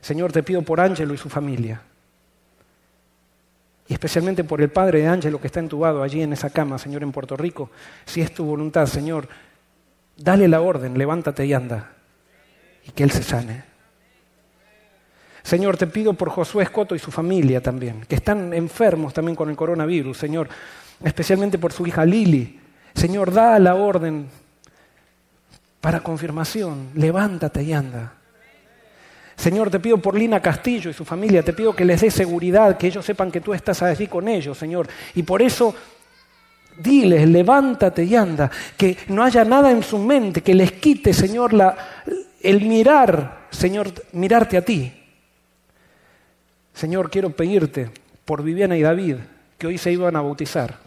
Señor, 0.07 0.31
te 0.31 0.41
pido 0.41 0.61
por 0.61 0.79
Ángelo 0.79 1.13
y 1.13 1.17
su 1.17 1.27
familia. 1.27 1.81
Y 3.89 3.93
especialmente 3.93 4.45
por 4.45 4.61
el 4.61 4.69
padre 4.69 5.01
de 5.01 5.07
Ángelo 5.07 5.41
que 5.41 5.47
está 5.47 5.59
entubado 5.59 6.01
allí 6.01 6.21
en 6.21 6.31
esa 6.31 6.49
cama, 6.49 6.77
Señor, 6.77 7.03
en 7.03 7.11
Puerto 7.11 7.35
Rico. 7.35 7.71
Si 8.05 8.21
es 8.21 8.33
tu 8.33 8.45
voluntad, 8.45 8.85
Señor, 8.85 9.27
dale 10.15 10.47
la 10.47 10.61
orden, 10.61 10.97
levántate 10.97 11.45
y 11.45 11.51
anda. 11.51 11.91
Y 12.87 12.91
que 12.91 13.03
él 13.03 13.11
se 13.11 13.21
sane. 13.21 13.65
Señor, 15.43 15.75
te 15.75 15.87
pido 15.87 16.13
por 16.13 16.29
Josué 16.29 16.63
Escoto 16.63 16.95
y 16.95 16.99
su 16.99 17.11
familia 17.11 17.59
también, 17.59 18.05
que 18.07 18.15
están 18.15 18.53
enfermos 18.53 19.13
también 19.13 19.35
con 19.35 19.49
el 19.49 19.57
coronavirus, 19.57 20.17
Señor, 20.17 20.47
especialmente 21.03 21.57
por 21.57 21.73
su 21.73 21.85
hija 21.85 22.05
Lili. 22.05 22.61
Señor, 22.95 23.33
da 23.33 23.59
la 23.59 23.75
orden 23.75 24.29
para 25.81 25.99
confirmación, 25.99 26.91
levántate 26.93 27.61
y 27.61 27.73
anda. 27.73 28.13
Señor, 29.37 29.69
te 29.69 29.79
pido 29.79 29.99
por 29.99 30.17
Lina 30.17 30.41
Castillo 30.41 30.89
y 30.89 30.93
su 30.93 31.05
familia, 31.05 31.43
te 31.43 31.53
pido 31.53 31.75
que 31.75 31.85
les 31.85 32.01
dé 32.01 32.09
seguridad, 32.09 32.75
que 32.75 32.87
ellos 32.87 33.05
sepan 33.05 33.31
que 33.31 33.39
tú 33.39 33.53
estás 33.53 33.83
allí 33.83 34.07
con 34.07 34.27
ellos, 34.27 34.57
Señor. 34.57 34.87
Y 35.13 35.21
por 35.21 35.43
eso 35.43 35.75
diles, 36.79 37.29
levántate 37.29 38.03
y 38.03 38.15
anda, 38.15 38.49
que 38.75 38.97
no 39.09 39.23
haya 39.23 39.45
nada 39.45 39.69
en 39.69 39.83
su 39.83 39.99
mente 39.99 40.41
que 40.41 40.55
les 40.55 40.71
quite, 40.73 41.13
Señor, 41.13 41.53
la, 41.53 41.77
el 42.41 42.61
mirar, 42.61 43.47
Señor, 43.51 43.93
mirarte 44.13 44.57
a 44.57 44.65
ti. 44.65 44.91
Señor, 46.73 47.11
quiero 47.11 47.29
pedirte 47.29 47.91
por 48.25 48.43
Viviana 48.43 48.75
y 48.75 48.81
David, 48.81 49.17
que 49.57 49.67
hoy 49.67 49.77
se 49.77 49.91
iban 49.91 50.15
a 50.15 50.21
bautizar. 50.21 50.79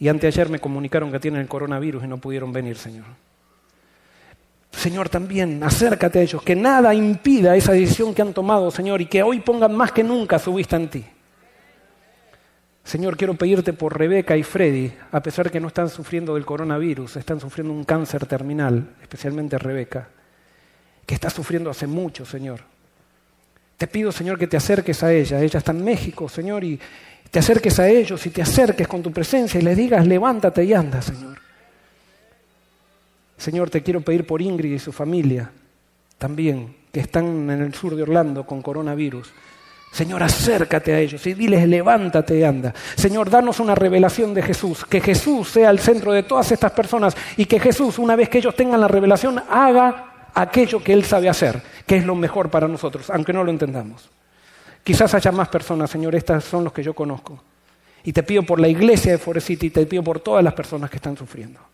Y 0.00 0.08
anteayer 0.08 0.48
me 0.48 0.58
comunicaron 0.58 1.12
que 1.12 1.20
tienen 1.20 1.40
el 1.40 1.48
coronavirus 1.48 2.02
y 2.02 2.08
no 2.08 2.18
pudieron 2.18 2.52
venir, 2.52 2.76
Señor. 2.76 3.04
Señor, 4.72 5.08
también 5.08 5.62
acércate 5.62 6.18
a 6.18 6.22
ellos, 6.22 6.42
que 6.42 6.56
nada 6.56 6.94
impida 6.94 7.54
esa 7.54 7.72
decisión 7.72 8.14
que 8.14 8.22
han 8.22 8.32
tomado, 8.32 8.70
Señor, 8.70 9.00
y 9.00 9.06
que 9.06 9.22
hoy 9.22 9.40
pongan 9.40 9.74
más 9.76 9.92
que 9.92 10.02
nunca 10.02 10.38
su 10.38 10.54
vista 10.54 10.76
en 10.76 10.88
ti. 10.88 11.04
Señor, 12.82 13.16
quiero 13.16 13.34
pedirte 13.34 13.72
por 13.72 13.96
Rebeca 13.96 14.36
y 14.36 14.42
Freddy, 14.42 14.92
a 15.12 15.22
pesar 15.22 15.50
que 15.50 15.60
no 15.60 15.68
están 15.68 15.88
sufriendo 15.88 16.34
del 16.34 16.44
coronavirus, 16.44 17.16
están 17.16 17.38
sufriendo 17.38 17.72
un 17.72 17.84
cáncer 17.84 18.26
terminal, 18.26 18.96
especialmente 19.00 19.56
Rebeca, 19.56 20.08
que 21.06 21.14
está 21.14 21.30
sufriendo 21.30 21.70
hace 21.70 21.86
mucho, 21.86 22.24
Señor. 22.24 22.60
Te 23.76 23.86
pido, 23.86 24.10
Señor, 24.10 24.38
que 24.38 24.46
te 24.46 24.56
acerques 24.56 25.02
a 25.02 25.12
ella. 25.12 25.40
Ella 25.40 25.58
está 25.58 25.72
en 25.72 25.84
México, 25.84 26.28
Señor, 26.28 26.64
y 26.64 26.78
te 27.30 27.38
acerques 27.38 27.78
a 27.78 27.88
ellos 27.88 28.24
y 28.26 28.30
te 28.30 28.42
acerques 28.42 28.88
con 28.88 29.02
tu 29.02 29.12
presencia 29.12 29.60
y 29.60 29.62
le 29.62 29.74
digas, 29.74 30.06
levántate 30.06 30.64
y 30.64 30.72
anda, 30.72 31.02
Señor. 31.02 31.41
Señor, 33.42 33.70
te 33.70 33.82
quiero 33.82 34.02
pedir 34.02 34.24
por 34.24 34.40
Ingrid 34.40 34.72
y 34.72 34.78
su 34.78 34.92
familia 34.92 35.50
también, 36.16 36.76
que 36.92 37.00
están 37.00 37.50
en 37.50 37.60
el 37.60 37.74
sur 37.74 37.96
de 37.96 38.04
Orlando 38.04 38.46
con 38.46 38.62
coronavirus. 38.62 39.32
Señor, 39.90 40.22
acércate 40.22 40.92
a 40.92 41.00
ellos 41.00 41.26
y 41.26 41.34
diles, 41.34 41.66
levántate 41.66 42.38
y 42.38 42.44
anda. 42.44 42.72
Señor, 42.94 43.30
danos 43.30 43.58
una 43.58 43.74
revelación 43.74 44.32
de 44.32 44.42
Jesús, 44.42 44.84
que 44.84 45.00
Jesús 45.00 45.48
sea 45.48 45.70
el 45.70 45.80
centro 45.80 46.12
de 46.12 46.22
todas 46.22 46.52
estas 46.52 46.70
personas 46.70 47.16
y 47.36 47.46
que 47.46 47.58
Jesús, 47.58 47.98
una 47.98 48.14
vez 48.14 48.28
que 48.28 48.38
ellos 48.38 48.54
tengan 48.54 48.80
la 48.80 48.86
revelación, 48.86 49.42
haga 49.50 50.28
aquello 50.32 50.80
que 50.80 50.92
Él 50.92 51.02
sabe 51.02 51.28
hacer, 51.28 51.60
que 51.84 51.96
es 51.96 52.06
lo 52.06 52.14
mejor 52.14 52.48
para 52.48 52.68
nosotros, 52.68 53.10
aunque 53.10 53.32
no 53.32 53.42
lo 53.42 53.50
entendamos. 53.50 54.08
Quizás 54.84 55.14
haya 55.14 55.32
más 55.32 55.48
personas, 55.48 55.90
Señor, 55.90 56.14
estas 56.14 56.44
son 56.44 56.62
los 56.62 56.72
que 56.72 56.84
yo 56.84 56.94
conozco. 56.94 57.42
Y 58.04 58.12
te 58.12 58.22
pido 58.22 58.44
por 58.44 58.60
la 58.60 58.68
iglesia 58.68 59.10
de 59.10 59.18
Forest 59.18 59.48
City 59.48 59.66
y 59.66 59.70
te 59.70 59.84
pido 59.86 60.04
por 60.04 60.20
todas 60.20 60.44
las 60.44 60.54
personas 60.54 60.88
que 60.88 60.98
están 60.98 61.16
sufriendo. 61.16 61.71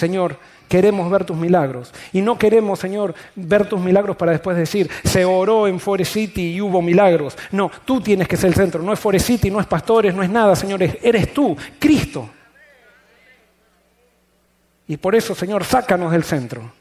Señor, 0.00 0.36
queremos 0.68 1.10
ver 1.10 1.24
tus 1.24 1.36
milagros. 1.36 1.92
Y 2.12 2.22
no 2.22 2.38
queremos, 2.38 2.78
Señor, 2.78 3.14
ver 3.36 3.68
tus 3.68 3.78
milagros 3.80 4.16
para 4.16 4.32
después 4.32 4.56
decir, 4.56 4.90
se 5.04 5.24
oró 5.24 5.68
en 5.68 5.78
Forest 5.78 6.12
City 6.12 6.54
y 6.54 6.60
hubo 6.60 6.80
milagros. 6.80 7.36
No, 7.52 7.70
tú 7.84 8.00
tienes 8.00 8.26
que 8.26 8.36
ser 8.36 8.48
el 8.48 8.54
centro. 8.54 8.82
No 8.82 8.92
es 8.92 8.98
Forest 8.98 9.26
City, 9.26 9.50
no 9.50 9.60
es 9.60 9.66
pastores, 9.66 10.14
no 10.14 10.22
es 10.22 10.30
nada, 10.30 10.56
Señor. 10.56 10.82
Eres 10.82 11.34
tú, 11.34 11.56
Cristo. 11.78 12.28
Y 14.88 14.96
por 14.96 15.14
eso, 15.14 15.34
Señor, 15.34 15.64
sácanos 15.64 16.10
del 16.10 16.24
centro 16.24 16.72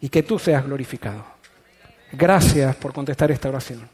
y 0.00 0.08
que 0.08 0.22
tú 0.22 0.38
seas 0.38 0.64
glorificado. 0.64 1.24
Gracias 2.12 2.76
por 2.76 2.92
contestar 2.92 3.30
esta 3.30 3.48
oración. 3.48 3.86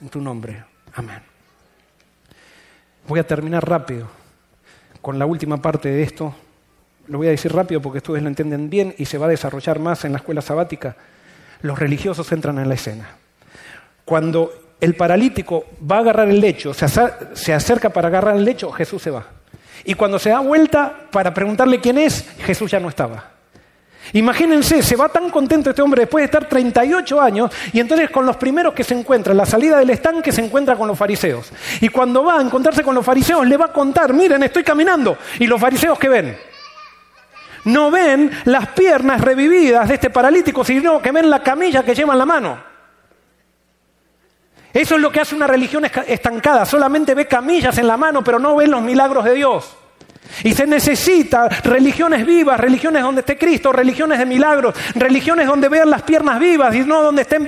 En 0.00 0.08
tu 0.08 0.20
nombre. 0.20 0.64
Amén. 0.94 1.20
Voy 3.08 3.18
a 3.18 3.26
terminar 3.26 3.68
rápido 3.68 4.08
con 5.00 5.18
la 5.18 5.26
última 5.26 5.56
parte 5.60 5.88
de 5.88 6.02
esto. 6.02 6.34
Lo 7.08 7.18
voy 7.18 7.28
a 7.28 7.30
decir 7.30 7.52
rápido 7.52 7.80
porque 7.80 7.98
ustedes 7.98 8.22
lo 8.22 8.28
entienden 8.28 8.70
bien 8.70 8.94
y 8.98 9.04
se 9.04 9.18
va 9.18 9.26
a 9.26 9.30
desarrollar 9.30 9.78
más 9.78 10.04
en 10.04 10.12
la 10.12 10.18
escuela 10.18 10.42
sabática. 10.42 10.96
Los 11.62 11.78
religiosos 11.78 12.30
entran 12.32 12.58
en 12.58 12.68
la 12.68 12.74
escena. 12.74 13.08
Cuando 14.04 14.76
el 14.80 14.94
paralítico 14.94 15.66
va 15.90 15.96
a 15.96 16.00
agarrar 16.00 16.28
el 16.28 16.40
lecho, 16.40 16.72
se 16.74 17.52
acerca 17.52 17.90
para 17.90 18.08
agarrar 18.08 18.36
el 18.36 18.44
lecho, 18.44 18.70
Jesús 18.72 19.02
se 19.02 19.10
va. 19.10 19.26
Y 19.84 19.94
cuando 19.94 20.18
se 20.18 20.30
da 20.30 20.40
vuelta 20.40 21.08
para 21.10 21.32
preguntarle 21.34 21.80
quién 21.80 21.98
es, 21.98 22.26
Jesús 22.40 22.70
ya 22.70 22.80
no 22.80 22.88
estaba. 22.88 23.32
Imagínense, 24.12 24.82
se 24.82 24.96
va 24.96 25.08
tan 25.08 25.30
contento 25.30 25.70
este 25.70 25.82
hombre 25.82 26.02
después 26.02 26.22
de 26.22 26.26
estar 26.26 26.46
38 26.46 27.20
años 27.20 27.50
y 27.72 27.80
entonces 27.80 28.10
con 28.10 28.26
los 28.26 28.36
primeros 28.36 28.74
que 28.74 28.84
se 28.84 28.94
encuentra, 28.94 29.32
en 29.32 29.38
la 29.38 29.46
salida 29.46 29.78
del 29.78 29.90
estanque 29.90 30.30
se 30.30 30.44
encuentra 30.44 30.76
con 30.76 30.86
los 30.86 30.98
fariseos. 30.98 31.50
Y 31.80 31.88
cuando 31.88 32.22
va 32.22 32.38
a 32.38 32.42
encontrarse 32.42 32.82
con 32.82 32.94
los 32.94 33.04
fariseos 33.04 33.46
le 33.46 33.56
va 33.56 33.66
a 33.66 33.72
contar, 33.72 34.12
miren, 34.12 34.42
estoy 34.42 34.62
caminando. 34.62 35.16
¿Y 35.38 35.46
los 35.46 35.60
fariseos 35.60 35.98
qué 35.98 36.08
ven? 36.08 36.36
No 37.64 37.90
ven 37.90 38.30
las 38.44 38.68
piernas 38.68 39.20
revividas 39.20 39.88
de 39.88 39.94
este 39.94 40.10
paralítico, 40.10 40.64
sino 40.64 41.00
que 41.00 41.12
ven 41.12 41.30
la 41.30 41.42
camilla 41.42 41.82
que 41.82 41.94
lleva 41.94 42.12
en 42.12 42.18
la 42.18 42.26
mano. 42.26 42.74
Eso 44.72 44.96
es 44.96 45.00
lo 45.00 45.10
que 45.10 45.20
hace 45.20 45.36
una 45.36 45.46
religión 45.46 45.84
estancada, 46.06 46.66
solamente 46.66 47.14
ve 47.14 47.26
camillas 47.26 47.78
en 47.78 47.86
la 47.86 47.96
mano, 47.96 48.24
pero 48.24 48.38
no 48.38 48.56
ve 48.56 48.66
los 48.66 48.82
milagros 48.82 49.24
de 49.24 49.34
Dios. 49.34 49.76
Y 50.42 50.52
se 50.52 50.66
necesita 50.66 51.48
religiones 51.48 52.26
vivas, 52.26 52.58
religiones 52.58 53.02
donde 53.02 53.20
esté 53.20 53.38
Cristo, 53.38 53.72
religiones 53.72 54.18
de 54.18 54.26
milagros, 54.26 54.74
religiones 54.96 55.46
donde 55.46 55.68
vean 55.68 55.90
las 55.90 56.02
piernas 56.02 56.40
vivas 56.40 56.74
y 56.74 56.80
no 56.80 57.02
donde 57.02 57.22
estén 57.22 57.46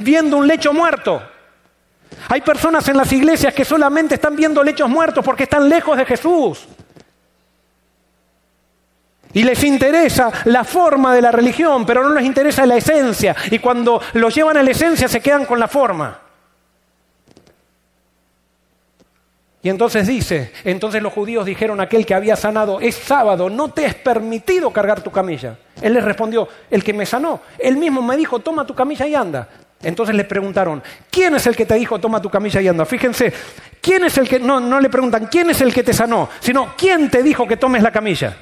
viendo 0.00 0.36
un 0.36 0.46
lecho 0.46 0.72
muerto. 0.72 1.22
Hay 2.28 2.40
personas 2.42 2.86
en 2.88 2.96
las 2.96 3.10
iglesias 3.12 3.54
que 3.54 3.64
solamente 3.64 4.16
están 4.16 4.36
viendo 4.36 4.62
lechos 4.62 4.88
muertos 4.88 5.24
porque 5.24 5.44
están 5.44 5.68
lejos 5.68 5.96
de 5.96 6.04
Jesús. 6.04 6.66
Y 9.32 9.42
les 9.44 9.62
interesa 9.64 10.30
la 10.44 10.64
forma 10.64 11.14
de 11.14 11.22
la 11.22 11.30
religión, 11.30 11.84
pero 11.84 12.02
no 12.02 12.14
les 12.14 12.24
interesa 12.24 12.64
la 12.64 12.76
esencia. 12.76 13.36
Y 13.50 13.58
cuando 13.58 14.00
lo 14.14 14.28
llevan 14.28 14.56
a 14.56 14.62
la 14.62 14.70
esencia 14.70 15.08
se 15.08 15.20
quedan 15.20 15.44
con 15.44 15.60
la 15.60 15.68
forma. 15.68 16.20
Y 19.66 19.68
entonces 19.68 20.06
dice, 20.06 20.52
entonces 20.62 21.02
los 21.02 21.12
judíos 21.12 21.44
dijeron 21.44 21.80
a 21.80 21.84
aquel 21.84 22.06
que 22.06 22.14
había 22.14 22.36
sanado, 22.36 22.78
es 22.80 22.94
sábado, 22.94 23.50
no 23.50 23.72
te 23.72 23.84
es 23.84 23.94
permitido 23.96 24.70
cargar 24.70 25.00
tu 25.00 25.10
camilla. 25.10 25.58
Él 25.82 25.92
les 25.94 26.04
respondió, 26.04 26.48
el 26.70 26.84
que 26.84 26.92
me 26.92 27.04
sanó, 27.04 27.40
él 27.58 27.76
mismo 27.76 28.00
me 28.00 28.16
dijo, 28.16 28.38
toma 28.38 28.64
tu 28.64 28.76
camilla 28.76 29.08
y 29.08 29.16
anda. 29.16 29.48
Entonces 29.82 30.14
le 30.14 30.22
preguntaron, 30.22 30.80
¿quién 31.10 31.34
es 31.34 31.48
el 31.48 31.56
que 31.56 31.66
te 31.66 31.74
dijo, 31.74 31.98
toma 31.98 32.22
tu 32.22 32.30
camilla 32.30 32.60
y 32.60 32.68
anda? 32.68 32.84
Fíjense, 32.84 33.32
¿quién 33.80 34.04
es 34.04 34.16
el 34.18 34.28
que, 34.28 34.38
no, 34.38 34.60
no 34.60 34.78
le 34.78 34.88
preguntan, 34.88 35.26
¿quién 35.26 35.50
es 35.50 35.60
el 35.60 35.74
que 35.74 35.82
te 35.82 35.92
sanó? 35.92 36.28
Sino, 36.38 36.74
¿quién 36.78 37.10
te 37.10 37.24
dijo 37.24 37.44
que 37.44 37.56
tomes 37.56 37.82
la 37.82 37.90
camilla? 37.90 38.36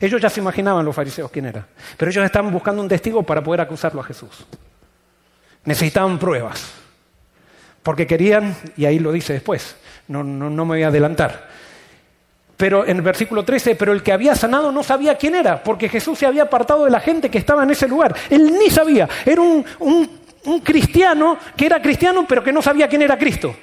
Ellos 0.00 0.20
ya 0.20 0.30
se 0.30 0.40
imaginaban 0.40 0.84
los 0.84 0.94
fariseos 0.94 1.30
quién 1.30 1.46
era, 1.46 1.66
pero 1.96 2.10
ellos 2.10 2.24
estaban 2.24 2.52
buscando 2.52 2.82
un 2.82 2.88
testigo 2.88 3.22
para 3.22 3.42
poder 3.42 3.60
acusarlo 3.60 4.00
a 4.00 4.04
Jesús. 4.04 4.46
Necesitaban 5.64 6.18
pruebas, 6.18 6.72
porque 7.82 8.06
querían, 8.06 8.54
y 8.76 8.84
ahí 8.84 8.98
lo 8.98 9.10
dice 9.10 9.32
después, 9.32 9.76
no, 10.06 10.22
no, 10.22 10.48
no 10.48 10.64
me 10.64 10.76
voy 10.76 10.82
a 10.84 10.88
adelantar. 10.88 11.48
Pero 12.56 12.86
en 12.86 12.96
el 12.96 13.02
versículo 13.02 13.44
13, 13.44 13.76
pero 13.76 13.92
el 13.92 14.02
que 14.02 14.12
había 14.12 14.34
sanado 14.34 14.72
no 14.72 14.82
sabía 14.82 15.16
quién 15.16 15.34
era, 15.34 15.62
porque 15.62 15.88
Jesús 15.88 16.18
se 16.18 16.26
había 16.26 16.44
apartado 16.44 16.84
de 16.84 16.90
la 16.90 17.00
gente 17.00 17.30
que 17.30 17.38
estaba 17.38 17.62
en 17.62 17.70
ese 17.70 17.86
lugar. 17.86 18.14
Él 18.30 18.52
ni 18.58 18.70
sabía, 18.70 19.08
era 19.24 19.40
un, 19.40 19.64
un 20.44 20.60
cristiano 20.60 21.38
que 21.56 21.66
era 21.66 21.80
cristiano, 21.80 22.24
pero 22.28 22.42
que 22.42 22.52
no 22.52 22.62
sabía 22.62 22.88
quién 22.88 23.02
era 23.02 23.18
Cristo. 23.18 23.54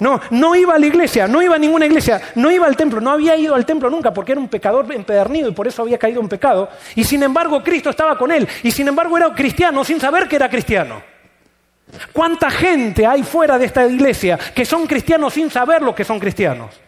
No, 0.00 0.20
no 0.30 0.56
iba 0.56 0.74
a 0.74 0.78
la 0.78 0.86
iglesia, 0.86 1.28
no 1.28 1.42
iba 1.42 1.54
a 1.54 1.58
ninguna 1.58 1.86
iglesia, 1.86 2.20
no 2.34 2.50
iba 2.50 2.66
al 2.66 2.76
templo, 2.76 3.00
no 3.00 3.10
había 3.10 3.36
ido 3.36 3.54
al 3.54 3.66
templo 3.66 3.90
nunca 3.90 4.12
porque 4.12 4.32
era 4.32 4.40
un 4.40 4.48
pecador 4.48 4.90
empedernido 4.92 5.50
y 5.50 5.52
por 5.52 5.68
eso 5.68 5.82
había 5.82 5.98
caído 5.98 6.20
en 6.20 6.28
pecado. 6.28 6.70
Y 6.94 7.04
sin 7.04 7.22
embargo 7.22 7.62
Cristo 7.62 7.90
estaba 7.90 8.16
con 8.16 8.32
él 8.32 8.48
y 8.62 8.70
sin 8.70 8.88
embargo 8.88 9.16
era 9.16 9.32
cristiano 9.32 9.84
sin 9.84 10.00
saber 10.00 10.26
que 10.26 10.36
era 10.36 10.48
cristiano. 10.48 11.02
¿Cuánta 12.12 12.50
gente 12.50 13.06
hay 13.06 13.22
fuera 13.22 13.58
de 13.58 13.66
esta 13.66 13.86
iglesia 13.86 14.38
que 14.54 14.64
son 14.64 14.86
cristianos 14.86 15.34
sin 15.34 15.50
saber 15.50 15.82
lo 15.82 15.94
que 15.94 16.04
son 16.04 16.18
cristianos? 16.18 16.80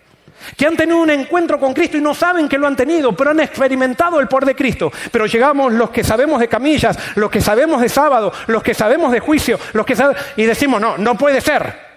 que 0.57 0.67
han 0.67 0.77
tenido 0.77 0.99
un 0.99 1.11
encuentro 1.11 1.57
con 1.57 1.73
Cristo 1.73 1.97
y 1.97 2.01
no 2.01 2.15
saben 2.15 2.49
que 2.49 2.59
lo 2.59 2.67
han 2.67 2.75
tenido, 2.75 3.15
pero 3.15 3.31
han 3.31 3.39
experimentado 3.39 4.19
el 4.19 4.27
poder 4.27 4.47
de 4.47 4.57
Cristo. 4.57 4.91
Pero 5.13 5.27
llegamos 5.27 5.73
los 5.73 5.91
que 5.91 6.03
sabemos 6.03 6.41
de 6.41 6.49
camillas, 6.49 6.99
los 7.15 7.31
que 7.31 7.41
sabemos 7.41 7.81
de 7.81 7.89
sábado, 7.89 8.33
los 8.49 8.61
que 8.61 8.75
sabemos 8.75 9.13
de 9.13 9.21
juicio, 9.21 9.57
los 9.73 9.87
que 9.87 9.95
y 10.37 10.45
decimos, 10.45 10.81
no, 10.81 10.99
no 10.99 11.15
puede 11.15 11.41
ser. 11.41 11.92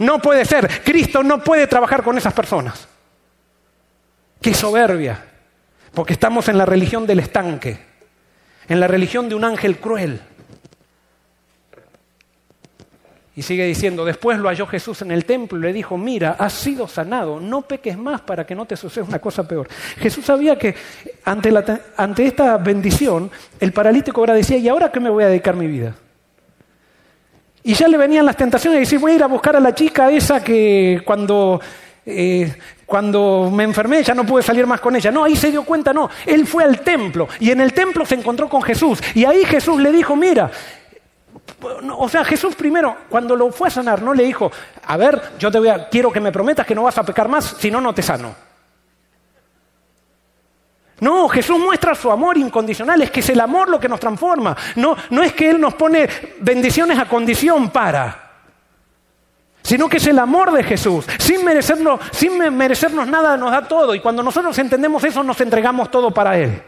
No 0.00 0.18
puede 0.18 0.44
ser. 0.44 0.82
Cristo 0.82 1.22
no 1.22 1.44
puede 1.44 1.66
trabajar 1.66 2.02
con 2.02 2.16
esas 2.16 2.32
personas. 2.32 2.88
Qué 4.40 4.54
soberbia. 4.54 5.24
Porque 5.92 6.14
estamos 6.14 6.48
en 6.48 6.56
la 6.56 6.64
religión 6.64 7.06
del 7.06 7.20
estanque, 7.20 7.78
en 8.68 8.80
la 8.80 8.86
religión 8.86 9.28
de 9.28 9.34
un 9.34 9.44
ángel 9.44 9.76
cruel. 9.78 10.20
Y 13.36 13.42
sigue 13.42 13.64
diciendo, 13.66 14.04
después 14.04 14.38
lo 14.38 14.48
halló 14.48 14.66
Jesús 14.66 15.02
en 15.02 15.10
el 15.10 15.24
templo 15.24 15.58
y 15.58 15.62
le 15.62 15.72
dijo, 15.72 15.98
mira, 15.98 16.36
has 16.38 16.54
sido 16.54 16.88
sanado, 16.88 17.38
no 17.38 17.62
peques 17.62 17.96
más 17.96 18.22
para 18.22 18.46
que 18.46 18.54
no 18.54 18.66
te 18.66 18.76
suceda 18.76 19.04
una 19.04 19.18
cosa 19.18 19.46
peor. 19.46 19.68
Jesús 19.98 20.24
sabía 20.24 20.58
que 20.58 20.74
ante, 21.24 21.52
esta 22.26 22.56
bendición, 22.58 23.30
el 23.58 23.72
paralítico 23.72 24.20
ahora 24.20 24.34
decía, 24.34 24.56
¿y 24.56 24.68
ahora 24.68 24.90
qué 24.90 25.00
me 25.00 25.10
voy 25.10 25.24
a 25.24 25.28
dedicar 25.28 25.56
mi 25.56 25.66
vida? 25.66 25.94
Y 27.62 27.74
ya 27.74 27.88
le 27.88 27.98
venían 27.98 28.24
las 28.24 28.36
tentaciones 28.36 28.76
de 28.76 28.80
decir, 28.80 28.98
voy 28.98 29.12
a 29.12 29.14
ir 29.16 29.22
a 29.22 29.26
buscar 29.26 29.56
a 29.56 29.60
la 29.60 29.74
chica 29.74 30.10
esa 30.10 30.42
que 30.42 31.02
cuando, 31.04 31.60
eh, 32.06 32.52
cuando 32.86 33.50
me 33.52 33.64
enfermé 33.64 34.02
ya 34.02 34.14
no 34.14 34.24
pude 34.24 34.42
salir 34.42 34.66
más 34.66 34.80
con 34.80 34.96
ella. 34.96 35.10
No, 35.10 35.24
ahí 35.24 35.36
se 35.36 35.50
dio 35.50 35.64
cuenta, 35.64 35.92
no. 35.92 36.08
Él 36.24 36.46
fue 36.46 36.64
al 36.64 36.80
templo 36.80 37.28
y 37.38 37.50
en 37.50 37.60
el 37.60 37.72
templo 37.72 38.06
se 38.06 38.14
encontró 38.14 38.48
con 38.48 38.62
Jesús. 38.62 39.00
Y 39.14 39.24
ahí 39.24 39.44
Jesús 39.44 39.80
le 39.80 39.92
dijo, 39.92 40.16
mira, 40.16 40.50
o 41.98 42.08
sea, 42.08 42.24
Jesús 42.24 42.54
primero, 42.54 42.96
cuando 43.08 43.36
lo 43.36 43.52
fue 43.52 43.68
a 43.68 43.70
sanar, 43.70 44.02
no 44.02 44.14
le 44.14 44.24
dijo, 44.24 44.50
a 44.86 44.96
ver, 44.96 45.20
yo 45.38 45.50
te 45.50 45.58
voy 45.58 45.68
a, 45.68 45.88
quiero 45.88 46.10
que 46.10 46.20
me 46.20 46.32
prometas 46.32 46.66
que 46.66 46.74
no 46.74 46.84
vas 46.84 46.96
a 46.96 47.04
pecar 47.04 47.28
más, 47.28 47.56
si 47.58 47.70
no, 47.70 47.80
no 47.80 47.94
te 47.94 48.02
sano. 48.02 48.49
No, 51.00 51.28
Jesús 51.28 51.58
muestra 51.58 51.94
su 51.94 52.10
amor 52.10 52.36
incondicional, 52.36 53.00
es 53.02 53.10
que 53.10 53.20
es 53.20 53.28
el 53.30 53.40
amor 53.40 53.68
lo 53.68 53.80
que 53.80 53.88
nos 53.88 53.98
transforma. 53.98 54.56
No, 54.76 54.96
no 55.10 55.22
es 55.22 55.32
que 55.32 55.50
Él 55.50 55.60
nos 55.60 55.74
pone 55.74 56.08
bendiciones 56.40 56.98
a 56.98 57.08
condición 57.08 57.70
para, 57.70 58.30
sino 59.62 59.88
que 59.88 59.96
es 59.96 60.06
el 60.06 60.18
amor 60.18 60.52
de 60.52 60.62
Jesús. 60.62 61.06
Sin 61.18 61.44
merecernos, 61.44 62.00
sin 62.12 62.38
merecernos 62.54 63.08
nada 63.08 63.36
nos 63.36 63.50
da 63.50 63.66
todo. 63.66 63.94
Y 63.94 64.00
cuando 64.00 64.22
nosotros 64.22 64.58
entendemos 64.58 65.02
eso, 65.04 65.22
nos 65.22 65.40
entregamos 65.40 65.90
todo 65.90 66.10
para 66.10 66.38
Él. 66.38 66.62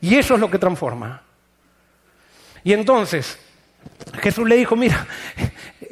Y 0.00 0.16
eso 0.16 0.34
es 0.34 0.40
lo 0.40 0.50
que 0.50 0.58
transforma. 0.58 1.22
Y 2.64 2.72
entonces, 2.72 3.38
Jesús 4.20 4.48
le 4.48 4.56
dijo, 4.56 4.76
mira, 4.76 5.06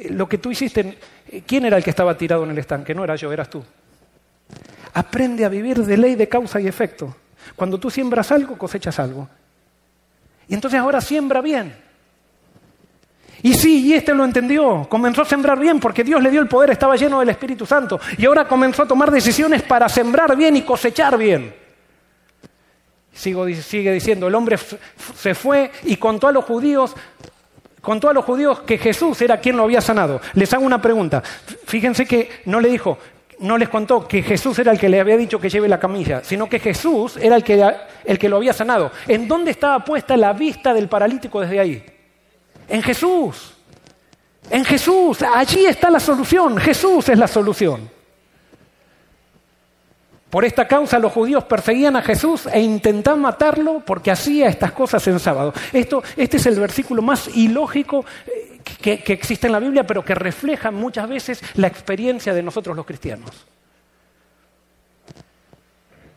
lo 0.09 0.27
que 0.27 0.37
tú 0.37 0.51
hiciste, 0.51 0.97
¿quién 1.45 1.65
era 1.65 1.77
el 1.77 1.83
que 1.83 1.89
estaba 1.89 2.17
tirado 2.17 2.43
en 2.43 2.51
el 2.51 2.57
estanque? 2.57 2.95
No 2.95 3.03
era 3.03 3.15
yo, 3.15 3.31
eras 3.31 3.49
tú. 3.49 3.63
Aprende 4.93 5.45
a 5.45 5.49
vivir 5.49 5.83
de 5.83 5.97
ley 5.97 6.15
de 6.15 6.27
causa 6.27 6.59
y 6.59 6.67
efecto. 6.67 7.15
Cuando 7.55 7.79
tú 7.79 7.89
siembras 7.89 8.31
algo, 8.31 8.57
cosechas 8.57 8.99
algo. 8.99 9.27
Y 10.47 10.53
entonces 10.53 10.79
ahora 10.79 11.01
siembra 11.01 11.41
bien. 11.41 11.75
Y 13.43 13.53
sí, 13.53 13.85
y 13.85 13.93
este 13.93 14.13
lo 14.13 14.25
entendió, 14.25 14.87
comenzó 14.89 15.21
a 15.21 15.25
sembrar 15.25 15.59
bien 15.59 15.79
porque 15.79 16.03
Dios 16.03 16.21
le 16.21 16.31
dio 16.31 16.41
el 16.41 16.47
poder, 16.47 16.71
estaba 16.71 16.95
lleno 16.95 17.19
del 17.19 17.29
Espíritu 17.29 17.65
Santo. 17.65 17.99
Y 18.17 18.25
ahora 18.25 18.47
comenzó 18.47 18.83
a 18.83 18.87
tomar 18.87 19.11
decisiones 19.11 19.61
para 19.61 19.87
sembrar 19.87 20.35
bien 20.35 20.55
y 20.55 20.63
cosechar 20.63 21.17
bien. 21.17 21.53
Sigo, 23.13 23.47
sigue 23.49 23.91
diciendo, 23.91 24.27
el 24.27 24.35
hombre 24.35 24.57
se 24.57 25.35
fue 25.35 25.71
y 25.83 25.97
contó 25.97 26.27
a 26.27 26.31
los 26.31 26.45
judíos 26.45 26.95
contó 27.87 28.09
a 28.09 28.13
los 28.13 28.25
judíos 28.25 28.59
que 28.61 28.77
Jesús 28.77 29.21
era 29.21 29.39
quien 29.39 29.55
lo 29.55 29.63
había 29.63 29.79
sanado. 29.79 30.19
Les 30.33 30.51
hago 30.53 30.65
una 30.65 30.81
pregunta. 30.81 31.23
Fíjense 31.67 32.05
que 32.05 32.41
no 32.43 32.59
le 32.59 32.67
dijo, 32.67 32.97
no 33.39 33.57
les 33.57 33.69
contó 33.69 34.07
que 34.07 34.23
Jesús 34.23 34.57
era 34.59 34.71
el 34.71 34.79
que 34.79 34.89
le 34.89 34.99
había 34.99 35.17
dicho 35.17 35.39
que 35.39 35.49
lleve 35.49 35.67
la 35.67 35.79
camilla, 35.79 36.23
sino 36.23 36.49
que 36.49 36.59
Jesús 36.59 37.17
era 37.17 37.35
el 37.35 37.43
que, 37.43 37.63
el 38.05 38.17
que 38.17 38.29
lo 38.29 38.37
había 38.37 38.53
sanado. 38.53 38.91
¿En 39.07 39.27
dónde 39.27 39.51
estaba 39.51 39.83
puesta 39.83 40.17
la 40.17 40.33
vista 40.33 40.73
del 40.73 40.87
paralítico 40.87 41.41
desde 41.41 41.59
ahí? 41.59 41.85
En 42.67 42.81
Jesús. 42.81 43.53
En 44.49 44.65
Jesús. 44.65 45.21
Allí 45.21 45.65
está 45.65 45.89
la 45.89 45.99
solución. 45.99 46.57
Jesús 46.57 47.09
es 47.09 47.17
la 47.17 47.27
solución. 47.27 47.97
Por 50.29 50.43
esta 50.43 50.67
causa 50.67 50.99
los 50.99 51.13
judíos 51.13 51.45
perseguían 51.45 51.95
a 51.95 52.01
Jesús 52.01 52.47
e 52.51 52.59
intentaban 52.59 53.21
matarlo 53.21 53.81
porque 53.85 54.11
hacía 54.11 54.49
estas 54.49 54.73
cosas 54.73 55.07
en 55.07 55.19
sábado. 55.19 55.53
Esto, 55.71 56.03
este 56.17 56.35
es 56.37 56.45
el 56.47 56.59
versículo 56.59 57.01
más 57.01 57.29
ilógico 57.35 58.03
que, 58.95 59.13
existe 59.13 59.47
en 59.47 59.53
la 59.53 59.59
Biblia, 59.59 59.85
pero 59.85 60.03
que 60.03 60.15
refleja 60.15 60.71
muchas 60.71 61.09
veces 61.09 61.41
la 61.55 61.67
experiencia 61.67 62.33
de 62.33 62.43
nosotros 62.43 62.75
los 62.75 62.85
cristianos. 62.85 63.31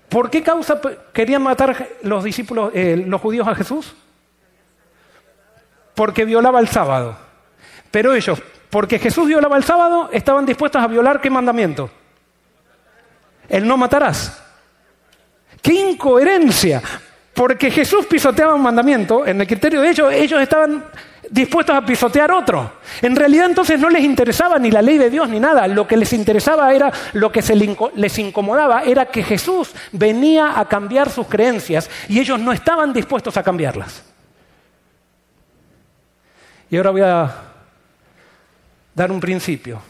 ¿Por 0.09 0.31
qué 0.31 0.43
causa 0.43 0.81
querían 1.13 1.43
matar 1.43 1.89
los 2.03 2.25
discípulos, 2.25 2.73
eh, 2.75 3.05
los 3.07 3.21
judíos 3.21 3.47
a 3.47 3.55
Jesús? 3.55 3.95
Porque 5.95 6.25
violaba 6.25 6.61
el 6.61 6.69
sábado. 6.69 7.17
Pero 7.91 8.15
ellos, 8.15 8.43
porque 8.71 8.99
Jesús 8.99 9.29
violaba 9.29 9.57
el 9.57 9.65
sábado, 9.65 10.09
estaban 10.13 10.47
dispuestos 10.47 10.83
a 10.83 10.87
violar 10.87 11.21
qué 11.21 11.31
mandamiento? 11.31 11.91
el 13.51 13.67
no 13.67 13.77
matarás. 13.77 14.43
¡Qué 15.61 15.75
incoherencia! 15.75 16.81
Porque 17.35 17.71
Jesús 17.71 18.07
pisoteaba 18.07 18.55
un 18.55 18.63
mandamiento, 18.63 19.27
en 19.27 19.41
el 19.41 19.47
criterio 19.47 19.81
de 19.83 19.91
ellos, 19.91 20.13
ellos 20.13 20.41
estaban 20.41 20.85
dispuestos 21.31 21.75
a 21.77 21.87
pisotear 21.87 22.33
otro. 22.33 22.73
En 23.01 23.15
realidad 23.15 23.47
entonces 23.47 23.79
no 23.79 23.89
les 23.89 24.05
interesaba 24.05 24.59
ni 24.59 24.71
la 24.71 24.83
ley 24.83 24.99
de 24.99 25.09
Dios 25.09 25.29
ni 25.29 25.39
nada, 25.39 25.67
lo 25.69 25.87
que 25.87 25.97
les 25.97 26.13
interesaba 26.13 26.75
era, 26.75 26.93
lo 27.13 27.31
que 27.31 27.41
se 27.41 27.55
les 27.55 28.19
incomodaba 28.19 28.83
era 28.83 29.07
que 29.07 29.23
Jesús 29.23 29.73
venía 29.93 30.59
a 30.59 30.69
cambiar 30.69 31.09
sus 31.09 31.27
creencias 31.29 31.89
y 32.09 32.19
ellos 32.19 32.39
no 32.39 32.53
estaban 32.53 32.93
dispuestos 32.93 33.37
a 33.37 33.43
cambiarlas. 33.43 34.05
Y 36.69 36.77
ahora 36.77 36.91
voy 36.91 37.01
a 37.01 37.35
dar 38.95 39.11
un 39.11 39.21
principio. 39.21 39.81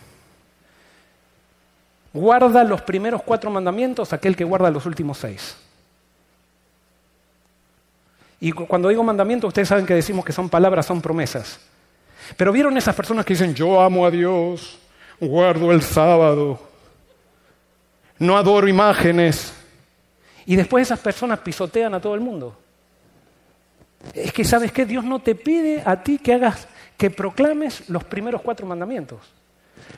Guarda 2.13 2.65
los 2.65 2.83
primeros 2.83 3.23
cuatro 3.23 3.51
mandamientos 3.51 4.13
aquel 4.13 4.37
que 4.37 4.45
guarda 4.45 4.71
los 4.71 4.85
últimos 4.87 5.19
seis. 5.19 5.57
Y 8.41 8.53
cuando 8.53 8.89
digo 8.89 9.05
mandamientos, 9.05 9.49
ustedes 9.49 9.69
saben 9.69 9.85
que 9.85 9.95
decimos 9.95 10.25
que 10.25 10.33
son 10.33 10.49
palabras, 10.49 10.87
son 10.87 11.03
promesas. 11.03 11.61
Pero 12.37 12.53
vieron 12.53 12.77
esas 12.77 12.95
personas 12.95 13.27
que 13.27 13.35
dicen, 13.35 13.55
yo 13.55 13.81
amo 13.81 14.07
a 14.07 14.11
Dios, 14.11 14.79
guardo 15.21 15.71
el 15.73 15.83
sábado, 15.83 16.59
no 18.19 18.39
adoro 18.39 18.67
imágenes. 18.67 19.53
Y 20.47 20.57
después 20.57 20.89
esas 20.89 21.01
personas 21.01 21.41
pisotean 21.41 21.93
a 21.95 22.01
todo 22.01 22.15
el 22.15 22.21
mundo. 22.21 22.59
Es 24.15 24.33
que, 24.33 24.45
¿sabes 24.45 24.73
qué? 24.73 24.87
Dios 24.87 25.05
no 25.05 25.19
te 25.19 25.35
pide 25.35 25.83
a 25.85 26.03
ti 26.03 26.19
que 26.19 26.33
hagas, 26.33 26.67
que 26.97 27.11
proclames 27.11 27.89
los 27.91 28.05
primeros 28.05 28.41
cuatro 28.41 28.67
mandamientos. 28.67 29.21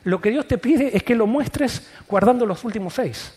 Lo 0.05 0.21
que 0.21 0.31
Dios 0.31 0.49
te 0.49 0.59
pide 0.59 0.97
es 0.97 1.05
que 1.05 1.15
lo 1.15 1.27
muestres 1.27 1.89
guardando 2.09 2.45
los 2.45 2.65
últimos 2.65 2.95
seis. 2.95 3.35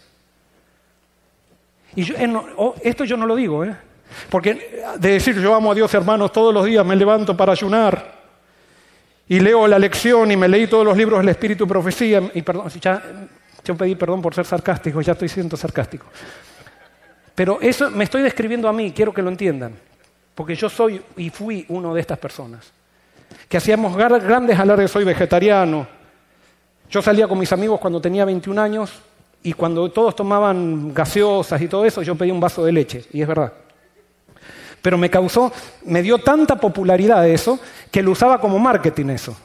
Y 1.95 2.12
oh, 2.58 2.76
esto 2.82 3.06
yo 3.06 3.18
no 3.18 3.26
lo 3.26 3.36
digo, 3.36 3.64
¿eh? 3.64 3.76
Porque 4.30 4.84
de 4.97 5.10
decir 5.10 5.39
yo 5.39 5.53
amo 5.53 5.72
a 5.72 5.76
Dios, 5.76 5.93
hermanos, 5.93 6.32
todos 6.32 6.53
los 6.53 6.66
días 6.66 6.86
me 6.86 6.95
levanto 6.95 7.36
para 7.36 7.51
ayunar 7.51 8.16
y 9.28 9.39
leo 9.39 9.68
la 9.68 9.80
lección 9.80 10.32
y 10.32 10.38
me 10.38 10.47
leí 10.47 10.68
todos 10.68 10.86
los 10.86 10.95
libros 10.95 11.20
del 11.20 11.30
Espíritu 11.30 11.66
y 11.66 11.68
Profecía. 11.68 12.32
Y 12.34 12.41
perdón, 12.41 12.70
ya, 12.82 13.01
yo 13.64 13.76
pedí 13.76 13.95
perdón 13.95 14.22
por 14.22 14.34
ser 14.34 14.45
sarcástico, 14.45 15.01
ya 15.01 15.14
estoy 15.14 15.30
siendo 15.30 15.58
sarcástico. 15.58 16.06
Pero 17.34 17.60
eso 17.62 17.89
me 17.91 18.03
estoy 18.06 18.22
describiendo 18.22 18.70
a 18.70 18.74
mí, 18.74 18.91
quiero 18.91 19.14
que 19.14 19.22
lo 19.22 19.30
entiendan. 19.30 19.74
Porque 20.34 20.56
yo 20.56 20.70
soy 20.70 21.01
y 21.18 21.30
fui 21.30 21.66
uno 21.70 21.93
de 21.93 22.01
estas 22.01 22.18
personas. 22.18 22.72
Que 23.49 23.58
hacíamos 23.58 23.95
grandes 23.97 24.60
alardes, 24.60 24.91
soy 24.91 25.03
vegetariano, 25.03 25.88
yo 26.89 27.01
salía 27.01 27.28
con 27.28 27.39
mis 27.39 27.51
amigos 27.51 27.80
cuando 27.80 27.99
tenía 27.99 28.26
21 28.26 28.62
años 28.62 28.91
y 29.43 29.53
cuando 29.53 29.89
todos 29.91 30.16
tomaban 30.16 30.93
gaseosas 30.93 31.62
y 31.62 31.68
todo 31.68 31.86
eso, 31.86 32.01
yo 32.01 32.16
pedía 32.16 32.34
un 32.34 32.39
vaso 32.39 32.64
de 32.64 32.72
leche, 32.72 33.06
y 33.12 33.22
es 33.22 33.28
verdad. 33.28 33.53
Pero 34.86 35.00
me 35.00 35.10
causó, 35.10 35.52
me 35.86 36.04
dio 36.04 36.20
tanta 36.20 36.58
popularidad 36.58 37.28
eso, 37.28 37.58
que 37.90 38.04
lo 38.04 38.12
usaba 38.12 38.40
como 38.40 38.60
marketing 38.60 39.08
eso. 39.08 39.36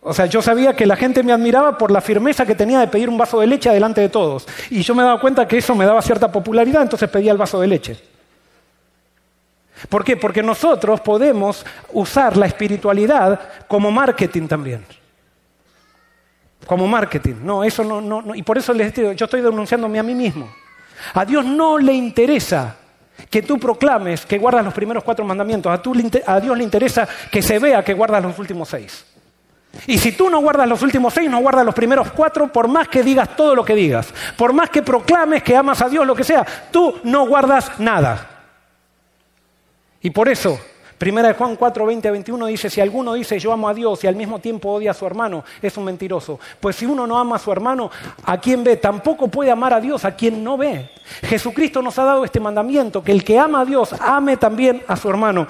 O 0.00 0.12
sea, 0.12 0.26
yo 0.26 0.42
sabía 0.42 0.74
que 0.74 0.86
la 0.86 0.96
gente 0.96 1.22
me 1.22 1.32
admiraba 1.32 1.78
por 1.78 1.92
la 1.92 2.00
firmeza 2.00 2.44
que 2.44 2.56
tenía 2.56 2.80
de 2.80 2.88
pedir 2.88 3.08
un 3.08 3.16
vaso 3.16 3.38
de 3.38 3.46
leche 3.46 3.70
delante 3.70 4.00
de 4.00 4.08
todos. 4.08 4.44
Y 4.70 4.82
yo 4.82 4.92
me 4.92 5.04
daba 5.04 5.20
cuenta 5.20 5.46
que 5.46 5.58
eso 5.58 5.72
me 5.76 5.86
daba 5.86 6.02
cierta 6.02 6.32
popularidad, 6.32 6.82
entonces 6.82 7.08
pedía 7.08 7.30
el 7.30 7.38
vaso 7.38 7.60
de 7.60 7.66
leche. 7.68 7.96
¿Por 9.88 10.02
qué? 10.02 10.16
Porque 10.16 10.42
nosotros 10.42 11.00
podemos 11.00 11.64
usar 11.92 12.36
la 12.36 12.46
espiritualidad 12.46 13.38
como 13.68 13.92
marketing 13.92 14.48
también 14.48 14.84
como 16.66 16.88
marketing. 16.88 17.36
No, 17.44 17.62
eso 17.62 17.84
no, 17.84 18.00
no, 18.00 18.34
y 18.34 18.42
por 18.42 18.58
eso 18.58 18.74
les 18.74 18.92
digo, 18.92 19.12
yo 19.12 19.26
estoy 19.26 19.40
denunciándome 19.40 20.00
a 20.00 20.02
mí 20.02 20.16
mismo. 20.16 20.52
A 21.14 21.24
Dios 21.24 21.44
no 21.44 21.78
le 21.78 21.92
interesa 21.92 22.74
que 23.36 23.42
tú 23.42 23.58
proclames 23.58 24.24
que 24.24 24.38
guardas 24.38 24.64
los 24.64 24.72
primeros 24.72 25.04
cuatro 25.04 25.22
mandamientos. 25.22 25.70
A, 25.70 26.32
a 26.32 26.40
Dios 26.40 26.56
le 26.56 26.64
interesa 26.64 27.06
que 27.30 27.42
se 27.42 27.58
vea 27.58 27.84
que 27.84 27.92
guardas 27.92 28.22
los 28.22 28.38
últimos 28.38 28.66
seis. 28.66 29.04
Y 29.86 29.98
si 29.98 30.12
tú 30.12 30.30
no 30.30 30.40
guardas 30.40 30.66
los 30.66 30.80
últimos 30.80 31.12
seis, 31.12 31.28
no 31.28 31.40
guardas 31.40 31.66
los 31.66 31.74
primeros 31.74 32.10
cuatro, 32.12 32.50
por 32.50 32.66
más 32.66 32.88
que 32.88 33.02
digas 33.02 33.36
todo 33.36 33.54
lo 33.54 33.62
que 33.62 33.74
digas, 33.74 34.08
por 34.38 34.54
más 34.54 34.70
que 34.70 34.80
proclames 34.80 35.42
que 35.42 35.54
amas 35.54 35.82
a 35.82 35.90
Dios, 35.90 36.06
lo 36.06 36.14
que 36.14 36.24
sea, 36.24 36.46
tú 36.70 36.98
no 37.04 37.26
guardas 37.26 37.78
nada. 37.78 38.26
Y 40.00 40.08
por 40.08 40.30
eso, 40.30 40.58
Primera 40.98 41.28
de 41.28 41.34
Juan 41.34 41.56
4, 41.56 41.84
20 41.84 42.08
a 42.08 42.10
21 42.10 42.46
dice, 42.46 42.70
si 42.70 42.80
alguno 42.80 43.12
dice 43.12 43.38
yo 43.38 43.52
amo 43.52 43.68
a 43.68 43.74
Dios 43.74 44.02
y 44.02 44.06
al 44.06 44.16
mismo 44.16 44.38
tiempo 44.38 44.70
odia 44.70 44.92
a 44.92 44.94
su 44.94 45.06
hermano, 45.06 45.44
es 45.60 45.76
un 45.76 45.84
mentiroso. 45.84 46.40
Pues 46.58 46.76
si 46.76 46.86
uno 46.86 47.06
no 47.06 47.18
ama 47.18 47.36
a 47.36 47.38
su 47.38 47.52
hermano, 47.52 47.90
¿a 48.24 48.38
quien 48.38 48.64
ve? 48.64 48.76
Tampoco 48.76 49.28
puede 49.28 49.50
amar 49.50 49.74
a 49.74 49.80
Dios 49.80 50.06
a 50.06 50.16
quien 50.16 50.42
no 50.42 50.56
ve. 50.56 50.90
Jesucristo 51.22 51.82
nos 51.82 51.98
ha 51.98 52.04
dado 52.04 52.24
este 52.24 52.40
mandamiento, 52.40 53.04
que 53.04 53.12
el 53.12 53.24
que 53.24 53.38
ama 53.38 53.60
a 53.60 53.64
Dios 53.66 53.94
ame 54.00 54.38
también 54.38 54.82
a 54.88 54.96
su 54.96 55.10
hermano. 55.10 55.46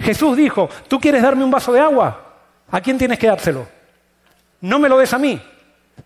Jesús 0.00 0.36
dijo, 0.36 0.68
¿tú 0.88 0.98
quieres 0.98 1.22
darme 1.22 1.44
un 1.44 1.50
vaso 1.50 1.72
de 1.72 1.80
agua? 1.80 2.34
¿A 2.70 2.80
quién 2.80 2.96
tienes 2.96 3.18
que 3.18 3.26
dárselo? 3.26 3.68
No 4.62 4.78
me 4.78 4.88
lo 4.88 4.96
des 4.96 5.12
a 5.12 5.18
mí, 5.18 5.40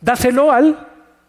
dáselo 0.01 0.51
al 0.51 0.86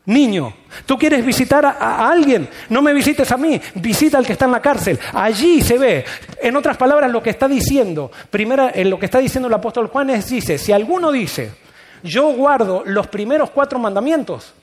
niño. 0.07 0.53
Tú 0.85 0.97
quieres 0.97 1.23
visitar 1.25 1.65
a, 1.65 2.09
alguien, 2.09 2.49
no 2.69 2.81
me 2.81 2.93
visites 2.93 3.31
a 3.31 3.37
mí, 3.37 3.59
visita 3.75 4.17
al 4.17 4.25
que 4.25 4.33
está 4.33 4.45
en 4.45 4.51
la 4.51 4.61
cárcel. 4.61 4.99
Allí 5.13 5.61
se 5.61 5.77
ve. 5.77 6.05
En 6.41 6.55
otras 6.55 6.77
palabras, 6.77 7.11
lo 7.11 7.21
que 7.21 7.29
está 7.29 7.47
diciendo, 7.47 8.11
primera, 8.29 8.71
en 8.73 8.89
lo 8.89 8.97
que 8.97 9.05
está 9.05 9.19
diciendo 9.19 9.47
el 9.47 9.53
apóstol 9.53 9.87
Juan 9.87 10.09
es, 10.09 10.29
dice, 10.29 10.57
si 10.57 10.71
alguno 10.71 11.11
dice, 11.11 11.51
yo 12.03 12.31
guardo 12.33 12.83
los 12.85 13.07
primeros 13.07 13.49
cuatro 13.51 13.79
mandamientos 13.79 14.53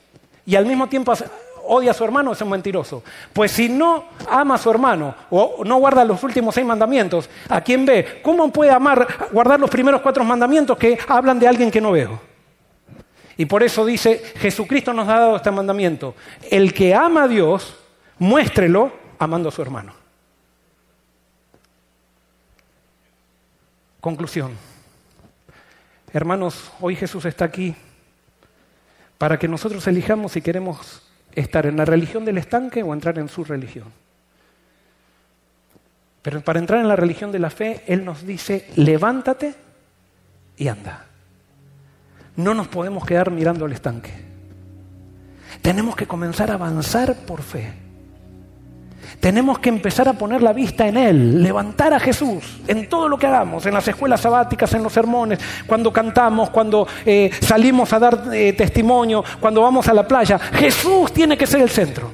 y 0.45 0.55
al 0.55 0.65
mismo 0.65 0.87
tiempo 0.87 1.13
odia 1.67 1.91
a 1.91 1.93
su 1.93 2.03
hermano, 2.03 2.31
es 2.31 2.41
un 2.41 2.49
mentiroso. 2.49 3.03
Pues 3.31 3.51
si 3.51 3.69
no 3.69 4.05
ama 4.29 4.55
a 4.55 4.57
su 4.57 4.69
hermano 4.69 5.15
o 5.29 5.63
no 5.63 5.77
guarda 5.77 6.03
los 6.05 6.23
últimos 6.23 6.55
seis 6.55 6.65
mandamientos, 6.65 7.29
¿a 7.49 7.61
quién 7.61 7.85
ve? 7.85 8.19
¿Cómo 8.23 8.51
puede 8.51 8.71
amar, 8.71 9.07
guardar 9.31 9.59
los 9.59 9.69
primeros 9.69 10.01
cuatro 10.01 10.23
mandamientos 10.23 10.77
que 10.77 10.97
hablan 11.07 11.39
de 11.39 11.47
alguien 11.47 11.69
que 11.69 11.81
no 11.81 11.91
veo? 11.91 12.34
Y 13.37 13.45
por 13.45 13.63
eso 13.63 13.85
dice, 13.85 14.21
Jesucristo 14.37 14.93
nos 14.93 15.07
ha 15.09 15.19
dado 15.19 15.35
este 15.35 15.51
mandamiento. 15.51 16.15
El 16.49 16.73
que 16.73 16.95
ama 16.95 17.23
a 17.23 17.27
Dios, 17.27 17.75
muéstrelo 18.17 18.93
amando 19.19 19.49
a 19.49 19.51
su 19.51 19.61
hermano. 19.61 19.93
Conclusión. 23.99 24.53
Hermanos, 26.13 26.71
hoy 26.79 26.95
Jesús 26.95 27.25
está 27.25 27.45
aquí 27.45 27.75
para 29.17 29.37
que 29.37 29.47
nosotros 29.47 29.85
elijamos 29.87 30.33
si 30.33 30.41
queremos 30.41 31.01
estar 31.33 31.65
en 31.65 31.75
la 31.75 31.85
religión 31.85 32.23
del 32.23 32.37
estanque 32.37 32.83
o 32.83 32.93
entrar 32.93 33.19
en 33.19 33.27
su 33.27 33.43
religión. 33.43 33.91
Pero 36.21 36.41
para 36.41 36.59
entrar 36.59 36.79
en 36.79 36.87
la 36.87 36.95
religión 36.95 37.31
de 37.31 37.39
la 37.39 37.49
fe, 37.49 37.83
Él 37.87 38.05
nos 38.05 38.25
dice, 38.25 38.69
levántate 38.75 39.55
y 40.57 40.67
anda. 40.69 41.04
No 42.37 42.53
nos 42.53 42.67
podemos 42.67 43.05
quedar 43.05 43.31
mirando 43.31 43.65
el 43.65 43.71
estanque. 43.71 44.11
Tenemos 45.61 45.95
que 45.95 46.05
comenzar 46.05 46.51
a 46.51 46.55
avanzar 46.55 47.15
por 47.25 47.41
fe. 47.41 47.85
Tenemos 49.19 49.59
que 49.59 49.69
empezar 49.69 50.07
a 50.07 50.13
poner 50.13 50.41
la 50.41 50.53
vista 50.53 50.87
en 50.87 50.97
Él, 50.97 51.41
levantar 51.41 51.93
a 51.93 51.99
Jesús 51.99 52.61
en 52.67 52.89
todo 52.89 53.07
lo 53.07 53.17
que 53.17 53.27
hagamos, 53.27 53.65
en 53.65 53.73
las 53.73 53.87
escuelas 53.87 54.21
sabáticas, 54.21 54.73
en 54.73 54.83
los 54.83 54.93
sermones, 54.93 55.39
cuando 55.65 55.91
cantamos, 55.93 56.49
cuando 56.49 56.87
eh, 57.05 57.31
salimos 57.39 57.91
a 57.93 57.99
dar 57.99 58.23
eh, 58.33 58.53
testimonio, 58.53 59.23
cuando 59.39 59.61
vamos 59.61 59.87
a 59.87 59.93
la 59.93 60.07
playa. 60.07 60.37
Jesús 60.37 61.13
tiene 61.13 61.37
que 61.37 61.47
ser 61.47 61.61
el 61.61 61.69
centro. 61.69 62.09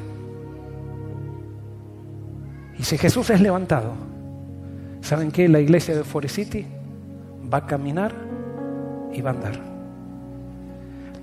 Y 2.78 2.84
si 2.84 2.98
Jesús 2.98 3.30
es 3.30 3.42
levantado, 3.42 3.94
¿saben 5.02 5.32
qué? 5.32 5.48
La 5.48 5.60
iglesia 5.60 5.96
de 5.96 6.04
Forest 6.04 6.36
City 6.36 6.66
va 7.52 7.60
a 7.60 7.66
caminar 7.66 8.14
y 9.14 9.22
va 9.22 9.32
a 9.32 9.34
andar. 9.34 9.71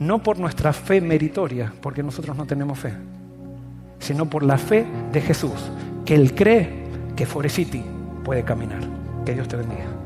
No 0.01 0.22
por 0.22 0.38
nuestra 0.38 0.72
fe 0.72 1.01
meritoria, 1.01 1.72
porque 1.80 2.03
nosotros 2.03 2.36
no 2.36 2.46
tenemos 2.46 2.78
fe 2.78 2.92
sino 3.99 4.26
por 4.26 4.42
la 4.42 4.59
fe 4.59 4.86
de 5.12 5.20
Jesús, 5.20 5.70
que 6.05 6.14
Él 6.14 6.34
cree 6.34 6.84
que 7.16 7.26
Forecity 7.26 7.82
puede 8.24 8.44
caminar. 8.44 8.80
Que 9.24 9.34
Dios 9.34 9.49
te 9.49 9.57
bendiga. 9.57 9.97